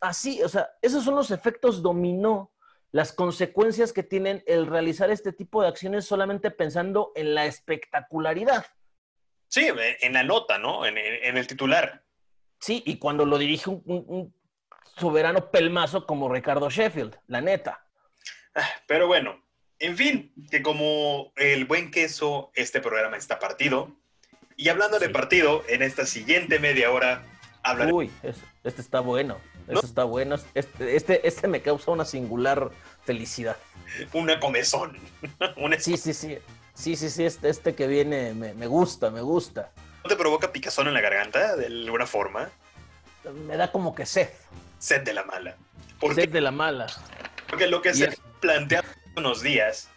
Así, 0.00 0.42
o 0.42 0.48
sea, 0.48 0.68
esos 0.82 1.04
son 1.04 1.14
los 1.14 1.30
efectos 1.30 1.80
dominó, 1.80 2.50
las 2.90 3.12
consecuencias 3.12 3.92
que 3.92 4.02
tienen 4.02 4.42
el 4.48 4.66
realizar 4.66 5.12
este 5.12 5.32
tipo 5.32 5.62
de 5.62 5.68
acciones 5.68 6.06
solamente 6.06 6.50
pensando 6.50 7.12
en 7.14 7.36
la 7.36 7.46
espectacularidad. 7.46 8.66
Sí, 9.50 9.68
en 10.00 10.12
la 10.12 10.22
nota, 10.22 10.58
¿no? 10.58 10.86
En, 10.86 10.96
el 10.96 11.46
titular. 11.46 12.04
Sí, 12.60 12.82
y 12.86 12.98
cuando 12.98 13.26
lo 13.26 13.36
dirige 13.36 13.68
un 13.68 14.32
soberano 14.96 15.50
pelmazo 15.50 16.06
como 16.06 16.32
Ricardo 16.32 16.70
Sheffield, 16.70 17.18
la 17.26 17.40
neta. 17.40 17.84
Ah, 18.54 18.68
pero 18.86 19.06
bueno, 19.06 19.42
en 19.80 19.96
fin, 19.96 20.32
que 20.50 20.62
como 20.62 21.32
el 21.36 21.64
buen 21.64 21.90
queso, 21.90 22.52
este 22.54 22.80
programa 22.80 23.16
está 23.16 23.38
partido. 23.38 23.96
Y 24.56 24.68
hablando 24.68 24.98
de 24.98 25.08
partido, 25.08 25.64
en 25.68 25.82
esta 25.82 26.04
siguiente 26.04 26.58
media 26.58 26.90
hora 26.90 27.22
hablaré. 27.62 27.92
Uy, 27.92 28.10
este 28.62 28.82
está 28.82 29.00
bueno. 29.00 29.38
Este 29.66 29.86
está 29.86 30.04
bueno. 30.04 30.36
Este, 30.54 30.96
este, 30.96 31.26
este, 31.26 31.48
me 31.48 31.62
causa 31.62 31.92
una 31.92 32.04
singular 32.04 32.70
felicidad. 33.04 33.56
Una 34.12 34.38
comezón. 34.38 34.98
Sí, 35.78 35.96
sí, 35.96 36.12
sí. 36.12 36.38
Sí, 36.74 36.96
sí, 36.96 37.10
sí. 37.10 37.24
Este, 37.24 37.48
este 37.48 37.74
que 37.74 37.86
viene 37.86 38.34
me, 38.34 38.54
me 38.54 38.66
gusta, 38.66 39.10
me 39.10 39.20
gusta. 39.20 39.70
¿No 40.04 40.08
te 40.08 40.16
provoca 40.16 40.52
picazón 40.52 40.88
en 40.88 40.94
la 40.94 41.00
garganta 41.00 41.56
de 41.56 41.66
alguna 41.66 42.06
forma? 42.06 42.50
Me 43.46 43.56
da 43.56 43.70
como 43.70 43.94
que 43.94 44.06
sed 44.06 44.28
sed 44.80 45.02
de 45.02 45.12
la 45.12 45.22
mala. 45.22 45.56
sed 46.14 46.28
de 46.30 46.40
la 46.40 46.50
mala. 46.50 46.86
Porque 47.48 47.68
lo 47.68 47.80
que 47.80 47.94
se 47.94 48.16
plantea 48.40 48.82
unos 49.16 49.42
días, 49.42 49.88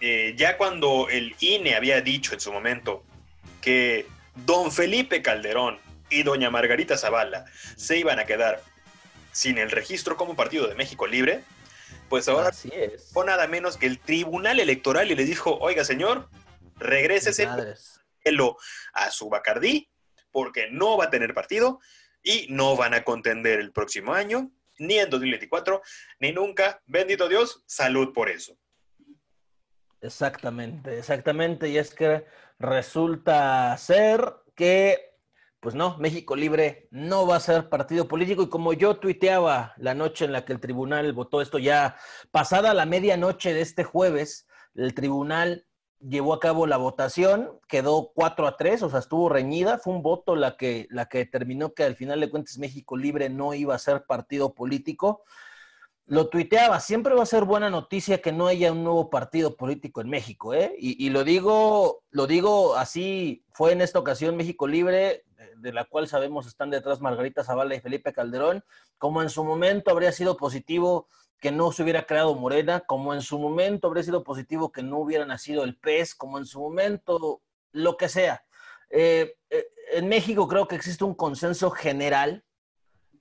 eh, 0.00 0.34
ya 0.36 0.58
cuando 0.58 1.08
el 1.08 1.34
INE 1.40 1.74
había 1.74 2.00
dicho 2.02 2.34
en 2.34 2.40
su 2.40 2.52
momento 2.52 3.04
que 3.62 4.06
don 4.34 4.72
Felipe 4.72 5.22
Calderón 5.22 5.78
y 6.10 6.24
doña 6.24 6.50
Margarita 6.50 6.98
Zavala 6.98 7.46
se 7.76 7.96
iban 7.98 8.18
a 8.18 8.24
quedar 8.24 8.60
sin 9.30 9.56
el 9.56 9.70
registro 9.70 10.16
como 10.16 10.34
partido 10.34 10.66
de 10.66 10.74
México 10.74 11.06
Libre, 11.06 11.42
pues 12.12 12.28
ahora 12.28 12.50
fue 13.10 13.24
nada 13.24 13.46
menos 13.46 13.78
que 13.78 13.86
el 13.86 13.98
Tribunal 13.98 14.60
Electoral 14.60 15.10
y 15.10 15.14
le 15.14 15.24
dijo, 15.24 15.56
oiga 15.62 15.82
señor, 15.82 16.28
regrésese 16.76 17.48
a 18.92 19.10
su 19.10 19.30
Bacardí 19.30 19.88
porque 20.30 20.68
no 20.70 20.98
va 20.98 21.06
a 21.06 21.10
tener 21.10 21.32
partido 21.32 21.80
y 22.22 22.48
no 22.50 22.76
van 22.76 22.92
a 22.92 23.02
contender 23.02 23.60
el 23.60 23.72
próximo 23.72 24.12
año, 24.12 24.52
ni 24.78 24.98
en 24.98 25.08
2024, 25.08 25.80
ni 26.20 26.32
nunca. 26.32 26.82
Bendito 26.84 27.30
Dios, 27.30 27.64
salud 27.66 28.12
por 28.12 28.28
eso. 28.28 28.58
Exactamente, 30.02 30.98
exactamente. 30.98 31.70
Y 31.70 31.78
es 31.78 31.94
que 31.94 32.26
resulta 32.58 33.74
ser 33.78 34.34
que, 34.54 35.11
pues 35.62 35.76
no, 35.76 35.96
México 35.98 36.34
Libre 36.34 36.88
no 36.90 37.24
va 37.24 37.36
a 37.36 37.40
ser 37.40 37.68
partido 37.68 38.08
político. 38.08 38.42
Y 38.42 38.48
como 38.48 38.72
yo 38.72 38.96
tuiteaba 38.96 39.74
la 39.76 39.94
noche 39.94 40.24
en 40.24 40.32
la 40.32 40.44
que 40.44 40.52
el 40.52 40.58
tribunal 40.58 41.12
votó 41.12 41.40
esto, 41.40 41.60
ya 41.60 41.94
pasada 42.32 42.74
la 42.74 42.84
medianoche 42.84 43.54
de 43.54 43.60
este 43.60 43.84
jueves, 43.84 44.48
el 44.74 44.92
tribunal 44.92 45.64
llevó 46.00 46.34
a 46.34 46.40
cabo 46.40 46.66
la 46.66 46.78
votación, 46.78 47.60
quedó 47.68 48.10
4 48.12 48.48
a 48.48 48.56
3, 48.56 48.82
o 48.82 48.90
sea, 48.90 48.98
estuvo 48.98 49.28
reñida, 49.28 49.78
fue 49.78 49.94
un 49.94 50.02
voto 50.02 50.34
la 50.34 50.56
que, 50.56 50.88
la 50.90 51.06
que 51.06 51.18
determinó 51.18 51.74
que 51.74 51.84
al 51.84 51.94
final 51.94 52.18
de 52.18 52.28
cuentas 52.28 52.58
México 52.58 52.96
Libre 52.96 53.28
no 53.28 53.54
iba 53.54 53.72
a 53.72 53.78
ser 53.78 54.04
partido 54.04 54.54
político. 54.54 55.22
Lo 56.06 56.28
tuiteaba, 56.28 56.80
siempre 56.80 57.14
va 57.14 57.22
a 57.22 57.26
ser 57.26 57.44
buena 57.44 57.70
noticia 57.70 58.20
que 58.20 58.32
no 58.32 58.48
haya 58.48 58.72
un 58.72 58.82
nuevo 58.82 59.10
partido 59.10 59.56
político 59.56 60.00
en 60.00 60.10
México, 60.10 60.52
¿eh? 60.52 60.74
Y, 60.76 61.08
lo 61.10 61.22
digo, 61.22 62.02
lo 62.10 62.26
digo 62.26 62.74
así, 62.74 63.44
fue 63.52 63.70
en 63.70 63.80
esta 63.80 64.00
ocasión 64.00 64.36
México 64.36 64.66
Libre, 64.66 65.24
de 65.56 65.72
la 65.72 65.84
cual 65.84 66.08
sabemos 66.08 66.46
están 66.46 66.70
detrás 66.70 67.00
Margarita 67.00 67.44
Zavala 67.44 67.74
y 67.74 67.80
Felipe 67.80 68.12
Calderón, 68.12 68.64
como 68.98 69.22
en 69.22 69.30
su 69.30 69.44
momento 69.44 69.90
habría 69.90 70.12
sido 70.12 70.36
positivo 70.36 71.08
que 71.42 71.50
no 71.50 71.72
se 71.72 71.82
hubiera 71.82 72.06
creado 72.06 72.36
Morena, 72.36 72.80
como 72.80 73.14
en 73.14 73.20
su 73.20 73.38
momento 73.38 73.88
habría 73.88 74.04
sido 74.04 74.22
positivo 74.22 74.70
que 74.70 74.84
no 74.84 74.98
hubiera 74.98 75.26
nacido 75.26 75.64
el 75.64 75.76
PES, 75.76 76.14
como 76.14 76.38
en 76.38 76.46
su 76.46 76.60
momento 76.60 77.42
lo 77.72 77.96
que 77.96 78.08
sea. 78.08 78.44
Eh, 78.90 79.36
eh, 79.50 79.66
en 79.92 80.08
México 80.08 80.46
creo 80.46 80.68
que 80.68 80.76
existe 80.76 81.02
un 81.02 81.14
consenso 81.14 81.70
general 81.70 82.44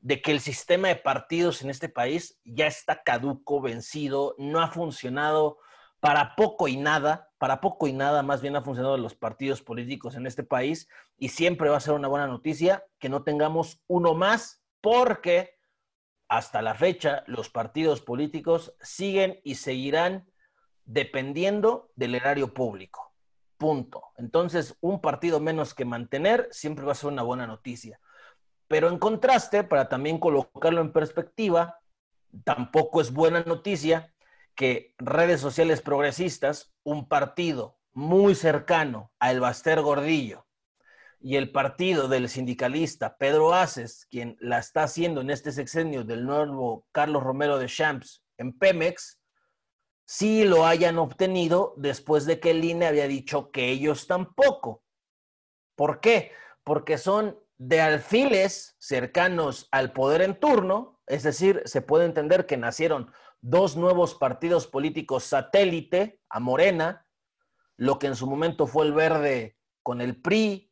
de 0.01 0.21
que 0.21 0.31
el 0.31 0.39
sistema 0.39 0.89
de 0.89 0.97
partidos 0.97 1.63
en 1.63 1.71
este 1.71 1.89
país 1.89 2.39
ya 2.43 2.67
está 2.67 3.01
caduco, 3.01 3.59
vencido, 3.59 4.35
no 4.37 4.61
ha 4.61 4.67
funcionado 4.67 5.57
para 5.99 6.35
poco 6.35 6.67
y 6.67 6.77
nada, 6.77 7.30
para 7.41 7.59
poco 7.59 7.87
y 7.87 7.91
nada, 7.91 8.21
más 8.21 8.43
bien 8.43 8.55
ha 8.55 8.61
funcionado 8.61 8.97
los 8.97 9.15
partidos 9.15 9.63
políticos 9.63 10.13
en 10.13 10.27
este 10.27 10.43
país 10.43 10.87
y 11.17 11.29
siempre 11.29 11.71
va 11.71 11.77
a 11.77 11.79
ser 11.79 11.95
una 11.95 12.07
buena 12.07 12.27
noticia 12.27 12.85
que 12.99 13.09
no 13.09 13.23
tengamos 13.23 13.81
uno 13.87 14.13
más 14.13 14.61
porque 14.79 15.57
hasta 16.27 16.61
la 16.61 16.75
fecha, 16.75 17.23
los 17.25 17.49
partidos 17.49 17.99
políticos 17.99 18.75
siguen 18.79 19.39
y 19.43 19.55
seguirán 19.55 20.29
dependiendo 20.85 21.89
del 21.95 22.13
erario 22.13 22.53
público. 22.53 23.11
Punto. 23.57 24.03
Entonces, 24.17 24.77
un 24.79 25.01
partido 25.01 25.39
menos 25.39 25.73
que 25.73 25.83
mantener 25.83 26.47
siempre 26.51 26.85
va 26.85 26.91
a 26.91 26.95
ser 26.95 27.09
una 27.09 27.23
buena 27.23 27.47
noticia. 27.47 27.99
Pero 28.67 28.87
en 28.87 28.99
contraste, 28.99 29.63
para 29.63 29.89
también 29.89 30.19
colocarlo 30.19 30.81
en 30.81 30.93
perspectiva, 30.93 31.79
tampoco 32.43 33.01
es 33.01 33.11
buena 33.11 33.41
noticia 33.41 34.10
que 34.55 34.93
redes 34.97 35.41
sociales 35.41 35.81
progresistas, 35.81 36.73
un 36.83 37.07
partido 37.07 37.79
muy 37.93 38.35
cercano 38.35 39.11
a 39.19 39.31
El 39.31 39.39
Baster 39.39 39.81
Gordillo 39.81 40.47
y 41.19 41.35
el 41.35 41.51
partido 41.51 42.07
del 42.07 42.29
sindicalista 42.29 43.17
Pedro 43.17 43.53
Aces, 43.53 44.07
quien 44.09 44.37
la 44.39 44.57
está 44.57 44.83
haciendo 44.83 45.21
en 45.21 45.29
este 45.29 45.51
sexenio 45.51 46.03
del 46.03 46.25
nuevo 46.25 46.85
Carlos 46.91 47.23
Romero 47.23 47.59
de 47.59 47.67
Champs 47.67 48.23
en 48.37 48.57
Pemex, 48.57 49.19
sí 50.05 50.43
lo 50.43 50.65
hayan 50.65 50.97
obtenido 50.97 51.73
después 51.77 52.25
de 52.25 52.39
que 52.39 52.51
el 52.51 52.63
INE 52.65 52.87
había 52.87 53.07
dicho 53.07 53.51
que 53.51 53.69
ellos 53.69 54.07
tampoco. 54.07 54.83
¿Por 55.75 55.99
qué? 55.99 56.31
Porque 56.63 56.97
son 56.97 57.39
de 57.57 57.79
alfiles 57.79 58.75
cercanos 58.79 59.67
al 59.71 59.93
poder 59.93 60.23
en 60.23 60.39
turno, 60.39 60.99
es 61.05 61.23
decir, 61.23 61.61
se 61.65 61.81
puede 61.81 62.05
entender 62.05 62.47
que 62.47 62.57
nacieron 62.57 63.11
dos 63.41 63.75
nuevos 63.75 64.15
partidos 64.15 64.67
políticos 64.67 65.23
satélite 65.23 66.21
a 66.29 66.39
Morena, 66.39 67.07
lo 67.75 67.99
que 67.99 68.07
en 68.07 68.15
su 68.15 68.27
momento 68.27 68.67
fue 68.67 68.85
el 68.85 68.93
verde 68.93 69.57
con 69.83 70.01
el 70.01 70.21
PRI, 70.21 70.71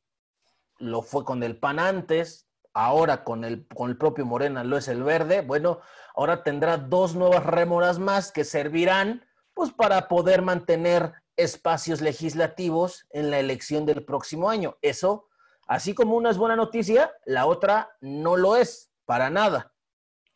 lo 0.77 1.01
fue 1.01 1.25
con 1.25 1.43
el 1.43 1.57
PAN 1.57 1.79
antes, 1.79 2.47
ahora 2.73 3.23
con 3.23 3.43
el, 3.43 3.67
con 3.67 3.89
el 3.89 3.97
propio 3.97 4.25
Morena 4.25 4.63
lo 4.63 4.77
es 4.77 4.87
el 4.87 5.03
verde, 5.03 5.41
bueno, 5.41 5.79
ahora 6.15 6.43
tendrá 6.43 6.77
dos 6.77 7.15
nuevas 7.15 7.45
rémoras 7.45 7.99
más 7.99 8.31
que 8.31 8.43
servirán 8.43 9.25
pues 9.53 9.71
para 9.73 10.07
poder 10.07 10.41
mantener 10.41 11.13
espacios 11.35 12.01
legislativos 12.01 13.07
en 13.09 13.31
la 13.31 13.39
elección 13.39 13.85
del 13.85 14.05
próximo 14.05 14.49
año. 14.49 14.77
Eso, 14.81 15.27
así 15.67 15.93
como 15.93 16.15
una 16.15 16.29
es 16.29 16.37
buena 16.37 16.55
noticia, 16.55 17.11
la 17.25 17.45
otra 17.45 17.89
no 17.99 18.37
lo 18.37 18.55
es, 18.55 18.91
para 19.05 19.29
nada. 19.29 19.73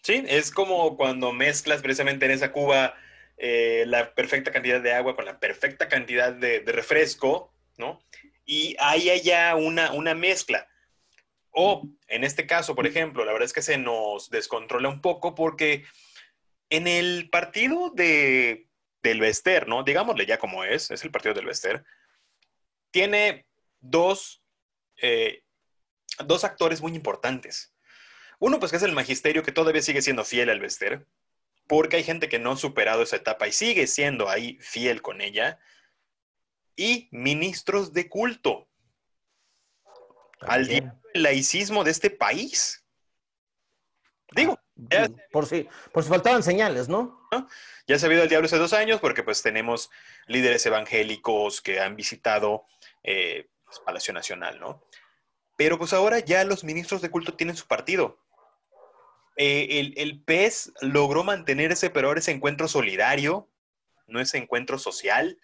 Sí, 0.04 0.24
es 0.28 0.52
como 0.52 0.98
cuando 0.98 1.32
mezclas 1.32 1.82
precisamente 1.82 2.26
en 2.26 2.32
esa 2.32 2.52
cuba 2.52 2.94
eh, 3.38 3.86
la 3.88 4.14
perfecta 4.14 4.52
cantidad 4.52 4.82
de 4.82 4.94
agua 4.94 5.16
con 5.16 5.26
la 5.26 5.40
perfecta 5.40 5.88
cantidad 5.88 6.34
de, 6.34 6.62
refresco, 6.68 7.54
¿no? 7.78 8.00
y 8.46 8.76
ahí 8.80 9.10
hay 9.10 9.22
ya 9.22 9.56
una, 9.56 9.94
una 9.94 10.14
mezcla. 10.14 10.68
O 11.52 11.88
en 12.08 12.24
este 12.24 12.46
caso, 12.46 12.76
por 12.76 12.86
ejemplo, 12.86 13.24
la 13.24 13.32
verdad 13.32 13.46
es 13.46 13.54
que 13.54 13.62
se 13.62 13.78
nos 13.78 14.30
descontrola 14.30 14.90
un 14.90 15.02
poco 15.02 15.36
porque 15.36 15.86
en 16.70 16.88
el 16.88 17.30
partido 17.30 17.92
de, 17.92 18.68
del 19.04 19.20
Vester, 19.20 19.68
¿no? 19.68 19.84
Digámosle 19.84 20.26
ya 20.26 20.40
como 20.40 20.64
es, 20.64 20.92
es 20.92 21.04
el 21.04 21.12
partido 21.12 21.36
del 21.36 21.46
Vester, 21.46 21.86
tiene 22.92 23.46
dos, 23.80 24.44
eh, 24.98 25.44
dos 26.26 26.44
actores 26.44 26.82
muy 26.82 26.94
importantes. 26.94 27.73
Uno, 28.46 28.60
pues 28.60 28.72
que 28.72 28.76
es 28.76 28.84
el 28.84 28.92
magisterio 28.92 29.42
que 29.42 29.54
todavía 29.54 29.82
sigue 29.82 30.02
siendo 30.02 30.26
fiel 30.26 30.50
al 30.50 30.60
Vester, 30.60 31.08
porque 31.66 31.96
hay 31.96 32.04
gente 32.04 32.28
que 32.28 32.40
no 32.40 32.52
ha 32.52 32.58
superado 32.58 33.02
esa 33.02 33.16
etapa 33.16 33.48
y 33.48 33.54
sigue 33.54 33.88
siendo 33.88 34.28
ahí 34.28 34.58
fiel 34.60 35.02
con 35.02 35.22
ella 35.22 35.62
y 36.76 37.08
ministros 37.14 37.94
de 37.94 38.10
culto. 38.10 38.68
Al 40.42 40.68
laicismo 41.14 41.86
de 41.86 41.92
este 41.92 42.10
país. 42.10 42.84
Digo, 44.32 44.60
ah, 44.92 45.08
por, 45.32 45.46
si, 45.46 45.70
por 45.94 46.04
si 46.04 46.10
faltaban 46.10 46.44
señales, 46.44 46.90
¿no? 46.90 47.26
Ya 47.88 47.98
se 47.98 48.06
ha 48.06 48.08
habido 48.08 48.24
el 48.24 48.30
diablo 48.30 48.48
hace 48.48 48.58
dos 48.58 48.74
años 48.74 49.00
porque 49.00 49.24
pues 49.24 49.42
tenemos 49.42 49.90
líderes 50.28 50.66
evangélicos 50.66 51.62
que 51.62 51.80
han 51.80 51.96
visitado 51.96 52.66
eh, 53.04 53.48
pues, 53.64 53.80
Palacio 53.80 54.14
Nacional, 54.14 54.60
¿no? 54.60 54.84
Pero 55.56 55.78
pues 55.78 55.94
ahora 55.94 56.20
ya 56.20 56.44
los 56.44 56.66
ministros 56.66 57.02
de 57.02 57.10
culto 57.10 57.36
tienen 57.36 57.56
su 57.56 57.68
partido. 57.68 58.20
Eh, 59.36 59.80
el, 59.80 59.94
el 59.98 60.24
PES 60.24 60.74
logró 60.82 61.24
mantener 61.24 61.72
ese, 61.72 61.90
pero 61.90 62.14
ese 62.14 62.32
encuentro 62.32 62.68
solidario, 62.68 63.50
no 64.08 64.20
ese 64.20 64.38
encuentro 64.38 64.78
social, 64.78 65.40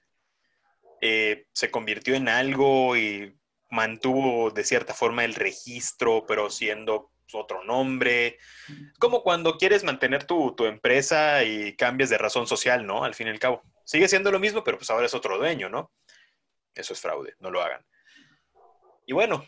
eh, 1.02 1.48
se 1.54 1.72
convirtió 1.72 2.16
en 2.16 2.28
algo 2.28 2.98
y 2.98 3.36
mantuvo 3.70 4.52
de 4.52 4.64
cierta 4.64 4.94
forma 4.94 5.24
el 5.24 5.36
registro, 5.36 6.26
pero 6.28 6.50
siendo 6.50 7.12
otro 7.34 7.64
nombre. 7.64 8.38
Como 9.00 9.22
cuando 9.24 9.58
quieres 9.58 9.84
mantener 9.84 10.26
tu, 10.26 10.56
empresa 10.66 11.44
y 11.44 11.76
cambias 11.76 12.10
de 12.10 12.18
razón 12.18 12.48
social, 12.48 12.86
¿no? 12.86 13.04
Al 13.04 13.14
fin 13.14 13.28
y 13.28 13.30
al 13.30 13.40
cabo. 13.40 13.64
Sigue 13.86 14.08
siendo 14.08 14.32
lo 14.32 14.40
mismo, 14.40 14.64
pero 14.64 14.78
pues 14.78 14.90
ahora 14.90 15.06
es 15.06 15.14
otro 15.14 15.38
dueño, 15.38 15.70
¿no? 15.70 15.92
Eso 16.74 16.94
es 16.94 17.00
fraude, 17.00 17.36
no 17.40 17.52
lo 17.52 17.62
hagan. 17.62 17.86
Y 19.06 19.14
bueno, 19.14 19.46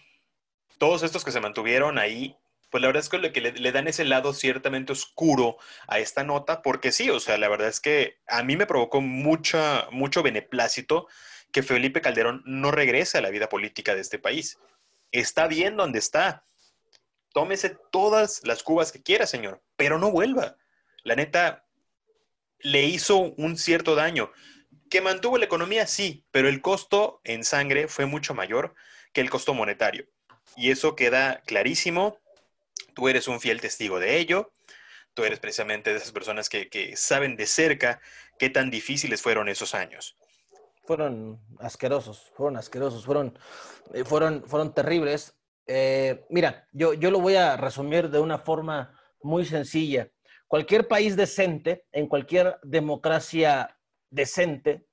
todos 0.77 1.03
estos 1.03 1.23
que 1.23 1.31
se 1.31 1.39
mantuvieron 1.39 1.97
ahí, 1.97 2.35
pues 2.71 2.81
la 2.81 2.87
verdad 2.87 3.03
es 3.03 3.09
que, 3.09 3.17
le, 3.19 3.31
que 3.31 3.41
le, 3.41 3.71
dan 3.71 3.87
ese 3.87 4.05
lado 4.05 4.33
ciertamente 4.33 4.93
oscuro 4.93 5.57
a 5.87 5.99
esta 5.99 6.23
nota, 6.23 6.61
porque 6.61 6.91
sí, 6.91 7.09
o 7.09 7.19
sea, 7.19 7.37
la 7.37 7.49
verdad 7.49 7.67
es 7.67 7.81
que 7.81 8.17
a 8.27 8.43
mí 8.43 8.55
me 8.55 8.65
provocó 8.65 9.01
mucha, 9.01 9.87
mucho 9.91 10.23
beneplácito 10.23 11.07
que 11.51 11.63
Felipe 11.63 12.01
Calderón 12.01 12.41
no 12.45 12.71
regrese 12.71 13.17
a 13.17 13.21
la 13.21 13.29
vida 13.29 13.49
política 13.49 13.93
de 13.93 14.01
este 14.01 14.19
país. 14.19 14.57
Está 15.11 15.47
bien 15.47 15.75
donde 15.75 15.99
está. 15.99 16.45
Tómese 17.33 17.77
todas 17.91 18.41
las 18.45 18.63
cubas 18.63 18.91
que 18.93 19.03
quiera, 19.03 19.27
señor, 19.27 19.61
pero 19.75 19.99
no 19.99 20.09
vuelva. 20.09 20.55
La 21.03 21.15
neta, 21.15 21.65
le 22.59 22.83
hizo 22.83 23.17
un 23.17 23.57
cierto 23.57 23.95
daño. 23.95 24.31
Que 24.89 25.01
mantuvo 25.01 25.37
la 25.37 25.45
economía, 25.45 25.87
sí, 25.87 26.25
pero 26.31 26.47
el 26.47 26.61
costo 26.61 27.21
en 27.23 27.43
sangre 27.43 27.87
fue 27.87 28.05
mucho 28.05 28.33
mayor 28.33 28.75
que 29.13 29.21
el 29.21 29.29
costo 29.29 29.53
monetario. 29.53 30.07
Y 30.55 30.71
eso 30.71 30.95
queda 30.95 31.41
clarísimo. 31.45 32.17
Tú 32.93 33.07
eres 33.07 33.27
un 33.27 33.39
fiel 33.39 33.61
testigo 33.61 33.99
de 33.99 34.17
ello. 34.17 34.53
Tú 35.13 35.23
eres 35.23 35.39
precisamente 35.39 35.91
de 35.91 35.97
esas 35.97 36.11
personas 36.11 36.49
que, 36.49 36.69
que 36.69 36.95
saben 36.95 37.35
de 37.35 37.45
cerca 37.45 38.01
qué 38.39 38.49
tan 38.49 38.71
difíciles 38.71 39.21
fueron 39.21 39.49
esos 39.49 39.75
años 39.75 40.15
fueron 40.91 41.39
asquerosos, 41.59 42.31
fueron 42.35 42.57
asquerosos, 42.57 43.05
fueron, 43.05 43.37
eh, 43.93 44.03
fueron, 44.03 44.43
fueron 44.45 44.73
terribles. 44.73 45.37
Eh, 45.67 46.25
mira, 46.29 46.67
yo, 46.73 46.93
yo 46.93 47.11
lo 47.11 47.21
voy 47.21 47.35
a 47.35 47.55
resumir 47.55 48.09
de 48.09 48.19
una 48.19 48.39
forma 48.39 48.99
muy 49.21 49.45
sencilla. 49.45 50.09
Cualquier 50.47 50.87
país 50.87 51.15
decente, 51.15 51.85
en 51.91 52.07
cualquier 52.07 52.59
democracia 52.63 53.77
decente 54.09 54.85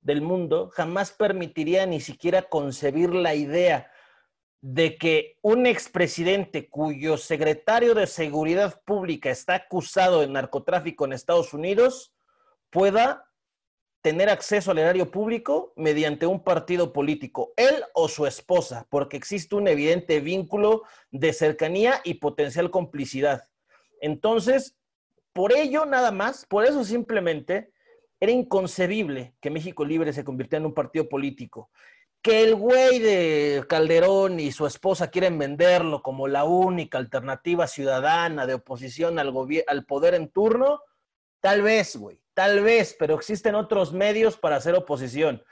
del 0.00 0.20
mundo, 0.20 0.68
jamás 0.74 1.12
permitiría 1.12 1.86
ni 1.86 2.00
siquiera 2.00 2.42
concebir 2.42 3.14
la 3.14 3.34
idea 3.34 3.90
de 4.68 4.98
que 4.98 5.38
un 5.42 5.64
expresidente 5.64 6.68
cuyo 6.68 7.18
secretario 7.18 7.94
de 7.94 8.08
Seguridad 8.08 8.82
Pública 8.84 9.30
está 9.30 9.54
acusado 9.54 10.22
de 10.22 10.26
narcotráfico 10.26 11.04
en 11.04 11.12
Estados 11.12 11.54
Unidos 11.54 12.12
pueda 12.70 13.30
tener 14.02 14.28
acceso 14.28 14.72
al 14.72 14.78
erario 14.78 15.12
público 15.12 15.72
mediante 15.76 16.26
un 16.26 16.42
partido 16.42 16.92
político, 16.92 17.52
él 17.56 17.76
o 17.94 18.08
su 18.08 18.26
esposa, 18.26 18.88
porque 18.90 19.16
existe 19.16 19.54
un 19.54 19.68
evidente 19.68 20.18
vínculo 20.18 20.82
de 21.12 21.32
cercanía 21.32 22.00
y 22.02 22.14
potencial 22.14 22.72
complicidad. 22.72 23.48
Entonces, 24.00 24.76
por 25.32 25.56
ello 25.56 25.86
nada 25.86 26.10
más, 26.10 26.44
por 26.44 26.64
eso 26.64 26.82
simplemente 26.82 27.70
era 28.18 28.32
inconcebible 28.32 29.36
que 29.40 29.50
México 29.50 29.84
Libre 29.84 30.12
se 30.12 30.24
convirtiera 30.24 30.62
en 30.62 30.66
un 30.66 30.74
partido 30.74 31.08
político. 31.08 31.70
Que 32.22 32.42
el 32.42 32.54
güey 32.54 32.98
de 32.98 33.64
Calderón 33.68 34.40
y 34.40 34.52
su 34.52 34.66
esposa 34.66 35.10
quieren 35.10 35.38
venderlo 35.38 36.02
como 36.02 36.28
la 36.28 36.44
única 36.44 36.98
alternativa 36.98 37.66
ciudadana 37.66 38.46
de 38.46 38.54
oposición 38.54 39.18
al, 39.18 39.32
al 39.66 39.84
poder 39.84 40.14
en 40.14 40.28
turno, 40.28 40.80
tal 41.40 41.62
vez, 41.62 41.96
güey 41.96 42.20
Tal 42.36 42.60
vez, 42.60 42.94
pero 42.98 43.14
existen 43.14 43.54
otros 43.54 43.94
medios 43.94 44.36
para 44.36 44.56
hacer 44.56 44.74
oposición. 44.74 45.42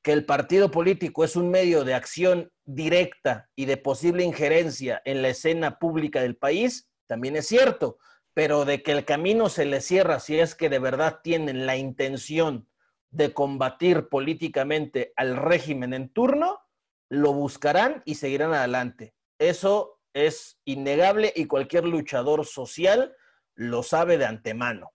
Que 0.00 0.12
el 0.12 0.24
partido 0.24 0.70
político 0.70 1.24
es 1.24 1.34
un 1.34 1.50
medio 1.50 1.82
de 1.82 1.94
acción 1.94 2.52
directa 2.64 3.50
y 3.56 3.64
de 3.64 3.76
posible 3.76 4.22
injerencia 4.22 5.02
en 5.04 5.22
la 5.22 5.30
escena 5.30 5.80
pública 5.80 6.22
del 6.22 6.36
país, 6.36 6.88
también 7.08 7.34
es 7.34 7.48
cierto, 7.48 7.98
pero 8.32 8.64
de 8.64 8.80
que 8.84 8.92
el 8.92 9.04
camino 9.04 9.48
se 9.48 9.64
le 9.64 9.80
cierra 9.80 10.20
si 10.20 10.38
es 10.38 10.54
que 10.54 10.68
de 10.68 10.78
verdad 10.78 11.18
tienen 11.24 11.66
la 11.66 11.76
intención 11.76 12.68
de 13.10 13.32
combatir 13.32 14.08
políticamente 14.08 15.12
al 15.16 15.36
régimen 15.36 15.94
en 15.94 16.12
turno, 16.12 16.60
lo 17.08 17.32
buscarán 17.32 18.02
y 18.04 18.14
seguirán 18.14 18.54
adelante. 18.54 19.14
Eso 19.38 20.00
es 20.14 20.60
innegable 20.64 21.32
y 21.34 21.46
cualquier 21.46 21.84
luchador 21.84 22.46
social 22.46 23.14
lo 23.54 23.82
sabe 23.82 24.18
de 24.18 24.26
antemano. 24.26 24.92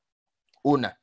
Una 0.64 1.00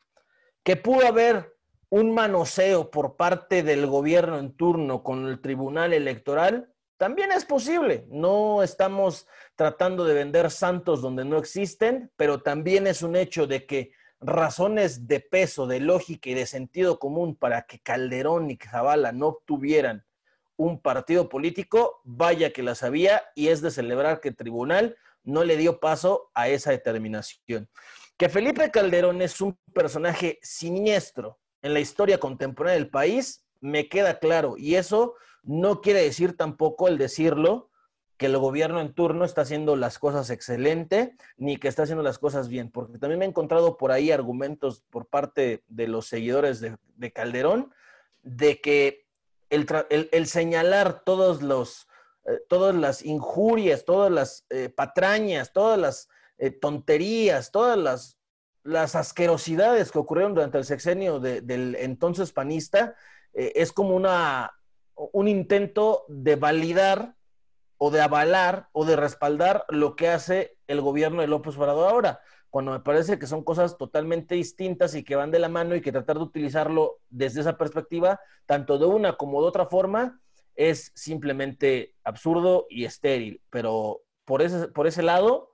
que 0.65 0.77
pudo 0.77 1.07
haber 1.07 1.57
un 1.91 2.15
manoseo 2.15 2.91
por 2.91 3.17
parte 3.17 3.63
del 3.63 3.87
gobierno 3.87 4.39
en 4.39 4.57
turno 4.57 5.03
con 5.03 5.27
el 5.27 5.41
Tribunal 5.41 5.93
Electoral, 5.93 6.73
también 6.97 7.33
es 7.33 7.45
posible. 7.45 8.07
No 8.09 8.63
estamos 8.63 9.27
tratando 9.57 10.05
de 10.05 10.15
vender 10.15 10.51
santos 10.51 11.03
donde 11.03 11.25
no 11.25 11.37
existen, 11.37 12.11
pero 12.17 12.43
también 12.43 12.87
es 12.87 13.03
un 13.03 13.17
hecho 13.17 13.47
de 13.47 13.67
que 13.67 13.93
razones 14.23 15.07
de 15.07 15.21
peso, 15.21 15.67
de 15.67 15.81
lógica 15.81 16.31
y 16.31 16.35
de 16.35 16.47
sentido 16.47 16.99
común 16.99 17.35
para 17.35 17.63
que 17.63 17.81
Calderón 17.81 18.51
y 18.51 18.57
Zavala 18.57 19.13
no 19.13 19.29
obtuvieran 19.29 20.05
un 20.57 20.81
partido 20.81 21.29
político, 21.29 22.01
vaya 22.05 22.53
que 22.53 22.63
las 22.63 22.83
había 22.83 23.23
y 23.35 23.49
es 23.49 23.61
de 23.63 23.71
celebrar 23.71 24.21
que 24.21 24.29
el 24.29 24.37
tribunal 24.37 24.97
no 25.25 25.45
le 25.45 25.57
dio 25.57 25.81
paso 25.81 26.31
a 26.35 26.49
esa 26.49 26.71
determinación. 26.71 27.69
Que 28.17 28.29
Felipe 28.29 28.71
Calderón 28.71 29.23
es 29.23 29.41
un 29.41 29.59
personaje 29.75 30.39
siniestro 30.43 31.41
en 31.63 31.75
la 31.75 31.81
historia 31.81 32.19
contemporánea 32.19 32.79
del 32.79 32.91
país, 32.91 33.45
me 33.61 33.89
queda 33.89 34.19
claro. 34.19 34.57
Y 34.57 34.77
eso 34.77 35.15
no 35.43 35.81
quiere 35.81 36.03
decir 36.03 36.37
tampoco 36.37 36.89
el 36.89 36.99
decirlo 36.99 37.71
que 38.23 38.27
el 38.27 38.39
gobierno 38.39 38.81
en 38.81 38.95
turno 38.95 39.25
está 39.25 39.41
haciendo 39.41 39.75
las 39.75 39.99
cosas 39.99 40.31
excelente, 40.31 41.17
ni 41.37 41.57
que 41.57 41.67
está 41.67 41.83
haciendo 41.83 42.05
las 42.05 42.21
cosas 42.21 42.47
bien, 42.47 42.71
porque 42.71 42.97
también 42.97 43.19
me 43.19 43.25
he 43.25 43.29
encontrado 43.29 43.77
por 43.77 43.91
ahí 43.91 44.13
argumentos 44.13 44.85
por 44.91 45.07
parte 45.09 45.65
de 45.67 45.89
los 45.89 46.07
seguidores 46.07 46.61
de, 46.61 47.13
Calderón 47.13 47.73
de 48.23 48.61
que 48.61 49.09
el, 49.51 50.27
señalar 50.29 51.03
todos 51.05 51.43
los, 51.43 51.89
eh, 52.25 52.39
todas 52.49 52.77
las 52.77 53.05
injurias, 53.05 53.85
todas 53.85 54.13
las 54.13 54.47
eh, 54.51 54.69
patrañas, 54.69 55.53
todas 55.53 55.77
las 55.77 56.09
eh, 56.39 56.53
tonterías, 56.53 57.51
todas 57.51 57.77
las, 57.77 58.21
las, 58.63 58.95
asquerosidades 58.95 59.91
que 59.91 59.99
ocurrieron 59.99 60.35
durante 60.35 60.59
el 60.59 60.65
sexenio 60.65 61.19
del 61.19 61.75
entonces 61.75 62.31
panista, 62.31 62.95
es 63.33 63.73
como 63.73 63.97
una, 63.97 64.53
un 64.95 65.27
intento 65.27 66.05
de 66.07 66.37
validar 66.37 67.17
o 67.85 67.91
de 67.91 68.01
avalar 68.01 68.69
o 68.71 68.85
de 68.85 68.95
respaldar 68.95 69.65
lo 69.69 69.97
que 69.97 70.07
hace 70.07 70.57
el 70.69 70.81
gobierno 70.81 71.21
de 71.21 71.27
López 71.27 71.57
Obrador 71.57 71.91
ahora, 71.91 72.21
cuando 72.49 72.71
me 72.71 72.79
parece 72.79 73.19
que 73.19 73.27
son 73.27 73.43
cosas 73.43 73.77
totalmente 73.77 74.37
distintas 74.37 74.95
y 74.95 75.03
que 75.03 75.17
van 75.17 75.33
de 75.33 75.41
la 75.41 75.49
mano 75.49 75.75
y 75.75 75.81
que 75.81 75.91
tratar 75.91 76.19
de 76.19 76.23
utilizarlo 76.23 77.01
desde 77.11 77.41
esa 77.41 77.59
perspectiva, 77.59 78.21
tanto 78.47 78.79
de 78.79 78.87
una 78.87 79.17
como 79.17 79.43
de 79.43 79.49
otra 79.49 79.67
forma, 79.67 80.21
es 80.55 80.93
simplemente 80.95 81.97
absurdo 82.05 82.69
y 82.71 82.85
estéril. 82.85 83.43
Pero 83.51 84.03
por 84.25 84.43
ese, 84.43 84.69
por 84.69 84.87
ese 84.87 85.03
lado, 85.03 85.51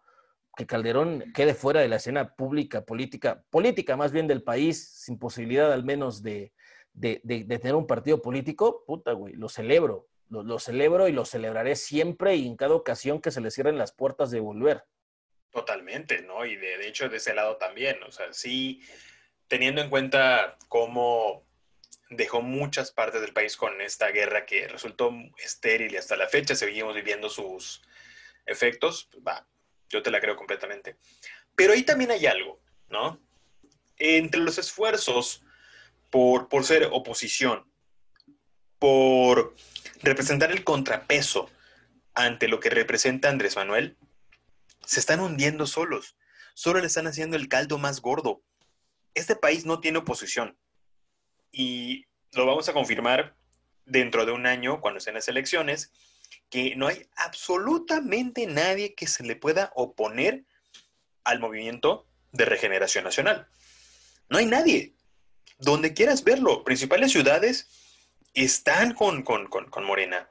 que 0.54 0.66
Calderón 0.66 1.32
quede 1.32 1.54
fuera 1.54 1.80
de 1.80 1.88
la 1.88 1.96
escena 1.96 2.34
pública, 2.34 2.84
política, 2.84 3.42
política 3.48 3.96
más 3.96 4.12
bien 4.12 4.26
del 4.26 4.42
país, 4.42 4.86
sin 4.86 5.18
posibilidad 5.18 5.72
al 5.72 5.84
menos 5.84 6.22
de, 6.22 6.52
de, 6.92 7.22
de 7.24 7.58
tener 7.58 7.74
un 7.74 7.86
partido 7.86 8.20
político, 8.20 8.84
puta, 8.86 9.12
güey, 9.12 9.32
lo 9.32 9.48
celebro 9.48 10.08
lo, 10.30 10.58
celebro 10.58 11.08
y 11.08 11.12
lo 11.12 11.24
celebraré 11.24 11.76
siempre 11.76 12.36
y 12.36 12.46
en 12.46 12.56
cada 12.56 12.74
ocasión 12.74 13.20
que 13.20 13.30
se 13.30 13.40
le 13.40 13.50
cierren 13.50 13.78
las 13.78 13.92
puertas 13.92 14.30
de 14.30 14.40
volver. 14.40 14.84
Totalmente, 15.50 16.22
¿no? 16.22 16.44
Y 16.44 16.56
de, 16.56 16.86
hecho 16.86 17.08
de 17.08 17.16
ese 17.16 17.34
lado 17.34 17.56
también, 17.56 18.02
o 18.02 18.12
sea, 18.12 18.32
sí, 18.32 18.82
teniendo 19.48 19.80
en 19.80 19.90
cuenta 19.90 20.56
cómo 20.68 21.46
dejó 22.10 22.42
muchas 22.42 22.90
partes 22.92 23.20
del 23.20 23.32
país 23.32 23.56
con 23.56 23.80
esta 23.80 24.08
guerra 24.08 24.46
que 24.46 24.68
resultó 24.68 25.12
estéril 25.42 25.92
y 25.92 25.96
hasta 25.96 26.16
la 26.16 26.28
fecha 26.28 26.54
seguimos 26.54 26.94
viviendo 26.94 27.28
sus 27.28 27.82
efectos, 28.46 29.08
va, 29.26 29.46
yo 29.88 30.02
te 30.02 30.10
la 30.10 30.20
creo 30.20 30.36
completamente. 30.36 30.96
Pero 31.54 31.72
ahí 31.72 31.82
también 31.82 32.10
hay 32.10 32.26
algo, 32.26 32.60
¿no? 32.88 33.20
Entre 33.96 34.40
los 34.40 34.58
esfuerzos 34.58 35.42
por, 36.10 36.48
por 36.48 36.64
ser 36.64 36.88
oposición, 36.92 37.70
por 38.78 39.54
representar 40.00 40.50
el 40.50 40.64
contrapeso 40.64 41.50
ante 42.14 42.48
lo 42.48 42.60
que 42.60 42.70
representa 42.70 43.28
Andrés 43.28 43.56
Manuel, 43.56 43.96
se 44.84 45.00
están 45.00 45.20
hundiendo 45.20 45.66
solos. 45.66 46.16
Solo 46.54 46.80
le 46.80 46.86
están 46.86 47.06
haciendo 47.06 47.36
el 47.36 47.48
caldo 47.48 47.78
más 47.78 48.00
gordo. 48.00 48.42
Este 49.14 49.36
país 49.36 49.64
no 49.64 49.80
tiene 49.80 49.98
oposición. 49.98 50.58
Y 51.52 52.06
lo 52.32 52.46
vamos 52.46 52.68
a 52.68 52.72
confirmar 52.72 53.36
dentro 53.84 54.26
de 54.26 54.32
un 54.32 54.46
año, 54.46 54.80
cuando 54.80 54.98
estén 54.98 55.14
las 55.14 55.28
elecciones, 55.28 55.92
que 56.50 56.74
no 56.76 56.86
hay 56.86 57.06
absolutamente 57.16 58.46
nadie 58.46 58.94
que 58.94 59.06
se 59.06 59.24
le 59.24 59.36
pueda 59.36 59.72
oponer 59.74 60.44
al 61.24 61.40
movimiento 61.40 62.06
de 62.32 62.44
regeneración 62.44 63.04
nacional. 63.04 63.48
No 64.28 64.38
hay 64.38 64.46
nadie. 64.46 64.94
Donde 65.58 65.94
quieras 65.94 66.24
verlo, 66.24 66.64
principales 66.64 67.12
ciudades 67.12 67.68
están 68.34 68.94
con, 68.94 69.24
Morena. 69.84 70.28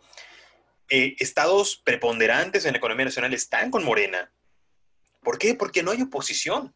Eh, 0.90 1.16
estados 1.20 1.78
preponderantes 1.78 2.66
en 2.66 2.74
la 2.74 2.78
economía 2.78 3.06
nacional 3.06 3.34
están 3.34 3.72
con 3.72 3.84
Morena. 3.84 4.32
¿Por 5.22 5.38
qué? 5.38 5.54
Porque 5.54 5.84
no 5.84 5.92
hay 5.92 6.02
oposición. 6.02 6.76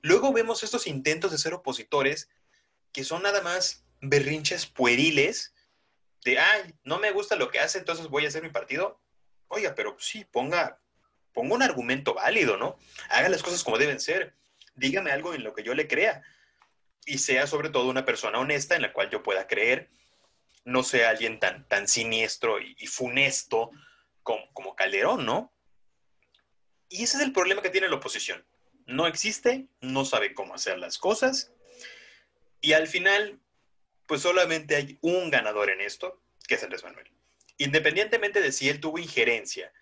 Luego 0.00 0.32
vemos 0.32 0.62
estos 0.62 0.86
intentos 0.86 1.30
de 1.30 1.38
ser 1.38 1.54
opositores 1.54 2.28
que 2.92 3.04
son 3.04 3.22
nada 3.22 3.42
más 3.42 3.84
berrinches 4.00 4.66
pueriles 4.66 5.54
de, 6.24 6.38
ay, 6.38 6.74
no 6.84 6.98
me 6.98 7.10
gusta 7.10 7.36
lo 7.36 7.50
que 7.50 7.58
hace, 7.58 7.78
entonces 7.78 8.08
voy 8.08 8.24
a 8.24 8.28
hacer 8.28 8.42
mi 8.42 8.50
partido. 8.50 9.00
Oiga, 9.48 9.74
pero 9.74 9.96
sí, 9.98 10.24
ponga, 10.24 10.80
ponga 11.32 11.54
un 11.54 11.62
argumento 11.62 12.14
válido, 12.14 12.56
¿no? 12.56 12.76
Haga 13.10 13.28
las 13.28 13.42
cosas 13.42 13.64
como 13.64 13.78
deben 13.78 14.00
ser. 14.00 14.34
Dígame 14.74 15.10
algo 15.10 15.34
en 15.34 15.44
lo 15.44 15.52
que 15.52 15.62
yo 15.62 15.74
le 15.74 15.88
crea. 15.88 16.22
Y 17.04 17.18
sea 17.18 17.46
sobre 17.46 17.70
todo 17.70 17.90
una 17.90 18.04
persona 18.04 18.38
honesta 18.38 18.76
en 18.76 18.82
la 18.82 18.92
cual 18.92 19.10
yo 19.10 19.22
pueda 19.22 19.46
creer 19.46 19.90
no 20.64 20.82
sea 20.82 21.10
alguien 21.10 21.38
tan, 21.38 21.66
tan 21.68 21.88
siniestro 21.88 22.60
y, 22.60 22.86
funesto 22.86 23.70
como, 24.22 24.76
Calderón, 24.76 25.26
¿no? 25.26 25.52
Y 26.88 27.04
ese 27.04 27.16
es 27.16 27.22
el 27.22 27.32
problema 27.32 27.62
que 27.62 27.70
tiene 27.70 27.88
la 27.88 27.96
oposición. 27.96 28.46
No 28.86 29.06
existe, 29.06 29.66
no 29.80 30.04
sabe 30.04 30.34
cómo 30.34 30.54
hacer 30.54 30.78
las 30.78 30.98
cosas 30.98 31.52
y 32.60 32.74
al 32.74 32.86
final, 32.86 33.40
pues 34.06 34.22
solamente 34.22 34.76
hay 34.76 34.98
un 35.00 35.30
ganador 35.30 35.70
en 35.70 35.80
esto, 35.80 36.22
que 36.46 36.54
es 36.54 36.62
Andrés 36.62 36.84
Manuel. 36.84 37.10
Independientemente 37.58 38.40
de 38.40 38.52
si 38.52 38.68
él 38.68 38.80
tuvo 38.80 38.98
injerencia 38.98 39.72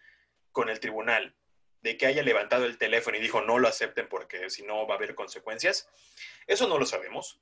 con 0.52 0.68
el 0.68 0.80
tribunal, 0.80 1.34
de 1.82 1.96
que 1.96 2.06
haya 2.06 2.22
levantado 2.22 2.66
el 2.66 2.78
teléfono 2.78 3.16
y 3.16 3.20
dijo 3.20 3.40
no 3.40 3.58
lo 3.58 3.68
acepten 3.68 4.06
porque 4.08 4.50
si 4.50 4.62
no 4.62 4.86
va 4.86 4.94
a 4.94 4.96
haber 4.98 5.14
consecuencias, 5.14 5.88
eso 6.46 6.68
no 6.68 6.78
lo 6.78 6.86
sabemos. 6.86 7.40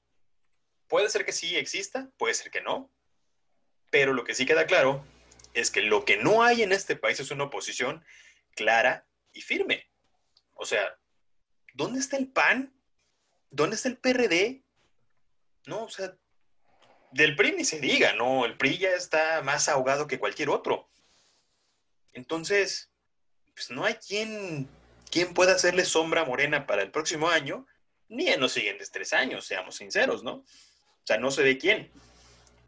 Puede 0.86 1.08
ser 1.08 1.24
que 1.24 1.32
sí 1.32 1.56
exista, 1.56 2.08
puede 2.16 2.34
ser 2.34 2.50
que 2.50 2.60
no, 2.60 2.90
pero 3.90 4.12
lo 4.12 4.24
que 4.24 4.34
sí 4.34 4.46
queda 4.46 4.66
claro 4.66 5.04
es 5.54 5.70
que 5.70 5.82
lo 5.82 6.04
que 6.04 6.16
no 6.16 6.42
hay 6.42 6.62
en 6.62 6.72
este 6.72 6.96
país 6.96 7.20
es 7.20 7.30
una 7.30 7.44
oposición 7.44 8.04
clara 8.54 9.06
y 9.32 9.42
firme. 9.42 9.88
O 10.54 10.64
sea, 10.66 10.98
¿dónde 11.74 12.00
está 12.00 12.16
el 12.16 12.28
PAN? 12.28 12.72
¿Dónde 13.50 13.76
está 13.76 13.88
el 13.88 13.98
PRD? 13.98 14.62
No, 15.66 15.84
o 15.84 15.88
sea, 15.88 16.14
del 17.12 17.36
PRI 17.36 17.52
ni 17.52 17.64
se 17.64 17.80
diga, 17.80 18.12
¿no? 18.12 18.44
El 18.44 18.56
PRI 18.56 18.78
ya 18.78 18.90
está 18.90 19.42
más 19.42 19.68
ahogado 19.68 20.06
que 20.06 20.18
cualquier 20.18 20.50
otro. 20.50 20.88
Entonces, 22.12 22.90
pues 23.54 23.70
no 23.70 23.84
hay 23.84 23.94
quien, 23.94 24.68
quien 25.10 25.34
pueda 25.34 25.52
hacerle 25.52 25.84
sombra 25.84 26.24
morena 26.24 26.66
para 26.66 26.82
el 26.82 26.90
próximo 26.90 27.28
año, 27.28 27.66
ni 28.08 28.28
en 28.28 28.40
los 28.40 28.52
siguientes 28.52 28.90
tres 28.90 29.12
años, 29.12 29.46
seamos 29.46 29.76
sinceros, 29.76 30.22
¿no? 30.22 30.32
O 30.32 31.04
sea, 31.04 31.18
no 31.18 31.30
sé 31.30 31.42
de 31.42 31.58
quién 31.58 31.90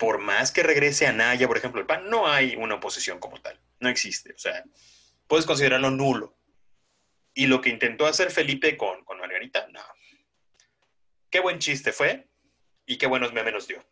por 0.00 0.18
más 0.18 0.50
que 0.50 0.62
regrese 0.62 1.06
a 1.06 1.12
Naya, 1.12 1.46
por 1.46 1.58
ejemplo, 1.58 1.78
el 1.78 1.86
PAN, 1.86 2.08
no 2.08 2.26
hay 2.26 2.56
una 2.56 2.76
oposición 2.76 3.18
como 3.18 3.38
tal. 3.42 3.60
No 3.80 3.90
existe. 3.90 4.32
O 4.32 4.38
sea, 4.38 4.64
puedes 5.26 5.44
considerarlo 5.44 5.90
nulo. 5.90 6.38
Y 7.34 7.46
lo 7.46 7.60
que 7.60 7.68
intentó 7.68 8.06
hacer 8.06 8.30
Felipe 8.30 8.78
con, 8.78 9.04
con 9.04 9.18
Margarita, 9.18 9.68
no. 9.68 9.82
Qué 11.28 11.40
buen 11.40 11.58
chiste 11.58 11.92
fue 11.92 12.30
y 12.86 12.96
qué 12.96 13.06
buenos 13.06 13.34
memes 13.34 13.52
nos 13.52 13.68
dio. 13.68 13.84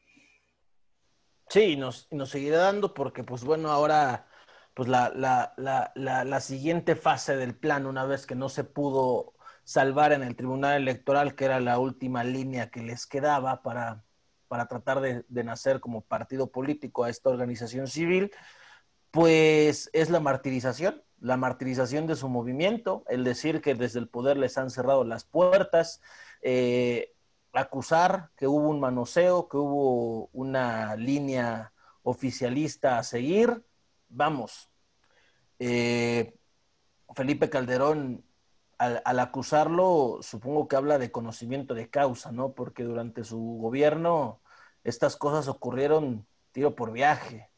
Sí, 1.50 1.76
nos, 1.76 2.08
nos 2.10 2.30
seguirá 2.30 2.56
dando 2.56 2.94
porque, 2.94 3.22
pues 3.22 3.44
bueno, 3.44 3.70
ahora, 3.70 4.28
pues 4.72 4.88
la, 4.88 5.12
la, 5.14 5.52
la, 5.58 6.24
la, 6.24 6.40
siguiente 6.40 6.96
fase 6.96 7.36
del 7.36 7.54
plan, 7.54 7.84
una 7.84 8.06
vez 8.06 8.26
que 8.26 8.34
no 8.34 8.48
se 8.48 8.64
pudo 8.64 9.34
salvar 9.62 10.12
en 10.12 10.22
el 10.22 10.36
Tribunal 10.36 10.80
Electoral, 10.80 11.34
que 11.34 11.44
era 11.44 11.60
la 11.60 11.78
última 11.78 12.24
línea 12.24 12.70
que 12.70 12.80
les 12.80 13.06
quedaba 13.06 13.62
para, 13.62 14.04
para 14.48 14.66
tratar 14.66 15.00
de, 15.00 15.44
nacer 15.44 15.80
como 15.80 16.00
partido 16.00 16.50
político 16.50 17.04
a 17.04 17.10
esta 17.10 17.30
organización 17.30 17.86
civil, 17.86 18.32
pues 19.10 19.90
es 19.92 20.10
la 20.10 20.20
martirización, 20.20 21.02
la 21.20 21.36
martirización 21.36 22.06
de 22.06 22.16
su 22.16 22.28
movimiento, 22.28 23.04
el 23.08 23.24
decir 23.24 23.60
que 23.60 23.74
desde 23.74 24.00
el 24.00 24.08
poder 24.08 24.36
les 24.36 24.58
han 24.58 24.70
cerrado 24.70 25.04
las 25.04 25.24
puertas, 25.24 26.00
eh, 26.42 27.14
acusar 27.52 28.30
que 28.36 28.46
hubo 28.46 28.68
un 28.68 28.80
manoseo, 28.80 29.48
que 29.48 29.56
hubo 29.56 30.28
una 30.32 30.96
línea 30.96 31.72
oficialista 32.02 32.98
a 32.98 33.02
seguir. 33.02 33.64
Vamos, 34.08 34.70
eh, 35.58 36.34
Felipe 37.14 37.50
Calderón 37.50 38.24
al, 38.78 39.18
acusarlo, 39.18 40.18
supongo 40.22 40.68
que 40.68 40.76
habla 40.76 40.98
de 40.98 41.10
conocimiento 41.10 41.74
de 41.74 41.90
causa, 41.90 42.32
¿no? 42.32 42.52
Porque 42.52 42.84
durante 42.84 43.24
su 43.24 43.38
gobierno 43.60 44.40
estas 44.84 45.16
cosas 45.16 45.48
ocurrieron 45.48 46.26
tiro 46.52 46.74
por 46.74 46.92
viaje. 46.92 47.50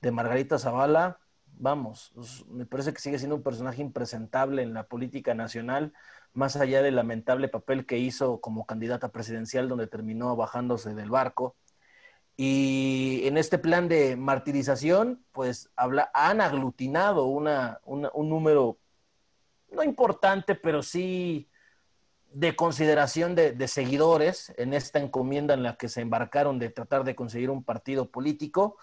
De 0.00 0.10
Margarita 0.10 0.58
Zavala, 0.58 1.20
vamos, 1.46 2.12
me 2.48 2.66
parece 2.66 2.92
que 2.92 3.00
sigue 3.00 3.18
siendo 3.18 3.36
un 3.36 3.42
personaje 3.42 3.82
impresentable 3.82 4.62
en 4.62 4.74
la 4.74 4.88
política 4.88 5.34
nacional, 5.34 5.92
más 6.32 6.56
allá 6.56 6.82
del 6.82 6.96
lamentable 6.96 7.48
papel 7.48 7.86
que 7.86 7.98
hizo 7.98 8.40
como 8.40 8.66
candidata 8.66 9.12
presidencial, 9.12 9.68
donde 9.68 9.86
terminó 9.86 10.34
bajándose 10.34 10.94
del 10.94 11.10
barco. 11.10 11.56
Y 12.36 13.22
en 13.26 13.36
este 13.36 13.58
plan 13.58 13.88
de 13.88 14.16
martirización, 14.16 15.24
pues 15.32 15.70
habla, 15.76 16.10
han 16.14 16.40
aglutinado 16.40 17.26
una, 17.26 17.78
un 17.84 18.28
número 18.28 18.78
no 19.72 19.82
importante, 19.82 20.54
pero 20.54 20.82
sí 20.82 21.48
de 22.32 22.56
consideración 22.56 23.34
de, 23.34 23.68
seguidores 23.68 24.52
en 24.56 24.72
esta 24.72 24.98
encomienda 24.98 25.54
en 25.54 25.62
la 25.62 25.76
que 25.76 25.88
se 25.88 26.00
embarcaron 26.00 26.58
de 26.58 26.70
tratar 26.70 27.04
de 27.04 27.14
conseguir 27.14 27.50
un 27.50 27.62
partido 27.62 28.10
político. 28.10 28.78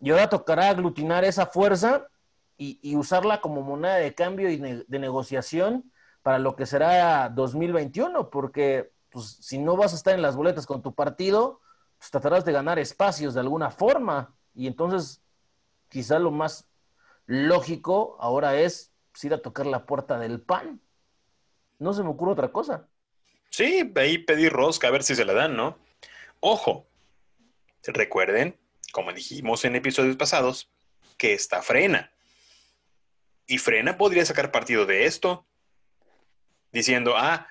Y 0.00 0.10
ahora 0.10 0.28
tocará 0.28 0.68
aglutinar 0.68 1.24
esa 1.24 1.46
fuerza 1.46 2.08
y, 2.56 2.96
usarla 2.96 3.40
como 3.40 3.62
moneda 3.62 3.96
de 3.96 4.14
cambio 4.14 4.50
y 4.50 4.56
de 4.56 4.98
negociación 4.98 5.92
para 6.22 6.40
lo 6.40 6.56
que 6.56 6.66
será 6.66 7.28
2021, 7.28 8.30
porque 8.30 8.92
pues, 9.10 9.38
si 9.40 9.58
no 9.58 9.76
vas 9.76 9.92
a 9.92 9.96
estar 9.96 10.14
en 10.14 10.22
las 10.22 10.36
boletas 10.36 10.66
con 10.66 10.82
tu 10.82 10.94
partido, 10.94 11.60
pues 11.98 12.10
tratarás 12.10 12.44
de 12.44 12.52
ganar 12.52 12.78
espacios 12.78 13.34
de 13.34 13.40
alguna 13.40 13.70
forma. 13.70 14.34
Y 14.54 14.66
entonces, 14.66 15.22
quizá 15.88 16.18
lo 16.18 16.32
más 16.32 16.68
lógico 17.26 18.16
ahora 18.18 18.56
es 18.56 18.87
pues, 19.18 19.24
ir 19.24 19.34
a 19.34 19.42
tocar 19.42 19.66
la 19.66 19.84
puerta 19.84 20.16
del 20.16 20.40
PAN. 20.40 20.80
No 21.80 21.92
se 21.92 22.04
me 22.04 22.10
ocurre 22.10 22.32
otra 22.32 22.52
cosa. 22.52 22.88
Sí, 23.50 23.92
ahí 23.96 24.18
pedir 24.18 24.52
rosca 24.52 24.86
a 24.86 24.90
ver 24.92 25.02
si 25.02 25.16
se 25.16 25.24
la 25.24 25.32
dan, 25.32 25.56
¿no? 25.56 25.76
Ojo, 26.38 26.86
recuerden, 27.82 28.56
como 28.92 29.12
dijimos 29.12 29.64
en 29.64 29.74
episodios 29.74 30.14
pasados, 30.14 30.70
que 31.16 31.32
está 31.32 31.62
frena. 31.62 32.12
Y 33.48 33.58
frena 33.58 33.98
podría 33.98 34.24
sacar 34.24 34.52
partido 34.52 34.86
de 34.86 35.06
esto, 35.06 35.48
diciendo, 36.70 37.14
ah, 37.16 37.48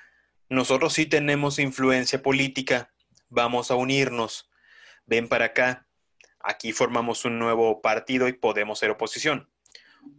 nosotros 0.48 0.94
sí 0.94 1.06
tenemos 1.06 1.60
influencia 1.60 2.22
política, 2.22 2.94
vamos 3.28 3.72
a 3.72 3.76
unirnos, 3.76 4.50
ven 5.06 5.28
para 5.28 5.46
acá, 5.46 5.86
aquí 6.40 6.72
formamos 6.72 7.26
un 7.26 7.40
nuevo 7.40 7.82
partido 7.82 8.30
y 8.30 8.34
podemos 8.34 8.80
ser 8.80 8.92
oposición. 8.92 9.50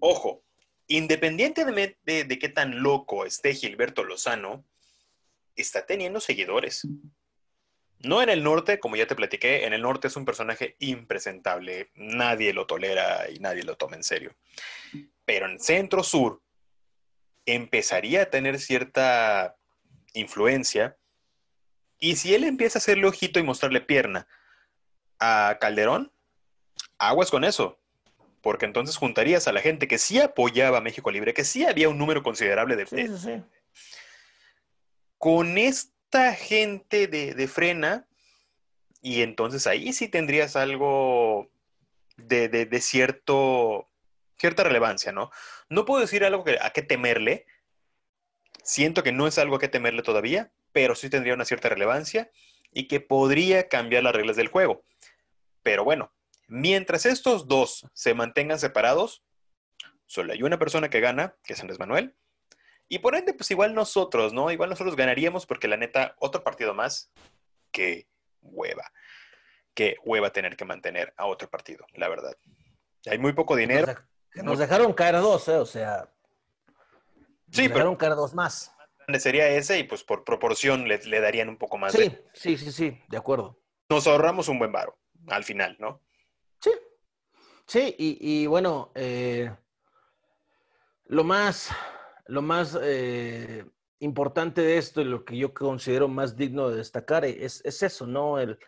Ojo, 0.00 0.42
independientemente 0.88 2.24
de, 2.24 2.38
qué 2.38 2.48
tan 2.48 2.82
loco 2.82 3.24
esté 3.24 3.54
Gilberto 3.54 4.04
Lozano, 4.04 4.64
está 5.54 5.86
teniendo 5.86 6.18
seguidores. 6.18 6.86
No 8.00 8.22
en 8.22 8.30
el 8.30 8.42
norte, 8.42 8.78
como 8.78 8.96
ya 8.96 9.06
te 9.06 9.14
platiqué, 9.14 9.66
en 9.66 9.72
el 9.72 9.82
norte 9.82 10.08
es 10.08 10.16
un 10.16 10.24
personaje 10.24 10.76
impresentable, 10.78 11.90
nadie 11.94 12.52
lo 12.52 12.66
tolera 12.66 13.28
y 13.30 13.38
nadie 13.38 13.64
lo 13.64 13.76
toma 13.76 13.96
en 13.96 14.04
serio. 14.04 14.34
Pero 15.24 15.46
en 15.46 15.58
centro 15.58 16.02
sur 16.02 16.40
empezaría 17.44 18.22
a 18.22 18.30
tener 18.30 18.58
cierta 18.58 19.56
influencia 20.14 20.96
y 21.98 22.16
si 22.16 22.34
él 22.34 22.44
empieza 22.44 22.78
a 22.78 22.80
hacerle 22.80 23.06
ojito 23.06 23.40
y 23.40 23.42
mostrarle 23.42 23.80
pierna 23.80 24.28
a 25.18 25.58
Calderón, 25.60 26.12
aguas 26.98 27.30
con 27.30 27.44
eso 27.44 27.78
porque 28.40 28.66
entonces 28.66 28.96
juntarías 28.96 29.48
a 29.48 29.52
la 29.52 29.60
gente 29.60 29.88
que 29.88 29.98
sí 29.98 30.20
apoyaba 30.20 30.78
a 30.78 30.82
México 30.82 31.10
Libre, 31.10 31.34
que 31.34 31.44
sí 31.44 31.64
había 31.64 31.88
un 31.88 31.98
número 31.98 32.22
considerable 32.22 32.76
de... 32.76 32.86
Sí, 32.86 33.08
sí, 33.18 33.42
Con 35.18 35.58
esta 35.58 36.34
gente 36.34 37.06
de, 37.06 37.48
frena, 37.48 38.06
y 39.02 39.22
entonces 39.22 39.66
ahí 39.66 39.92
sí 39.92 40.08
tendrías 40.08 40.56
algo 40.56 41.50
de, 42.16 42.80
cierto, 42.80 43.88
cierta 44.38 44.64
relevancia, 44.64 45.12
¿no? 45.12 45.30
No 45.68 45.84
puedo 45.84 46.00
decir 46.00 46.24
algo 46.24 46.44
que, 46.44 46.58
a 46.60 46.70
qué 46.70 46.82
temerle, 46.82 47.46
siento 48.62 49.02
que 49.02 49.12
no 49.12 49.26
es 49.26 49.38
algo 49.38 49.56
a 49.56 49.60
qué 49.60 49.68
temerle 49.68 50.02
todavía, 50.02 50.50
pero 50.72 50.94
sí 50.94 51.10
tendría 51.10 51.34
una 51.34 51.44
cierta 51.44 51.68
relevancia 51.68 52.30
y 52.72 52.86
que 52.86 53.00
podría 53.00 53.68
cambiar 53.68 54.04
las 54.04 54.14
reglas 54.14 54.36
del 54.36 54.48
juego. 54.48 54.84
Pero 55.62 55.84
bueno, 55.84 56.12
Mientras 56.48 57.06
estos 57.06 57.46
dos 57.46 57.86
se 57.92 58.14
mantengan 58.14 58.58
separados, 58.58 59.22
solo 60.06 60.32
hay 60.32 60.42
una 60.42 60.58
persona 60.58 60.88
que 60.88 61.00
gana, 61.00 61.36
que 61.44 61.52
es 61.52 61.60
Andrés 61.60 61.78
Manuel. 61.78 62.16
Y 62.88 63.00
por 63.00 63.14
ende, 63.14 63.34
pues 63.34 63.50
igual 63.50 63.74
nosotros, 63.74 64.32
¿no? 64.32 64.50
Igual 64.50 64.70
nosotros 64.70 64.96
ganaríamos 64.96 65.44
porque 65.44 65.68
la 65.68 65.76
neta, 65.76 66.16
otro 66.18 66.42
partido 66.42 66.72
más, 66.72 67.12
que 67.70 68.08
hueva. 68.40 68.90
Que 69.74 69.96
hueva 70.04 70.32
tener 70.32 70.56
que 70.56 70.64
mantener 70.64 71.12
a 71.18 71.26
otro 71.26 71.50
partido, 71.50 71.86
la 71.92 72.08
verdad. 72.08 72.34
Hay 73.06 73.18
muy 73.18 73.34
poco 73.34 73.54
dinero. 73.54 73.94
Nos, 74.34 74.58
dejaron 74.58 74.94
caer 74.94 75.16
dos, 75.16 75.48
¿eh? 75.48 75.56
O 75.56 75.66
sea. 75.66 76.10
sí, 77.50 77.62
nos 77.62 77.74
dejaron 77.74 77.96
caer 77.96 78.14
dos 78.14 78.34
más. 78.34 78.74
Sería 79.18 79.48
ese 79.48 79.78
y 79.78 79.84
pues 79.84 80.02
por 80.02 80.24
proporción 80.24 80.88
le, 80.88 81.20
darían 81.20 81.48
un 81.48 81.58
poco 81.58 81.78
más. 81.78 81.92
Sí, 81.92 82.16
sí, 82.32 82.56
sí, 82.56 82.72
sí, 82.72 83.02
de 83.08 83.16
acuerdo. 83.16 83.60
Nos 83.88 84.06
ahorramos 84.06 84.48
un 84.48 84.58
buen 84.58 84.72
varo 84.72 84.98
al 85.28 85.44
final, 85.44 85.76
¿no? 85.78 86.02
Sí, 87.68 87.94
sí, 87.98 88.18
y, 88.20 88.46
bueno, 88.46 88.92
eh, 88.94 89.54
lo 91.04 91.22
más, 91.22 91.68
lo 92.26 92.40
más 92.40 92.78
eh, 92.80 93.66
importante 93.98 94.62
de 94.62 94.78
esto 94.78 95.02
y 95.02 95.04
lo 95.04 95.26
que 95.26 95.36
yo 95.36 95.52
considero 95.52 96.08
más 96.08 96.34
digno 96.34 96.70
de 96.70 96.76
destacar 96.78 97.26
es, 97.26 97.62
eso, 97.64 98.06
¿no? 98.06 98.38
El, 98.38 98.58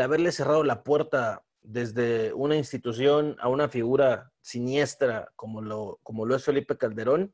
haberle 0.00 0.32
cerrado 0.32 0.64
la 0.64 0.82
puerta 0.82 1.44
desde 1.62 2.32
una 2.32 2.56
institución 2.56 3.36
a 3.38 3.48
una 3.48 3.68
figura 3.68 4.32
siniestra 4.40 5.30
como 5.36 5.62
lo, 5.62 6.00
como 6.02 6.26
lo 6.26 6.34
es 6.34 6.44
Felipe 6.44 6.76
Calderón, 6.76 7.32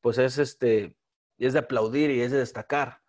pues 0.00 0.16
es, 0.16 0.38
este, 0.38 0.96
es 1.36 1.52
de 1.52 1.58
aplaudir 1.58 2.10
y 2.10 2.22
es 2.22 2.32
de 2.32 2.38
destacar, 2.38 3.02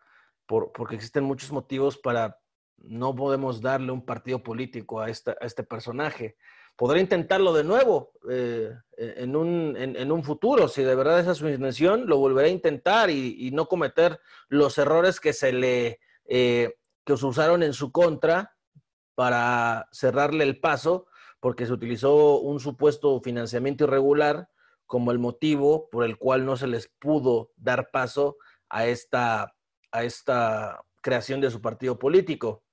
porque 0.48 0.96
existen 0.96 1.24
muchos 1.24 1.54
motivos 1.54 1.98
para 1.98 2.40
no 2.78 3.16
podemos 3.16 3.62
darle 3.62 3.94
un 3.94 4.06
partido 4.06 4.44
político 4.44 5.00
a, 5.00 5.10
este 5.10 5.64
personaje. 5.64 6.36
Podrá 6.76 7.00
intentarlo 7.00 7.54
de 7.54 7.64
nuevo 7.64 8.12
eh, 8.30 8.72
en, 8.98 9.36
un, 9.36 10.24
futuro. 10.24 10.68
Si 10.68 10.82
de 10.82 10.96
verdad 10.96 11.20
esa 11.20 11.32
es 11.32 11.38
su 11.38 11.48
intención, 11.48 12.08
lo 12.08 12.18
volverá 12.18 12.48
a 12.48 12.52
intentar 12.52 13.10
y, 13.10 13.52
no 13.52 13.68
cometer 13.68 14.20
los 14.48 14.78
errores 14.78 15.20
que 15.20 15.34
se 15.34 15.54
le 15.54 16.00
eh, 16.26 16.74
que 17.06 17.18
se 17.18 17.26
usaron 17.26 17.64
en 17.64 17.74
su 17.74 17.92
contra 17.92 18.56
para 19.14 19.88
cerrarle 19.92 20.44
el 20.46 20.60
paso, 20.60 21.06
porque 21.40 21.66
se 21.66 21.74
utilizó 21.74 22.40
un 22.40 22.60
supuesto 22.60 23.20
financiamiento 23.22 23.84
irregular 23.84 24.50
como 24.88 25.12
el 25.12 25.20
motivo 25.20 25.90
por 25.90 26.06
el 26.06 26.18
cual 26.18 26.46
no 26.46 26.58
se 26.58 26.68
les 26.68 26.88
pudo 27.00 27.52
dar 27.58 27.92
paso 27.92 28.38
a 28.70 28.88
esta, 28.88 29.54
a 29.92 30.04
esta 30.04 30.82
creación 31.02 31.42
de 31.42 31.52
su 31.52 31.62
partido 31.62 32.00
político 32.00 32.64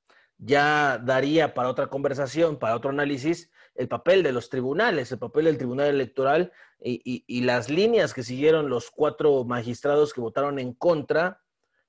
ya 0.40 0.98
daría 0.98 1.54
para 1.54 1.68
otra 1.68 1.88
conversación, 1.88 2.58
para 2.58 2.74
otro 2.74 2.90
análisis, 2.90 3.50
el 3.74 3.88
papel 3.88 4.22
de 4.22 4.32
los 4.32 4.50
tribunales, 4.50 5.10
el 5.12 5.18
papel 5.18 5.46
del 5.46 5.58
Tribunal 5.58 5.88
Electoral 5.88 6.52
y, 6.80 7.40
las 7.42 7.70
líneas 7.70 8.14
que 8.14 8.22
siguieron 8.22 8.68
los 8.68 8.90
cuatro 8.90 9.44
magistrados 9.44 10.12
que 10.12 10.20
votaron 10.20 10.58
en 10.58 10.74
contra, 10.74 11.42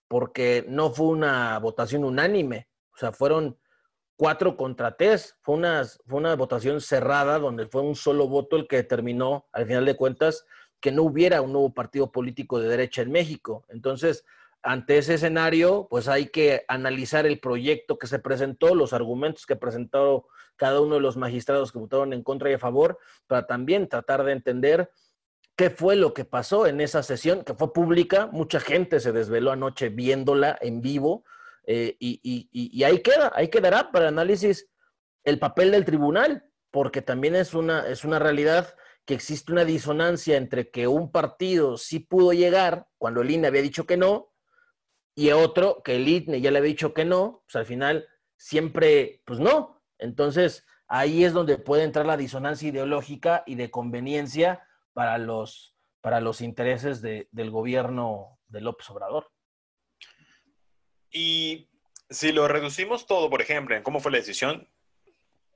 porque 0.07 0.65
no 0.67 0.91
fue 0.91 1.07
una 1.07 1.57
votación 1.59 2.03
unánime, 2.03 2.69
o 2.93 2.97
sea, 2.97 3.11
fueron 3.11 3.57
cuatro 4.15 4.57
contra 4.57 4.95
tres, 4.95 5.37
fue 5.41 5.57
fue 6.05 6.19
una 6.19 6.35
votación 6.35 6.81
cerrada 6.81 7.39
donde 7.39 7.67
fue 7.67 7.81
un 7.81 7.95
solo 7.95 8.27
voto 8.27 8.55
el 8.55 8.67
que 8.67 8.77
determinó, 8.77 9.47
al 9.51 9.65
final 9.65 9.85
de 9.85 9.95
cuentas, 9.95 10.45
que 10.79 10.91
no 10.91 11.03
hubiera 11.03 11.41
un 11.41 11.53
nuevo 11.53 11.73
partido 11.73 12.11
político 12.11 12.59
de 12.59 12.67
derecha 12.67 13.03
en 13.03 13.11
México. 13.11 13.65
Entonces, 13.69 14.25
ante 14.63 14.97
ese 14.97 15.15
escenario, 15.15 15.87
pues 15.89 16.07
hay 16.07 16.27
que 16.27 16.65
analizar 16.67 17.25
el 17.25 17.39
proyecto 17.39 17.97
que 17.97 18.07
se 18.07 18.19
presentó, 18.19 18.75
los 18.75 18.93
argumentos 18.93 19.45
que 19.45 19.55
presentó 19.55 20.27
cada 20.55 20.81
uno 20.81 20.95
de 20.95 21.01
los 21.01 21.17
magistrados 21.17 21.71
que 21.71 21.79
votaron 21.79 22.13
en 22.13 22.23
contra 22.23 22.49
y 22.51 22.53
a 22.53 22.59
favor, 22.59 22.99
para 23.27 23.47
también 23.47 23.89
tratar 23.89 24.23
de 24.23 24.33
entender 24.33 24.91
qué 25.55 25.69
fue 25.69 25.95
lo 25.95 26.13
que 26.13 26.25
pasó 26.25 26.67
en 26.67 26.81
esa 26.81 27.01
sesión, 27.03 27.43
que 27.43 27.55
fue 27.55 27.73
pública, 27.73 28.27
mucha 28.31 28.59
gente 28.59 28.99
se 28.99 29.11
desveló 29.11 29.51
anoche 29.51 29.89
viéndola 29.89 30.57
en 30.61 30.81
vivo, 30.81 31.23
eh, 31.65 31.95
y, 31.99 32.83
ahí 32.83 32.99
queda, 32.99 33.31
ahí 33.35 33.49
quedará 33.49 33.91
para 33.91 34.07
análisis 34.07 34.69
el 35.23 35.39
papel 35.39 35.71
del 35.71 35.85
tribunal, 35.85 36.45
porque 36.71 37.01
también 37.01 37.35
es 37.35 37.53
una, 37.53 37.87
es 37.87 38.03
una 38.03 38.19
realidad 38.19 38.75
que 39.05 39.13
existe 39.13 39.51
una 39.51 39.65
disonancia 39.65 40.37
entre 40.37 40.69
que 40.69 40.87
un 40.87 41.11
partido 41.11 41.77
sí 41.77 41.99
pudo 41.99 42.33
llegar 42.33 42.87
cuando 42.97 43.21
el 43.21 43.31
INE 43.31 43.47
había 43.47 43.61
dicho 43.61 43.85
que 43.85 43.97
no, 43.97 44.30
y 45.15 45.31
otro 45.31 45.81
que 45.83 45.95
el 45.95 46.07
ITNE 46.07 46.41
ya 46.41 46.51
le 46.51 46.59
había 46.59 46.69
dicho 46.69 46.93
que 46.93 47.05
no, 47.05 47.43
pues 47.45 47.55
al 47.55 47.65
final 47.65 48.07
siempre, 48.37 49.21
pues 49.25 49.39
no. 49.39 49.83
Entonces, 49.97 50.65
ahí 50.87 51.23
es 51.23 51.33
donde 51.33 51.57
puede 51.57 51.83
entrar 51.83 52.05
la 52.05 52.17
disonancia 52.17 52.69
ideológica 52.69 53.43
y 53.45 53.55
de 53.55 53.69
conveniencia 53.69 54.67
para 54.93 55.17
los, 55.17 55.75
para 56.01 56.21
los 56.21 56.41
intereses 56.41 57.01
del 57.01 57.51
gobierno 57.51 58.39
de 58.47 58.61
López 58.61 58.89
Obrador. 58.89 59.31
Y 61.11 61.69
si 62.09 62.31
lo 62.31 62.47
reducimos 62.47 63.05
todo, 63.05 63.29
por 63.29 63.41
ejemplo, 63.41 63.75
en 63.75 63.83
cómo 63.83 63.99
fue 63.99 64.11
la 64.11 64.17
decisión, 64.17 64.69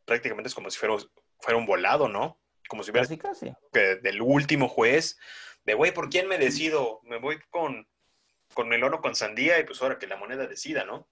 prácticamente 0.05 0.49
es 0.49 0.55
como 0.55 0.69
si 0.69 0.77
fuera, 0.77 0.95
fuera 1.39 1.57
un 1.57 1.65
volado, 1.65 2.07
¿no? 2.07 2.39
Como 2.67 2.83
si 2.83 2.91
hubiera 2.91 3.07
casi, 3.17 3.53
Que 3.71 3.95
del 3.97 4.21
último 4.21 4.67
juez, 4.67 5.17
de 5.63 5.73
güey, 5.73 5.93
¿por 5.93 6.09
quién 6.09 6.27
me 6.27 6.37
decido? 6.37 6.99
Me 7.03 7.19
voy 7.19 7.39
con 7.49 7.87
con 8.55 8.69
melón 8.69 8.95
o 8.95 9.01
con 9.01 9.15
sandía 9.15 9.59
y 9.59 9.65
pues 9.65 9.79
ahora 9.81 9.99
que 9.99 10.07
la 10.07 10.15
moneda 10.15 10.47
decida, 10.47 10.85
¿no? 10.85 11.07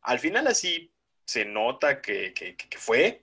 Al 0.00 0.18
final 0.18 0.48
así 0.48 0.90
se 1.24 1.44
nota 1.44 2.00
que, 2.00 2.56
fue. 2.78 3.22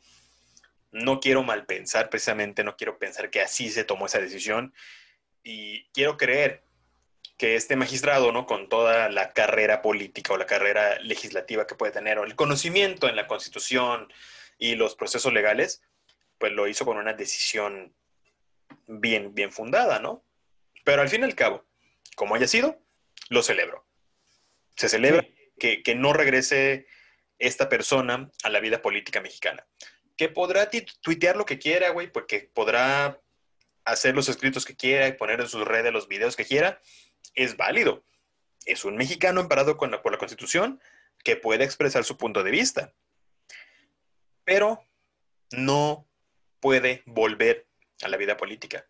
No 0.92 1.20
quiero 1.20 1.44
mal 1.44 1.66
pensar, 1.66 2.10
precisamente 2.10 2.64
no 2.64 2.78
quiero 2.78 2.98
pensar 3.00 3.30
que 3.30 3.42
así 3.42 3.70
se 3.70 3.84
tomó 3.84 4.06
esa 4.06 4.20
decisión. 4.20 4.74
Y 5.44 5.86
quiero 5.88 6.16
creer 6.16 6.64
que 7.38 7.56
este 7.56 7.76
magistrado, 7.76 8.32
¿no? 8.32 8.46
Con 8.46 8.70
toda 8.70 9.10
la 9.10 9.34
carrera 9.34 9.82
política 9.82 10.34
o 10.34 10.38
la 10.38 10.46
carrera 10.46 11.00
legislativa 11.00 11.68
que 11.68 11.76
puede 11.76 11.92
tener, 11.92 12.20
o 12.20 12.24
el 12.24 12.36
conocimiento 12.36 13.10
en 13.10 13.16
la 13.16 13.28
Constitución 13.28 14.14
y 14.60 14.76
los 14.76 14.96
procesos 14.96 15.34
legales, 15.34 15.82
pues 16.38 16.54
lo 16.54 16.68
hizo 16.68 16.86
con 16.86 16.98
una 16.98 17.14
decisión 17.14 17.94
bien, 18.88 19.34
bien 19.34 19.52
fundada, 19.52 20.00
¿no? 20.00 20.24
Pero 20.84 21.02
al 21.02 21.10
fin 21.10 21.22
y 21.22 21.26
al 21.26 21.36
cabo, 21.36 21.66
como 22.16 22.36
haya 22.36 22.48
sido, 22.48 22.80
lo 23.30 23.44
celebro. 23.44 23.86
Se 24.76 24.90
celebra 24.90 25.28
que, 25.58 25.84
que, 25.84 25.96
no 25.96 26.14
regrese 26.14 26.88
esta 27.40 27.70
persona 27.70 28.30
a 28.44 28.50
la 28.50 28.60
vida 28.60 28.82
política 28.82 29.22
mexicana. 29.22 29.66
Que 30.18 30.30
podrá 30.30 30.70
tuitear 31.02 31.38
lo 31.38 31.46
que 31.46 31.60
quiera, 31.60 31.90
güey, 31.90 32.12
porque 32.12 32.50
podrá 32.54 33.22
hacer 33.86 34.16
los 34.16 34.28
escritos 34.28 34.66
que 34.66 34.76
quiera 34.76 35.08
y 35.08 35.14
poner 35.14 35.40
en 35.40 35.48
sus 35.48 35.66
redes 35.66 35.94
los 35.94 36.08
videos 36.08 36.36
que 36.36 36.46
quiera, 36.46 36.82
es 37.36 37.56
válido. 37.56 38.04
Es 38.66 38.84
un 38.84 38.98
mexicano 38.98 39.42
emparado 39.42 39.78
con 39.78 39.92
por 40.02 40.12
la 40.12 40.18
Constitución 40.18 40.82
que 41.24 41.36
puede 41.36 41.64
expresar 41.64 42.04
su 42.04 42.18
punto 42.18 42.44
de 42.44 42.52
vista. 42.52 42.94
Pero 44.44 44.84
no 45.52 46.08
puede 46.60 47.04
volver 47.06 47.68
a 48.02 48.08
la 48.08 48.18
vida 48.18 48.38
política. 48.38 48.88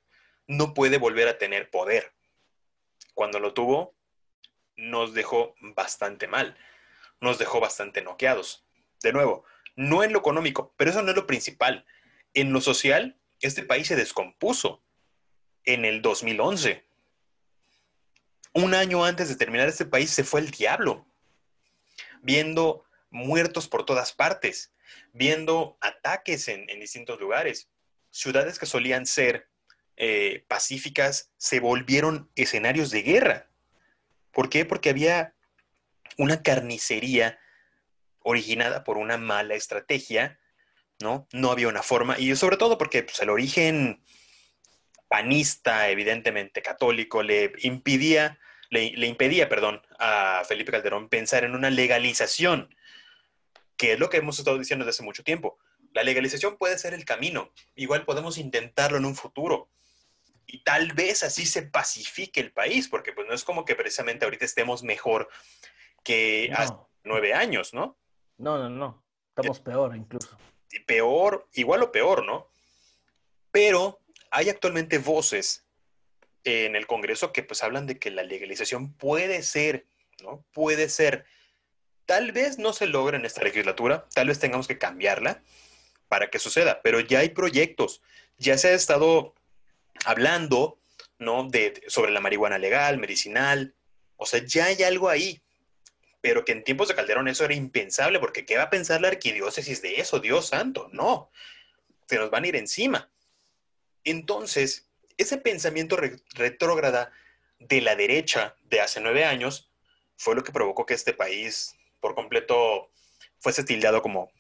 No 0.48 0.74
puede 0.74 0.98
volver 0.98 1.28
a 1.28 1.38
tener 1.38 1.70
poder. 1.70 2.14
Cuando 3.14 3.40
lo 3.40 3.54
tuvo, 3.54 3.96
nos 4.78 5.14
dejó 5.14 5.56
bastante 5.60 6.28
mal. 6.28 6.58
Nos 7.22 7.38
dejó 7.38 7.60
bastante 7.60 8.02
noqueados. 8.02 8.66
De 9.02 9.14
nuevo, 9.14 9.46
no 9.76 10.04
en 10.04 10.14
lo 10.14 10.20
económico, 10.20 10.74
pero 10.78 10.92
eso 10.92 11.02
no 11.02 11.12
es 11.12 11.16
lo 11.16 11.28
principal. 11.28 11.86
En 12.34 12.54
lo 12.54 12.62
social, 12.62 13.18
este 13.42 13.64
país 13.64 13.88
se 13.88 13.96
descompuso 13.96 14.84
en 15.66 15.86
el 15.86 16.02
2011. 16.02 16.86
Un 18.54 18.74
año 18.74 19.04
antes 19.04 19.28
de 19.28 19.36
terminar 19.36 19.68
este 19.68 19.86
país 19.86 20.12
se 20.12 20.24
fue 20.24 20.40
el 20.40 20.52
diablo, 20.52 21.06
viendo 22.22 22.86
muertos 23.10 23.68
por 23.68 23.86
todas 23.86 24.14
partes, 24.14 24.74
viendo 25.12 25.78
ataques 25.82 26.48
en, 26.48 26.68
distintos 26.80 27.20
lugares. 27.20 27.70
Ciudades 28.12 28.58
que 28.58 28.66
solían 28.66 29.06
ser 29.06 29.50
eh, 29.98 30.46
pacíficas 30.48 31.32
se 31.38 31.60
volvieron 31.60 32.32
escenarios 32.36 32.92
de 32.92 33.02
guerra. 33.02 33.50
¿Por 34.36 34.50
qué? 34.50 34.66
Porque 34.66 34.90
había 34.90 35.34
una 36.18 36.44
carnicería 36.44 37.40
originada 38.20 38.84
por 38.84 38.98
una 38.98 39.18
mala 39.18 39.56
estrategia, 39.56 40.38
¿no? 41.00 41.26
No 41.32 41.52
había 41.52 41.70
una 41.70 41.82
forma, 41.82 42.20
y 42.20 42.36
sobre 42.36 42.58
todo 42.58 42.78
porque 42.78 43.04
pues, 43.04 43.20
el 43.22 43.30
origen 43.30 44.04
panista, 45.08 45.90
evidentemente 45.90 46.62
católico, 46.62 47.24
le 47.24 47.54
impedía, 47.60 48.38
le, 48.70 49.08
impedía, 49.08 49.48
perdón, 49.48 49.82
a 50.00 50.44
Felipe 50.46 50.72
Calderón 50.74 51.08
pensar 51.08 51.46
en 51.46 51.56
una 51.56 51.70
legalización, 51.70 52.76
que 53.78 53.94
es 53.94 54.00
lo 54.00 54.10
que 54.10 54.18
hemos 54.18 54.38
estado 54.38 54.60
diciendo 54.60 54.84
desde 54.84 54.98
hace 54.98 55.04
mucho 55.04 55.24
tiempo. 55.24 55.58
La 55.94 56.04
legalización 56.04 56.58
puede 56.58 56.78
ser 56.78 56.94
el 56.94 57.06
camino, 57.06 57.54
igual 57.76 58.04
podemos 58.04 58.38
intentarlo 58.38 58.98
en 58.98 59.06
un 59.06 59.16
futuro. 59.16 59.70
Y 60.48 60.64
tal 60.64 60.94
vez 60.94 61.24
así 61.24 61.46
se 61.46 61.64
pacifique 61.64 62.40
el 62.40 62.52
país, 62.52 62.88
porque 62.88 63.14
pues 63.14 63.28
no 63.28 63.34
es 63.34 63.44
como 63.44 63.66
que 63.66 63.76
precisamente 63.76 64.26
ahorita 64.26 64.46
estemos 64.46 64.84
mejor 64.84 65.30
que 66.04 66.52
hace 66.56 66.74
nueve 67.04 67.34
años, 67.34 67.74
¿no? 67.74 67.98
No, 68.38 68.58
no, 68.58 68.70
no. 68.70 69.04
Estamos 69.30 69.60
peor 69.60 69.96
incluso. 69.96 70.38
Peor, 70.86 71.48
igual 71.54 71.84
o 71.84 71.92
peor, 71.92 72.26
¿no? 72.26 72.50
Pero 73.52 74.02
hay 74.30 74.50
actualmente 74.50 74.98
voces 74.98 75.66
en 76.44 76.76
el 76.76 76.86
Congreso 76.88 77.34
que 77.34 77.44
pues 77.44 77.64
hablan 77.64 77.88
de 77.88 77.98
que 77.98 78.12
la 78.12 78.24
legalización 78.24 78.94
puede 78.94 79.42
ser, 79.44 79.88
¿no? 80.22 80.46
Puede 80.52 80.90
ser. 80.90 81.26
Tal 82.06 82.32
vez 82.32 82.60
no 82.60 82.72
se 82.72 82.86
logre 82.86 83.18
en 83.18 83.26
esta 83.26 83.44
legislatura, 83.44 84.08
tal 84.14 84.28
vez 84.28 84.40
tengamos 84.40 84.68
que 84.68 84.78
cambiarla 84.78 85.42
para 86.08 86.30
que 86.30 86.38
suceda, 86.38 86.82
pero 86.84 87.00
ya 87.00 87.20
hay 87.20 87.30
proyectos, 87.30 88.02
ya 88.38 88.58
se 88.58 88.68
ha 88.68 88.74
estado 88.74 89.34
hablando, 90.04 90.80
¿no? 91.20 91.48
De, 91.50 91.82
sobre 91.88 92.12
la 92.12 92.20
marihuana 92.20 92.58
legal, 92.58 92.98
medicinal, 92.98 93.76
o 94.18 94.26
sea, 94.26 94.42
ya 94.46 94.66
hay 94.66 94.84
algo 94.84 95.10
ahí, 95.10 95.42
pero 96.22 96.44
que 96.44 96.52
en 96.52 96.64
tiempos 96.64 96.88
de 96.88 96.96
Calderón 96.96 97.28
eso 97.28 97.46
era 97.46 97.54
impensable, 97.54 98.20
porque 98.20 98.46
¿qué 98.46 98.58
va 98.58 98.64
a 98.64 98.70
pensar 98.70 99.02
la 99.02 99.10
arquidiócesis 99.10 99.82
de 99.82 99.96
eso? 100.00 100.20
Dios 100.20 100.48
santo, 100.48 100.90
no, 100.92 101.30
se 102.08 102.18
nos 102.18 102.30
van 102.30 102.44
a 102.44 102.48
ir 102.48 102.56
encima. 102.56 103.12
Entonces, 104.04 104.90
ese 105.18 105.38
pensamiento 105.38 105.98
retrógrada 106.34 107.12
de 107.60 107.82
la 107.82 107.96
derecha 107.96 108.56
de 108.64 108.82
hace 108.82 109.00
nueve 109.02 109.26
años 109.26 109.70
fue 110.18 110.36
lo 110.36 110.44
que 110.44 110.52
provocó 110.52 110.86
que 110.86 110.94
este 110.94 111.14
país 111.14 111.76
por 112.00 112.16
completo 112.16 112.92
fuese 113.40 113.64
tildado 113.64 114.02
como, 114.02 114.32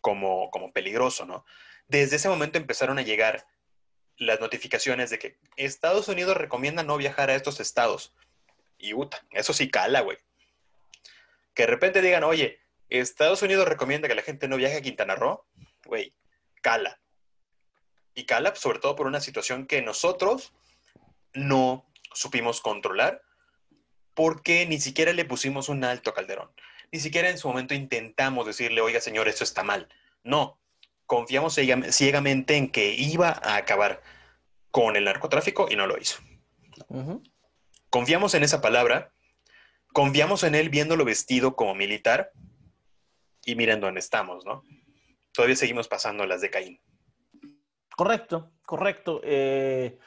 como, 0.00 0.50
como 0.50 0.72
peligroso, 0.72 1.26
¿no? 1.26 1.44
Desde 1.88 2.16
ese 2.16 2.28
momento 2.28 2.58
empezaron 2.58 2.98
a 2.98 3.02
llegar 3.02 3.46
las 4.20 4.38
notificaciones 4.38 5.08
de 5.08 5.18
que 5.18 5.38
Estados 5.56 6.06
Unidos 6.08 6.36
recomienda 6.36 6.82
no 6.82 6.98
viajar 6.98 7.30
a 7.30 7.34
estos 7.34 7.58
estados. 7.58 8.14
Y 8.78 8.92
puta, 8.92 9.26
eso 9.30 9.54
sí 9.54 9.70
cala, 9.70 10.02
güey. 10.02 10.18
Que 11.54 11.62
de 11.62 11.68
repente 11.68 12.02
digan, 12.02 12.22
oye, 12.22 12.60
Estados 12.90 13.40
Unidos 13.40 13.66
recomienda 13.66 14.08
que 14.08 14.14
la 14.14 14.22
gente 14.22 14.46
no 14.46 14.58
viaje 14.58 14.76
a 14.76 14.82
Quintana 14.82 15.14
Roo, 15.14 15.46
güey, 15.86 16.12
cala 16.60 17.00
y 18.14 18.26
cala, 18.26 18.54
sobre 18.54 18.78
todo 18.78 18.94
por 18.94 19.06
una 19.06 19.20
situación 19.20 19.66
que 19.66 19.80
nosotros 19.80 20.52
no 21.32 21.90
supimos 22.12 22.60
controlar, 22.60 23.22
porque 24.12 24.66
ni 24.66 24.80
siquiera 24.80 25.14
le 25.14 25.24
pusimos 25.24 25.70
un 25.70 25.82
alto 25.82 26.10
a 26.10 26.14
Calderón. 26.14 26.50
Ni 26.92 27.00
siquiera 27.00 27.30
en 27.30 27.38
su 27.38 27.48
momento 27.48 27.72
intentamos 27.72 28.44
decirle, 28.44 28.82
oiga, 28.82 29.00
señor, 29.00 29.28
esto 29.28 29.44
está 29.44 29.62
mal. 29.62 29.88
No, 30.24 30.59
confiamos 31.10 31.58
ciegamente 31.90 32.56
en 32.56 32.70
que 32.70 32.94
iba 32.94 33.30
a 33.30 33.56
acabar 33.56 34.00
con 34.70 34.94
el 34.94 35.06
narcotráfico 35.06 35.66
y 35.68 35.74
no 35.74 35.88
lo 35.88 35.98
hizo. 35.98 36.20
Confiamos 37.90 38.34
en 38.34 38.44
esa 38.44 38.60
palabra, 38.60 39.12
confiamos 39.92 40.44
en 40.44 40.54
él 40.54 40.68
viéndolo 40.68 41.04
vestido 41.04 41.56
como 41.56 41.74
militar 41.74 42.30
y 43.44 43.56
miren 43.56 43.80
dónde 43.80 43.98
estamos, 43.98 44.46
¿no? 44.46 44.62
Todavía 45.32 45.56
seguimos 45.56 45.88
pasando 45.88 46.24
las 46.26 46.42
de 46.42 46.50
Caín. 46.50 46.80
Correcto, 47.96 48.52
correcto. 48.64 49.20
Eh, 49.24 49.98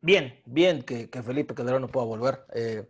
bien, 0.00 0.42
bien 0.44 0.82
que, 0.82 1.08
Felipe 1.22 1.54
Calderón 1.54 1.82
no 1.82 1.88
pueda 1.88 2.06
volver. 2.06 2.46
Eh, 2.52 2.84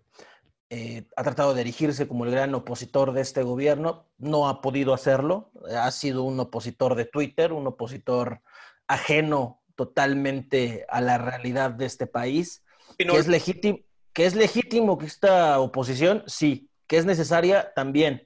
eh, 0.72 1.02
ha 1.16 1.24
tratado 1.24 1.52
de 1.52 1.62
erigirse 1.62 2.06
como 2.06 2.24
el 2.24 2.30
gran 2.30 2.54
opositor 2.54 3.12
de 3.12 3.22
este 3.22 3.42
gobierno, 3.42 4.06
no 4.18 4.48
ha 4.48 4.60
podido 4.62 4.94
hacerlo, 4.94 5.50
ha 5.76 5.90
sido 5.90 6.22
un 6.22 6.38
opositor 6.38 6.94
de 6.94 7.06
Twitter, 7.06 7.52
un 7.52 7.66
opositor 7.66 8.40
ajeno 8.86 9.60
totalmente 9.74 10.86
a 10.88 11.00
la 11.00 11.18
realidad 11.18 11.72
de 11.72 11.86
este 11.86 12.06
país. 12.06 12.62
¿Que, 12.98 13.04
es 13.16 13.26
legítimo, 13.26 13.80
¿Que 14.12 14.26
es 14.26 14.36
legítimo 14.36 14.96
que 14.96 15.06
esta 15.06 15.58
oposición? 15.58 16.22
Sí. 16.26 16.70
¿Que 16.86 16.98
es 16.98 17.04
necesaria? 17.04 17.72
También. 17.74 18.22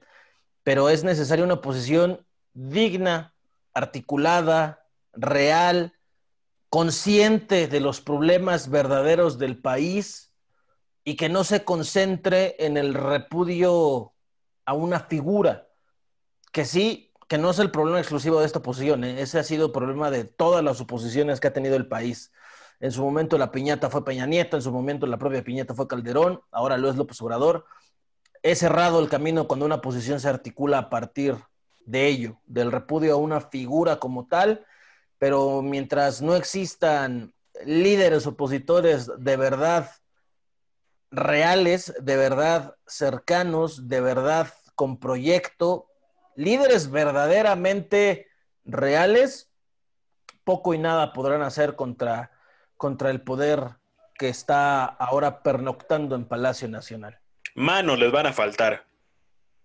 Pero 0.61 0.89
es 0.89 1.03
necesaria 1.03 1.45
una 1.45 1.55
oposición 1.55 2.27
digna, 2.53 3.33
articulada, 3.73 4.85
real, 5.13 5.93
consciente 6.69 7.67
de 7.67 7.79
los 7.79 8.01
problemas 8.01 8.69
verdaderos 8.69 9.39
del 9.39 9.57
país 9.59 10.24
y 11.05 11.15
que 11.15 11.29
no 11.29 11.45
se 11.45 11.63
concentre 11.63 12.57
en 12.59 12.75
el 12.75 12.93
repudio 12.93 14.13
a 14.65 14.73
una 14.73 14.99
figura, 14.99 15.69
que 16.51 16.65
sí, 16.65 17.13
que 17.29 17.37
no 17.37 17.51
es 17.51 17.59
el 17.59 17.71
problema 17.71 17.99
exclusivo 17.99 18.41
de 18.41 18.45
esta 18.45 18.59
oposición, 18.59 19.05
¿eh? 19.05 19.21
ese 19.21 19.39
ha 19.39 19.43
sido 19.43 19.67
el 19.67 19.71
problema 19.71 20.11
de 20.11 20.25
todas 20.25 20.61
las 20.63 20.81
oposiciones 20.81 21.39
que 21.39 21.47
ha 21.47 21.53
tenido 21.53 21.77
el 21.77 21.87
país. 21.87 22.33
En 22.81 22.91
su 22.91 23.01
momento 23.01 23.37
la 23.37 23.51
piñata 23.51 23.89
fue 23.89 24.03
Peña 24.03 24.25
Nieto, 24.25 24.57
en 24.57 24.61
su 24.61 24.71
momento 24.73 25.07
la 25.07 25.17
propia 25.17 25.43
piñata 25.43 25.73
fue 25.73 25.87
Calderón, 25.87 26.41
ahora 26.51 26.77
lo 26.77 26.89
es 26.89 26.97
López 26.97 27.21
Obrador. 27.21 27.65
He 28.43 28.55
cerrado 28.55 28.99
el 28.99 29.07
camino 29.07 29.47
cuando 29.47 29.65
una 29.65 29.75
oposición 29.75 30.19
se 30.19 30.27
articula 30.27 30.79
a 30.79 30.89
partir 30.89 31.37
de 31.85 32.07
ello, 32.07 32.41
del 32.45 32.71
repudio 32.71 33.13
a 33.13 33.17
una 33.17 33.39
figura 33.39 33.97
como 33.97 34.27
tal 34.27 34.65
pero 35.17 35.61
mientras 35.61 36.21
no 36.21 36.35
existan 36.35 37.33
líderes 37.65 38.27
opositores 38.27 39.09
de 39.17 39.37
verdad 39.37 39.89
reales, 41.15 41.93
de 42.01 42.17
verdad 42.17 42.75
cercanos, 42.85 43.87
de 43.87 44.01
verdad 44.01 44.47
con 44.75 44.99
proyecto, 44.99 45.87
líderes 46.35 46.91
verdaderamente 46.91 48.27
reales, 48.65 49.51
poco 50.43 50.73
y 50.73 50.77
nada 50.77 51.13
podrán 51.13 51.41
hacer 51.41 51.75
contra, 51.75 52.31
contra 52.77 53.09
el 53.09 53.21
poder 53.21 53.77
que 54.17 54.29
está 54.29 54.85
ahora 54.85 55.41
pernoctando 55.41 56.15
en 56.15 56.25
Palacio 56.25 56.67
Nacional. 56.67 57.19
Manos 57.55 57.97
les 57.99 58.11
van 58.11 58.27
a 58.27 58.33
faltar. 58.33 58.85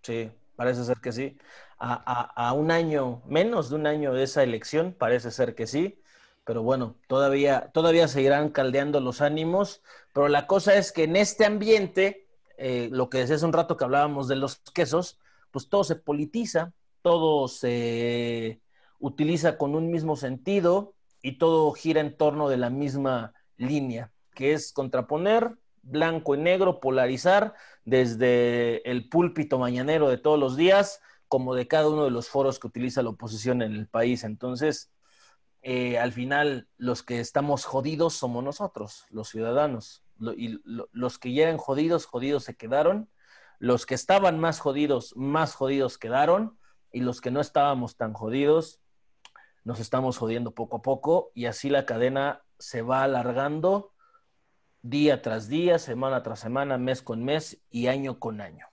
Sí, 0.02 0.30
parece 0.56 0.84
ser 0.84 0.98
que 0.98 1.12
sí 1.12 1.36
a, 1.80 2.52
un 2.52 2.70
año, 2.70 3.22
menos 3.26 3.70
de 3.70 3.76
un 3.76 3.86
año 3.86 4.12
de 4.12 4.24
esa 4.24 4.42
elección, 4.42 4.92
parece 4.92 5.30
ser 5.30 5.54
que 5.54 5.66
sí, 5.66 6.00
pero 6.50 6.64
bueno, 6.64 6.96
todavía, 7.06 7.70
todavía 7.72 8.08
seguirán 8.08 8.48
caldeando 8.50 8.98
los 8.98 9.20
ánimos, 9.20 9.84
pero 10.12 10.26
la 10.26 10.48
cosa 10.48 10.74
es 10.74 10.90
que 10.90 11.04
en 11.04 11.14
este 11.14 11.46
ambiente, 11.46 12.26
eh, 12.58 12.88
lo 12.90 13.08
que 13.08 13.18
decía 13.18 13.36
hace 13.36 13.44
un 13.44 13.52
rato 13.52 13.76
que 13.76 13.84
hablábamos 13.84 14.26
de 14.26 14.34
los 14.34 14.56
quesos, 14.74 15.20
pues 15.52 15.68
todo 15.68 15.84
se 15.84 15.94
politiza, 15.94 16.72
todo 17.02 17.46
se 17.46 18.60
utiliza 18.98 19.58
con 19.58 19.76
un 19.76 19.92
mismo 19.92 20.16
sentido 20.16 20.94
y 21.22 21.38
todo 21.38 21.70
gira 21.70 22.00
en 22.00 22.16
torno 22.16 22.48
de 22.48 22.56
la 22.56 22.68
misma 22.68 23.32
línea, 23.56 24.10
que 24.34 24.52
es 24.52 24.72
contraponer 24.72 25.56
blanco 25.82 26.34
y 26.34 26.38
negro, 26.38 26.80
polarizar 26.80 27.54
desde 27.84 28.82
el 28.90 29.08
púlpito 29.08 29.56
mañanero 29.60 30.08
de 30.08 30.18
todos 30.18 30.40
los 30.40 30.56
días, 30.56 31.00
como 31.28 31.54
de 31.54 31.68
cada 31.68 31.88
uno 31.90 32.02
de 32.06 32.10
los 32.10 32.28
foros 32.28 32.58
que 32.58 32.66
utiliza 32.66 33.04
la 33.04 33.10
oposición 33.10 33.62
en 33.62 33.70
el 33.70 33.86
país. 33.86 34.24
Entonces, 34.24 34.90
eh, 35.62 35.98
al 35.98 36.12
final, 36.12 36.68
los 36.78 37.02
que 37.02 37.20
estamos 37.20 37.64
jodidos 37.64 38.14
somos 38.14 38.42
nosotros, 38.42 39.06
los 39.10 39.28
ciudadanos. 39.28 40.04
y 40.36 40.60
los 40.64 41.18
que 41.18 41.32
ya 41.32 41.44
eran 41.44 41.56
jodidos, 41.58 42.06
jodidos 42.06 42.44
se 42.44 42.56
quedaron. 42.56 43.10
Los 43.58 43.86
que 43.86 43.94
estaban 43.94 44.38
más 44.38 44.60
jodidos, 44.60 45.14
más 45.16 45.54
jodidos 45.54 45.98
quedaron. 45.98 46.58
Y 46.92 47.00
los 47.00 47.20
que 47.20 47.30
no 47.30 47.40
estábamos 47.40 47.96
tan 47.96 48.12
jodidos, 48.14 48.80
nos 49.64 49.80
estamos 49.80 50.18
jodiendo 50.18 50.52
poco 50.52 50.78
a 50.78 50.82
poco. 50.82 51.30
Y 51.34 51.46
así 51.46 51.68
la 51.68 51.86
cadena 51.86 52.42
se 52.58 52.82
va 52.82 53.02
alargando 53.04 53.92
día 54.82 55.22
tras 55.22 55.48
día, 55.48 55.78
semana 55.78 56.22
tras 56.22 56.40
semana, 56.40 56.78
mes 56.78 57.02
con 57.02 57.22
mes 57.24 57.60
y 57.70 57.86
año 57.86 58.18
con 58.18 58.40
año. 58.40 58.66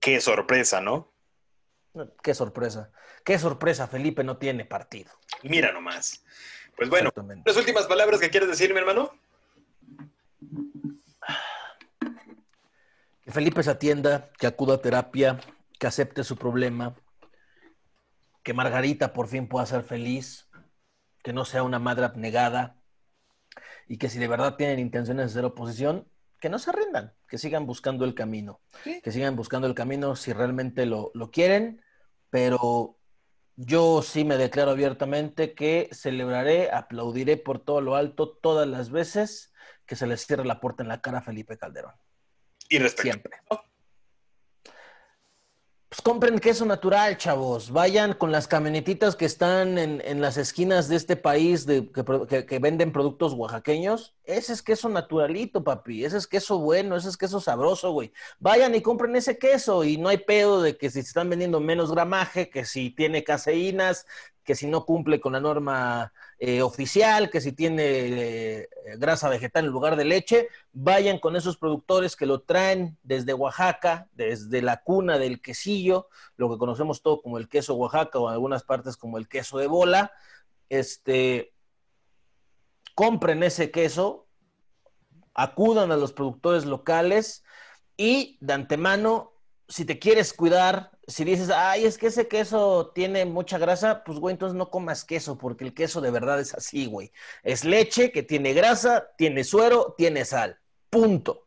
Qué 0.00 0.20
sorpresa, 0.20 0.80
¿no? 0.80 1.12
Qué 2.22 2.34
sorpresa. 2.34 2.90
Qué 3.24 3.38
sorpresa, 3.38 3.86
Felipe 3.86 4.24
no 4.24 4.36
tiene 4.36 4.64
partido. 4.64 5.10
Mira 5.42 5.72
nomás. 5.72 6.24
Pues 6.76 6.90
bueno, 6.90 7.10
las 7.44 7.56
últimas 7.56 7.86
palabras 7.86 8.20
que 8.20 8.30
quieres 8.30 8.48
decir, 8.48 8.72
mi 8.72 8.78
hermano. 8.78 9.12
Que 13.22 13.32
Felipe 13.32 13.62
se 13.62 13.70
atienda, 13.70 14.30
que 14.38 14.46
acuda 14.46 14.74
a 14.74 14.80
terapia, 14.80 15.40
que 15.78 15.86
acepte 15.86 16.24
su 16.24 16.36
problema, 16.36 16.94
que 18.42 18.54
Margarita 18.54 19.12
por 19.12 19.28
fin 19.28 19.48
pueda 19.48 19.66
ser 19.66 19.82
feliz, 19.82 20.48
que 21.22 21.32
no 21.32 21.44
sea 21.44 21.62
una 21.62 21.78
madre 21.78 22.04
abnegada, 22.04 22.76
y 23.88 23.98
que 23.98 24.08
si 24.08 24.18
de 24.18 24.28
verdad 24.28 24.56
tienen 24.56 24.78
intenciones 24.78 25.26
de 25.26 25.32
ser 25.32 25.44
oposición, 25.44 26.06
que 26.40 26.48
no 26.48 26.58
se 26.58 26.72
rindan, 26.72 27.12
que 27.26 27.38
sigan 27.38 27.66
buscando 27.66 28.04
el 28.04 28.14
camino, 28.14 28.60
que 29.02 29.10
sigan 29.10 29.34
buscando 29.34 29.66
el 29.66 29.74
camino 29.74 30.14
si 30.14 30.32
realmente 30.32 30.86
lo, 30.86 31.10
lo 31.14 31.30
quieren, 31.30 31.82
pero 32.30 32.98
yo 33.56 34.02
sí 34.02 34.24
me 34.24 34.36
declaro 34.36 34.70
abiertamente 34.70 35.54
que 35.54 35.88
celebraré, 35.92 36.70
aplaudiré 36.70 37.36
por 37.36 37.58
todo 37.58 37.80
lo 37.80 37.96
alto 37.96 38.38
todas 38.40 38.68
las 38.68 38.90
veces 38.90 39.52
que 39.84 39.96
se 39.96 40.06
les 40.06 40.26
cierre 40.26 40.44
la 40.44 40.60
puerta 40.60 40.82
en 40.82 40.88
la 40.88 41.00
cara 41.00 41.18
a 41.18 41.22
Felipe 41.22 41.58
Calderón. 41.58 41.94
Y 42.68 42.78
respecto. 42.78 43.02
Siempre. 43.02 43.40
Pues 45.98 46.04
compren 46.04 46.38
queso 46.38 46.64
natural, 46.64 47.16
chavos. 47.16 47.72
Vayan 47.72 48.12
con 48.12 48.30
las 48.30 48.46
camionetitas 48.46 49.16
que 49.16 49.24
están 49.24 49.78
en, 49.78 50.20
las 50.20 50.36
esquinas 50.36 50.88
de 50.88 50.94
este 50.94 51.16
país 51.16 51.66
de, 51.66 51.90
que, 51.90 52.58
venden 52.60 52.92
productos 52.92 53.32
oaxaqueños. 53.32 54.14
Ese 54.22 54.52
es 54.52 54.62
queso 54.62 54.88
naturalito, 54.88 55.64
papi. 55.64 56.04
Ese 56.04 56.18
es 56.18 56.28
queso 56.28 56.60
bueno, 56.60 56.94
ese 56.94 57.08
es 57.08 57.16
queso 57.16 57.40
sabroso, 57.40 57.90
güey. 57.90 58.12
Vayan 58.38 58.76
y 58.76 58.80
compren 58.80 59.16
ese 59.16 59.38
queso 59.38 59.82
y 59.82 59.96
no 59.96 60.08
hay 60.08 60.18
pedo 60.18 60.62
de 60.62 60.76
que 60.76 60.88
si 60.88 61.02
se 61.02 61.08
están 61.08 61.30
vendiendo 61.30 61.58
menos 61.58 61.90
gramaje, 61.90 62.48
que 62.48 62.64
si 62.64 62.90
tiene 62.90 63.24
caseínas, 63.24 64.06
que 64.44 64.54
si 64.54 64.68
no 64.68 64.86
cumple 64.86 65.20
con 65.20 65.32
la 65.32 65.40
norma 65.40 66.12
eh, 66.40 66.62
oficial, 66.62 67.30
que 67.30 67.40
si 67.40 67.52
tiene 67.52 67.82
eh, 67.84 68.68
grasa 68.96 69.28
vegetal 69.28 69.64
en 69.64 69.72
lugar 69.72 69.96
de 69.96 70.04
leche, 70.04 70.48
vayan 70.72 71.18
con 71.18 71.34
esos 71.34 71.56
productores 71.56 72.14
que 72.14 72.26
lo 72.26 72.42
traen 72.42 72.96
desde 73.02 73.34
Oaxaca, 73.34 74.08
desde 74.12 74.62
la 74.62 74.82
cuna 74.82 75.18
del 75.18 75.42
quesillo, 75.42 76.08
lo 76.36 76.48
que 76.48 76.58
conocemos 76.58 77.02
todo 77.02 77.22
como 77.22 77.38
el 77.38 77.48
queso 77.48 77.74
Oaxaca 77.74 78.20
o 78.20 78.28
en 78.28 78.34
algunas 78.34 78.62
partes 78.62 78.96
como 78.96 79.18
el 79.18 79.28
queso 79.28 79.58
de 79.58 79.66
bola. 79.66 80.12
Este, 80.68 81.52
compren 82.94 83.42
ese 83.42 83.72
queso, 83.72 84.28
acudan 85.34 85.90
a 85.90 85.96
los 85.96 86.12
productores 86.12 86.66
locales 86.66 87.42
y 87.96 88.38
de 88.40 88.52
antemano, 88.52 89.32
si 89.66 89.84
te 89.84 89.98
quieres 89.98 90.32
cuidar, 90.32 90.97
si 91.08 91.24
dices, 91.24 91.48
ay, 91.48 91.86
es 91.86 91.96
que 91.96 92.08
ese 92.08 92.28
queso 92.28 92.92
tiene 92.94 93.24
mucha 93.24 93.56
grasa, 93.56 94.04
pues 94.04 94.18
güey, 94.18 94.34
entonces 94.34 94.54
no 94.54 94.70
comas 94.70 95.06
queso, 95.06 95.38
porque 95.38 95.64
el 95.64 95.72
queso 95.72 96.02
de 96.02 96.10
verdad 96.10 96.38
es 96.38 96.52
así, 96.52 96.84
güey. 96.84 97.10
Es 97.42 97.64
leche 97.64 98.12
que 98.12 98.22
tiene 98.22 98.52
grasa, 98.52 99.08
tiene 99.16 99.42
suero, 99.42 99.94
tiene 99.96 100.26
sal. 100.26 100.58
Punto. 100.90 101.46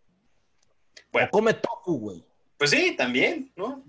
Bueno, 1.12 1.30
come 1.30 1.54
tofu, 1.54 2.00
güey. 2.00 2.26
Pues 2.58 2.72
sí, 2.72 2.96
también, 2.96 3.52
¿no? 3.56 3.86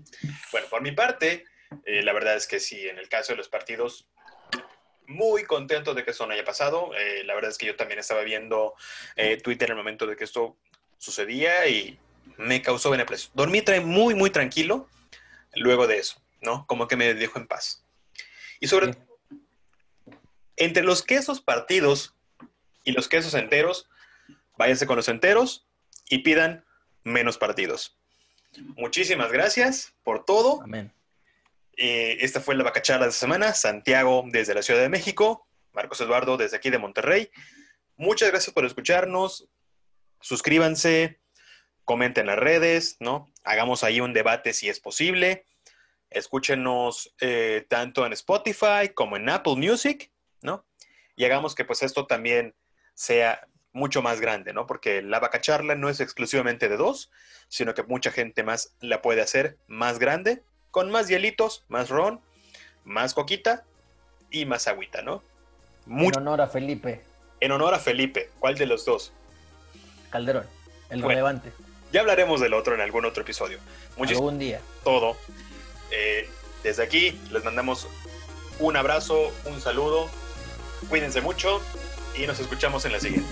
Bueno, 0.51 0.67
por 0.69 0.83
mi 0.83 0.91
parte, 0.91 1.43
eh, 1.85 2.03
la 2.03 2.13
verdad 2.13 2.35
es 2.35 2.45
que 2.45 2.59
sí, 2.59 2.87
en 2.87 2.99
el 2.99 3.09
caso 3.09 3.33
de 3.33 3.37
los 3.37 3.49
partidos, 3.49 4.07
muy 5.07 5.43
contento 5.43 5.95
de 5.95 6.03
que 6.03 6.11
eso 6.11 6.27
no 6.27 6.33
haya 6.33 6.45
pasado. 6.45 6.91
Eh, 6.95 7.23
la 7.23 7.33
verdad 7.33 7.49
es 7.49 7.57
que 7.57 7.65
yo 7.65 7.75
también 7.75 7.99
estaba 7.99 8.21
viendo 8.21 8.75
eh, 9.15 9.37
Twitter 9.37 9.69
en 9.69 9.77
el 9.77 9.83
momento 9.83 10.05
de 10.05 10.15
que 10.15 10.23
esto 10.23 10.55
sucedía 10.99 11.67
y 11.67 11.97
me 12.37 12.61
causó 12.61 12.91
beneficio. 12.91 13.31
Dormí 13.33 13.63
muy, 13.83 14.13
muy 14.13 14.29
tranquilo 14.29 14.87
luego 15.55 15.87
de 15.87 15.97
eso, 15.97 16.21
¿no? 16.41 16.65
Como 16.67 16.87
que 16.87 16.95
me 16.95 17.13
dejó 17.13 17.39
en 17.39 17.47
paz. 17.47 17.85
Y 18.59 18.67
sobre 18.67 18.95
entre 20.55 20.83
los 20.83 21.03
quesos 21.03 21.41
partidos 21.41 22.15
y 22.83 22.91
los 22.91 23.07
quesos 23.07 23.33
enteros, 23.33 23.89
váyanse 24.57 24.85
con 24.85 24.97
los 24.97 25.07
enteros 25.07 25.67
y 26.09 26.19
pidan 26.19 26.65
menos 27.03 27.37
partidos. 27.37 27.97
Muchísimas 28.75 29.31
gracias 29.31 29.93
por 30.03 30.25
todo. 30.25 30.61
Amén. 30.61 30.93
Eh, 31.75 32.17
esta 32.21 32.39
fue 32.39 32.55
la 32.55 32.63
vacacharla 32.63 33.05
de 33.05 33.09
esta 33.09 33.21
semana. 33.21 33.53
Santiago 33.53 34.23
desde 34.27 34.53
la 34.53 34.61
Ciudad 34.61 34.81
de 34.81 34.89
México. 34.89 35.47
Marcos 35.71 35.99
Eduardo 36.01 36.37
desde 36.37 36.57
aquí 36.57 36.69
de 36.69 36.77
Monterrey. 36.77 37.31
Muchas 37.97 38.29
gracias 38.29 38.53
por 38.53 38.65
escucharnos. 38.65 39.47
Suscríbanse, 40.21 41.19
comenten 41.83 42.27
las 42.27 42.37
redes, 42.37 42.97
¿no? 42.99 43.32
Hagamos 43.43 43.83
ahí 43.83 43.99
un 43.99 44.13
debate 44.13 44.53
si 44.53 44.69
es 44.69 44.79
posible. 44.79 45.45
Escúchenos 46.09 47.13
eh, 47.19 47.65
tanto 47.69 48.05
en 48.05 48.13
Spotify 48.13 48.89
como 48.93 49.17
en 49.17 49.29
Apple 49.29 49.55
Music, 49.55 50.11
¿no? 50.41 50.65
Y 51.15 51.25
hagamos 51.25 51.55
que 51.55 51.65
pues 51.65 51.83
esto 51.83 52.05
también 52.05 52.55
sea 52.93 53.47
mucho 53.71 54.01
más 54.01 54.21
grande, 54.21 54.53
¿no? 54.53 54.67
Porque 54.67 55.01
la 55.01 55.19
vaca 55.19 55.41
charla 55.41 55.75
no 55.75 55.89
es 55.89 55.99
exclusivamente 55.99 56.69
de 56.69 56.77
dos, 56.77 57.11
sino 57.47 57.73
que 57.73 57.83
mucha 57.83 58.11
gente 58.11 58.43
más 58.43 58.75
la 58.79 59.01
puede 59.01 59.21
hacer 59.21 59.57
más 59.67 59.99
grande, 59.99 60.43
con 60.71 60.91
más 60.91 61.07
hielitos, 61.07 61.65
más 61.67 61.89
ron, 61.89 62.21
más 62.83 63.13
coquita 63.13 63.65
y 64.29 64.45
más 64.45 64.67
agüita, 64.67 65.01
¿no? 65.01 65.23
En 65.87 66.17
honor 66.17 66.41
a 66.41 66.47
Felipe. 66.47 67.01
En 67.39 67.51
honor 67.51 67.73
a 67.73 67.79
Felipe. 67.79 68.29
¿Cuál 68.39 68.55
de 68.55 68.67
los 68.67 68.85
dos? 68.85 69.11
Calderón, 70.11 70.45
el 70.89 71.01
relevante. 71.01 71.51
Ya 71.93 72.01
hablaremos 72.01 72.41
del 72.41 72.55
otro 72.55 72.73
en 72.73 72.81
algún 72.81 73.05
otro 73.05 73.21
episodio. 73.21 73.59
Muchísimo. 73.97 74.27
Algún 74.27 74.39
día. 74.39 74.59
Todo. 74.83 75.15
Eh, 75.91 76.27
desde 76.63 76.81
aquí 76.81 77.21
les 77.31 77.43
mandamos 77.43 77.87
un 78.57 78.75
abrazo, 78.75 79.31
un 79.45 79.61
saludo. 79.61 80.09
Cuídense 80.89 81.21
mucho 81.21 81.61
y 82.17 82.25
nos 82.25 82.39
escuchamos 82.39 82.83
en 82.85 82.93
la 82.93 82.99
siguiente. 82.99 83.29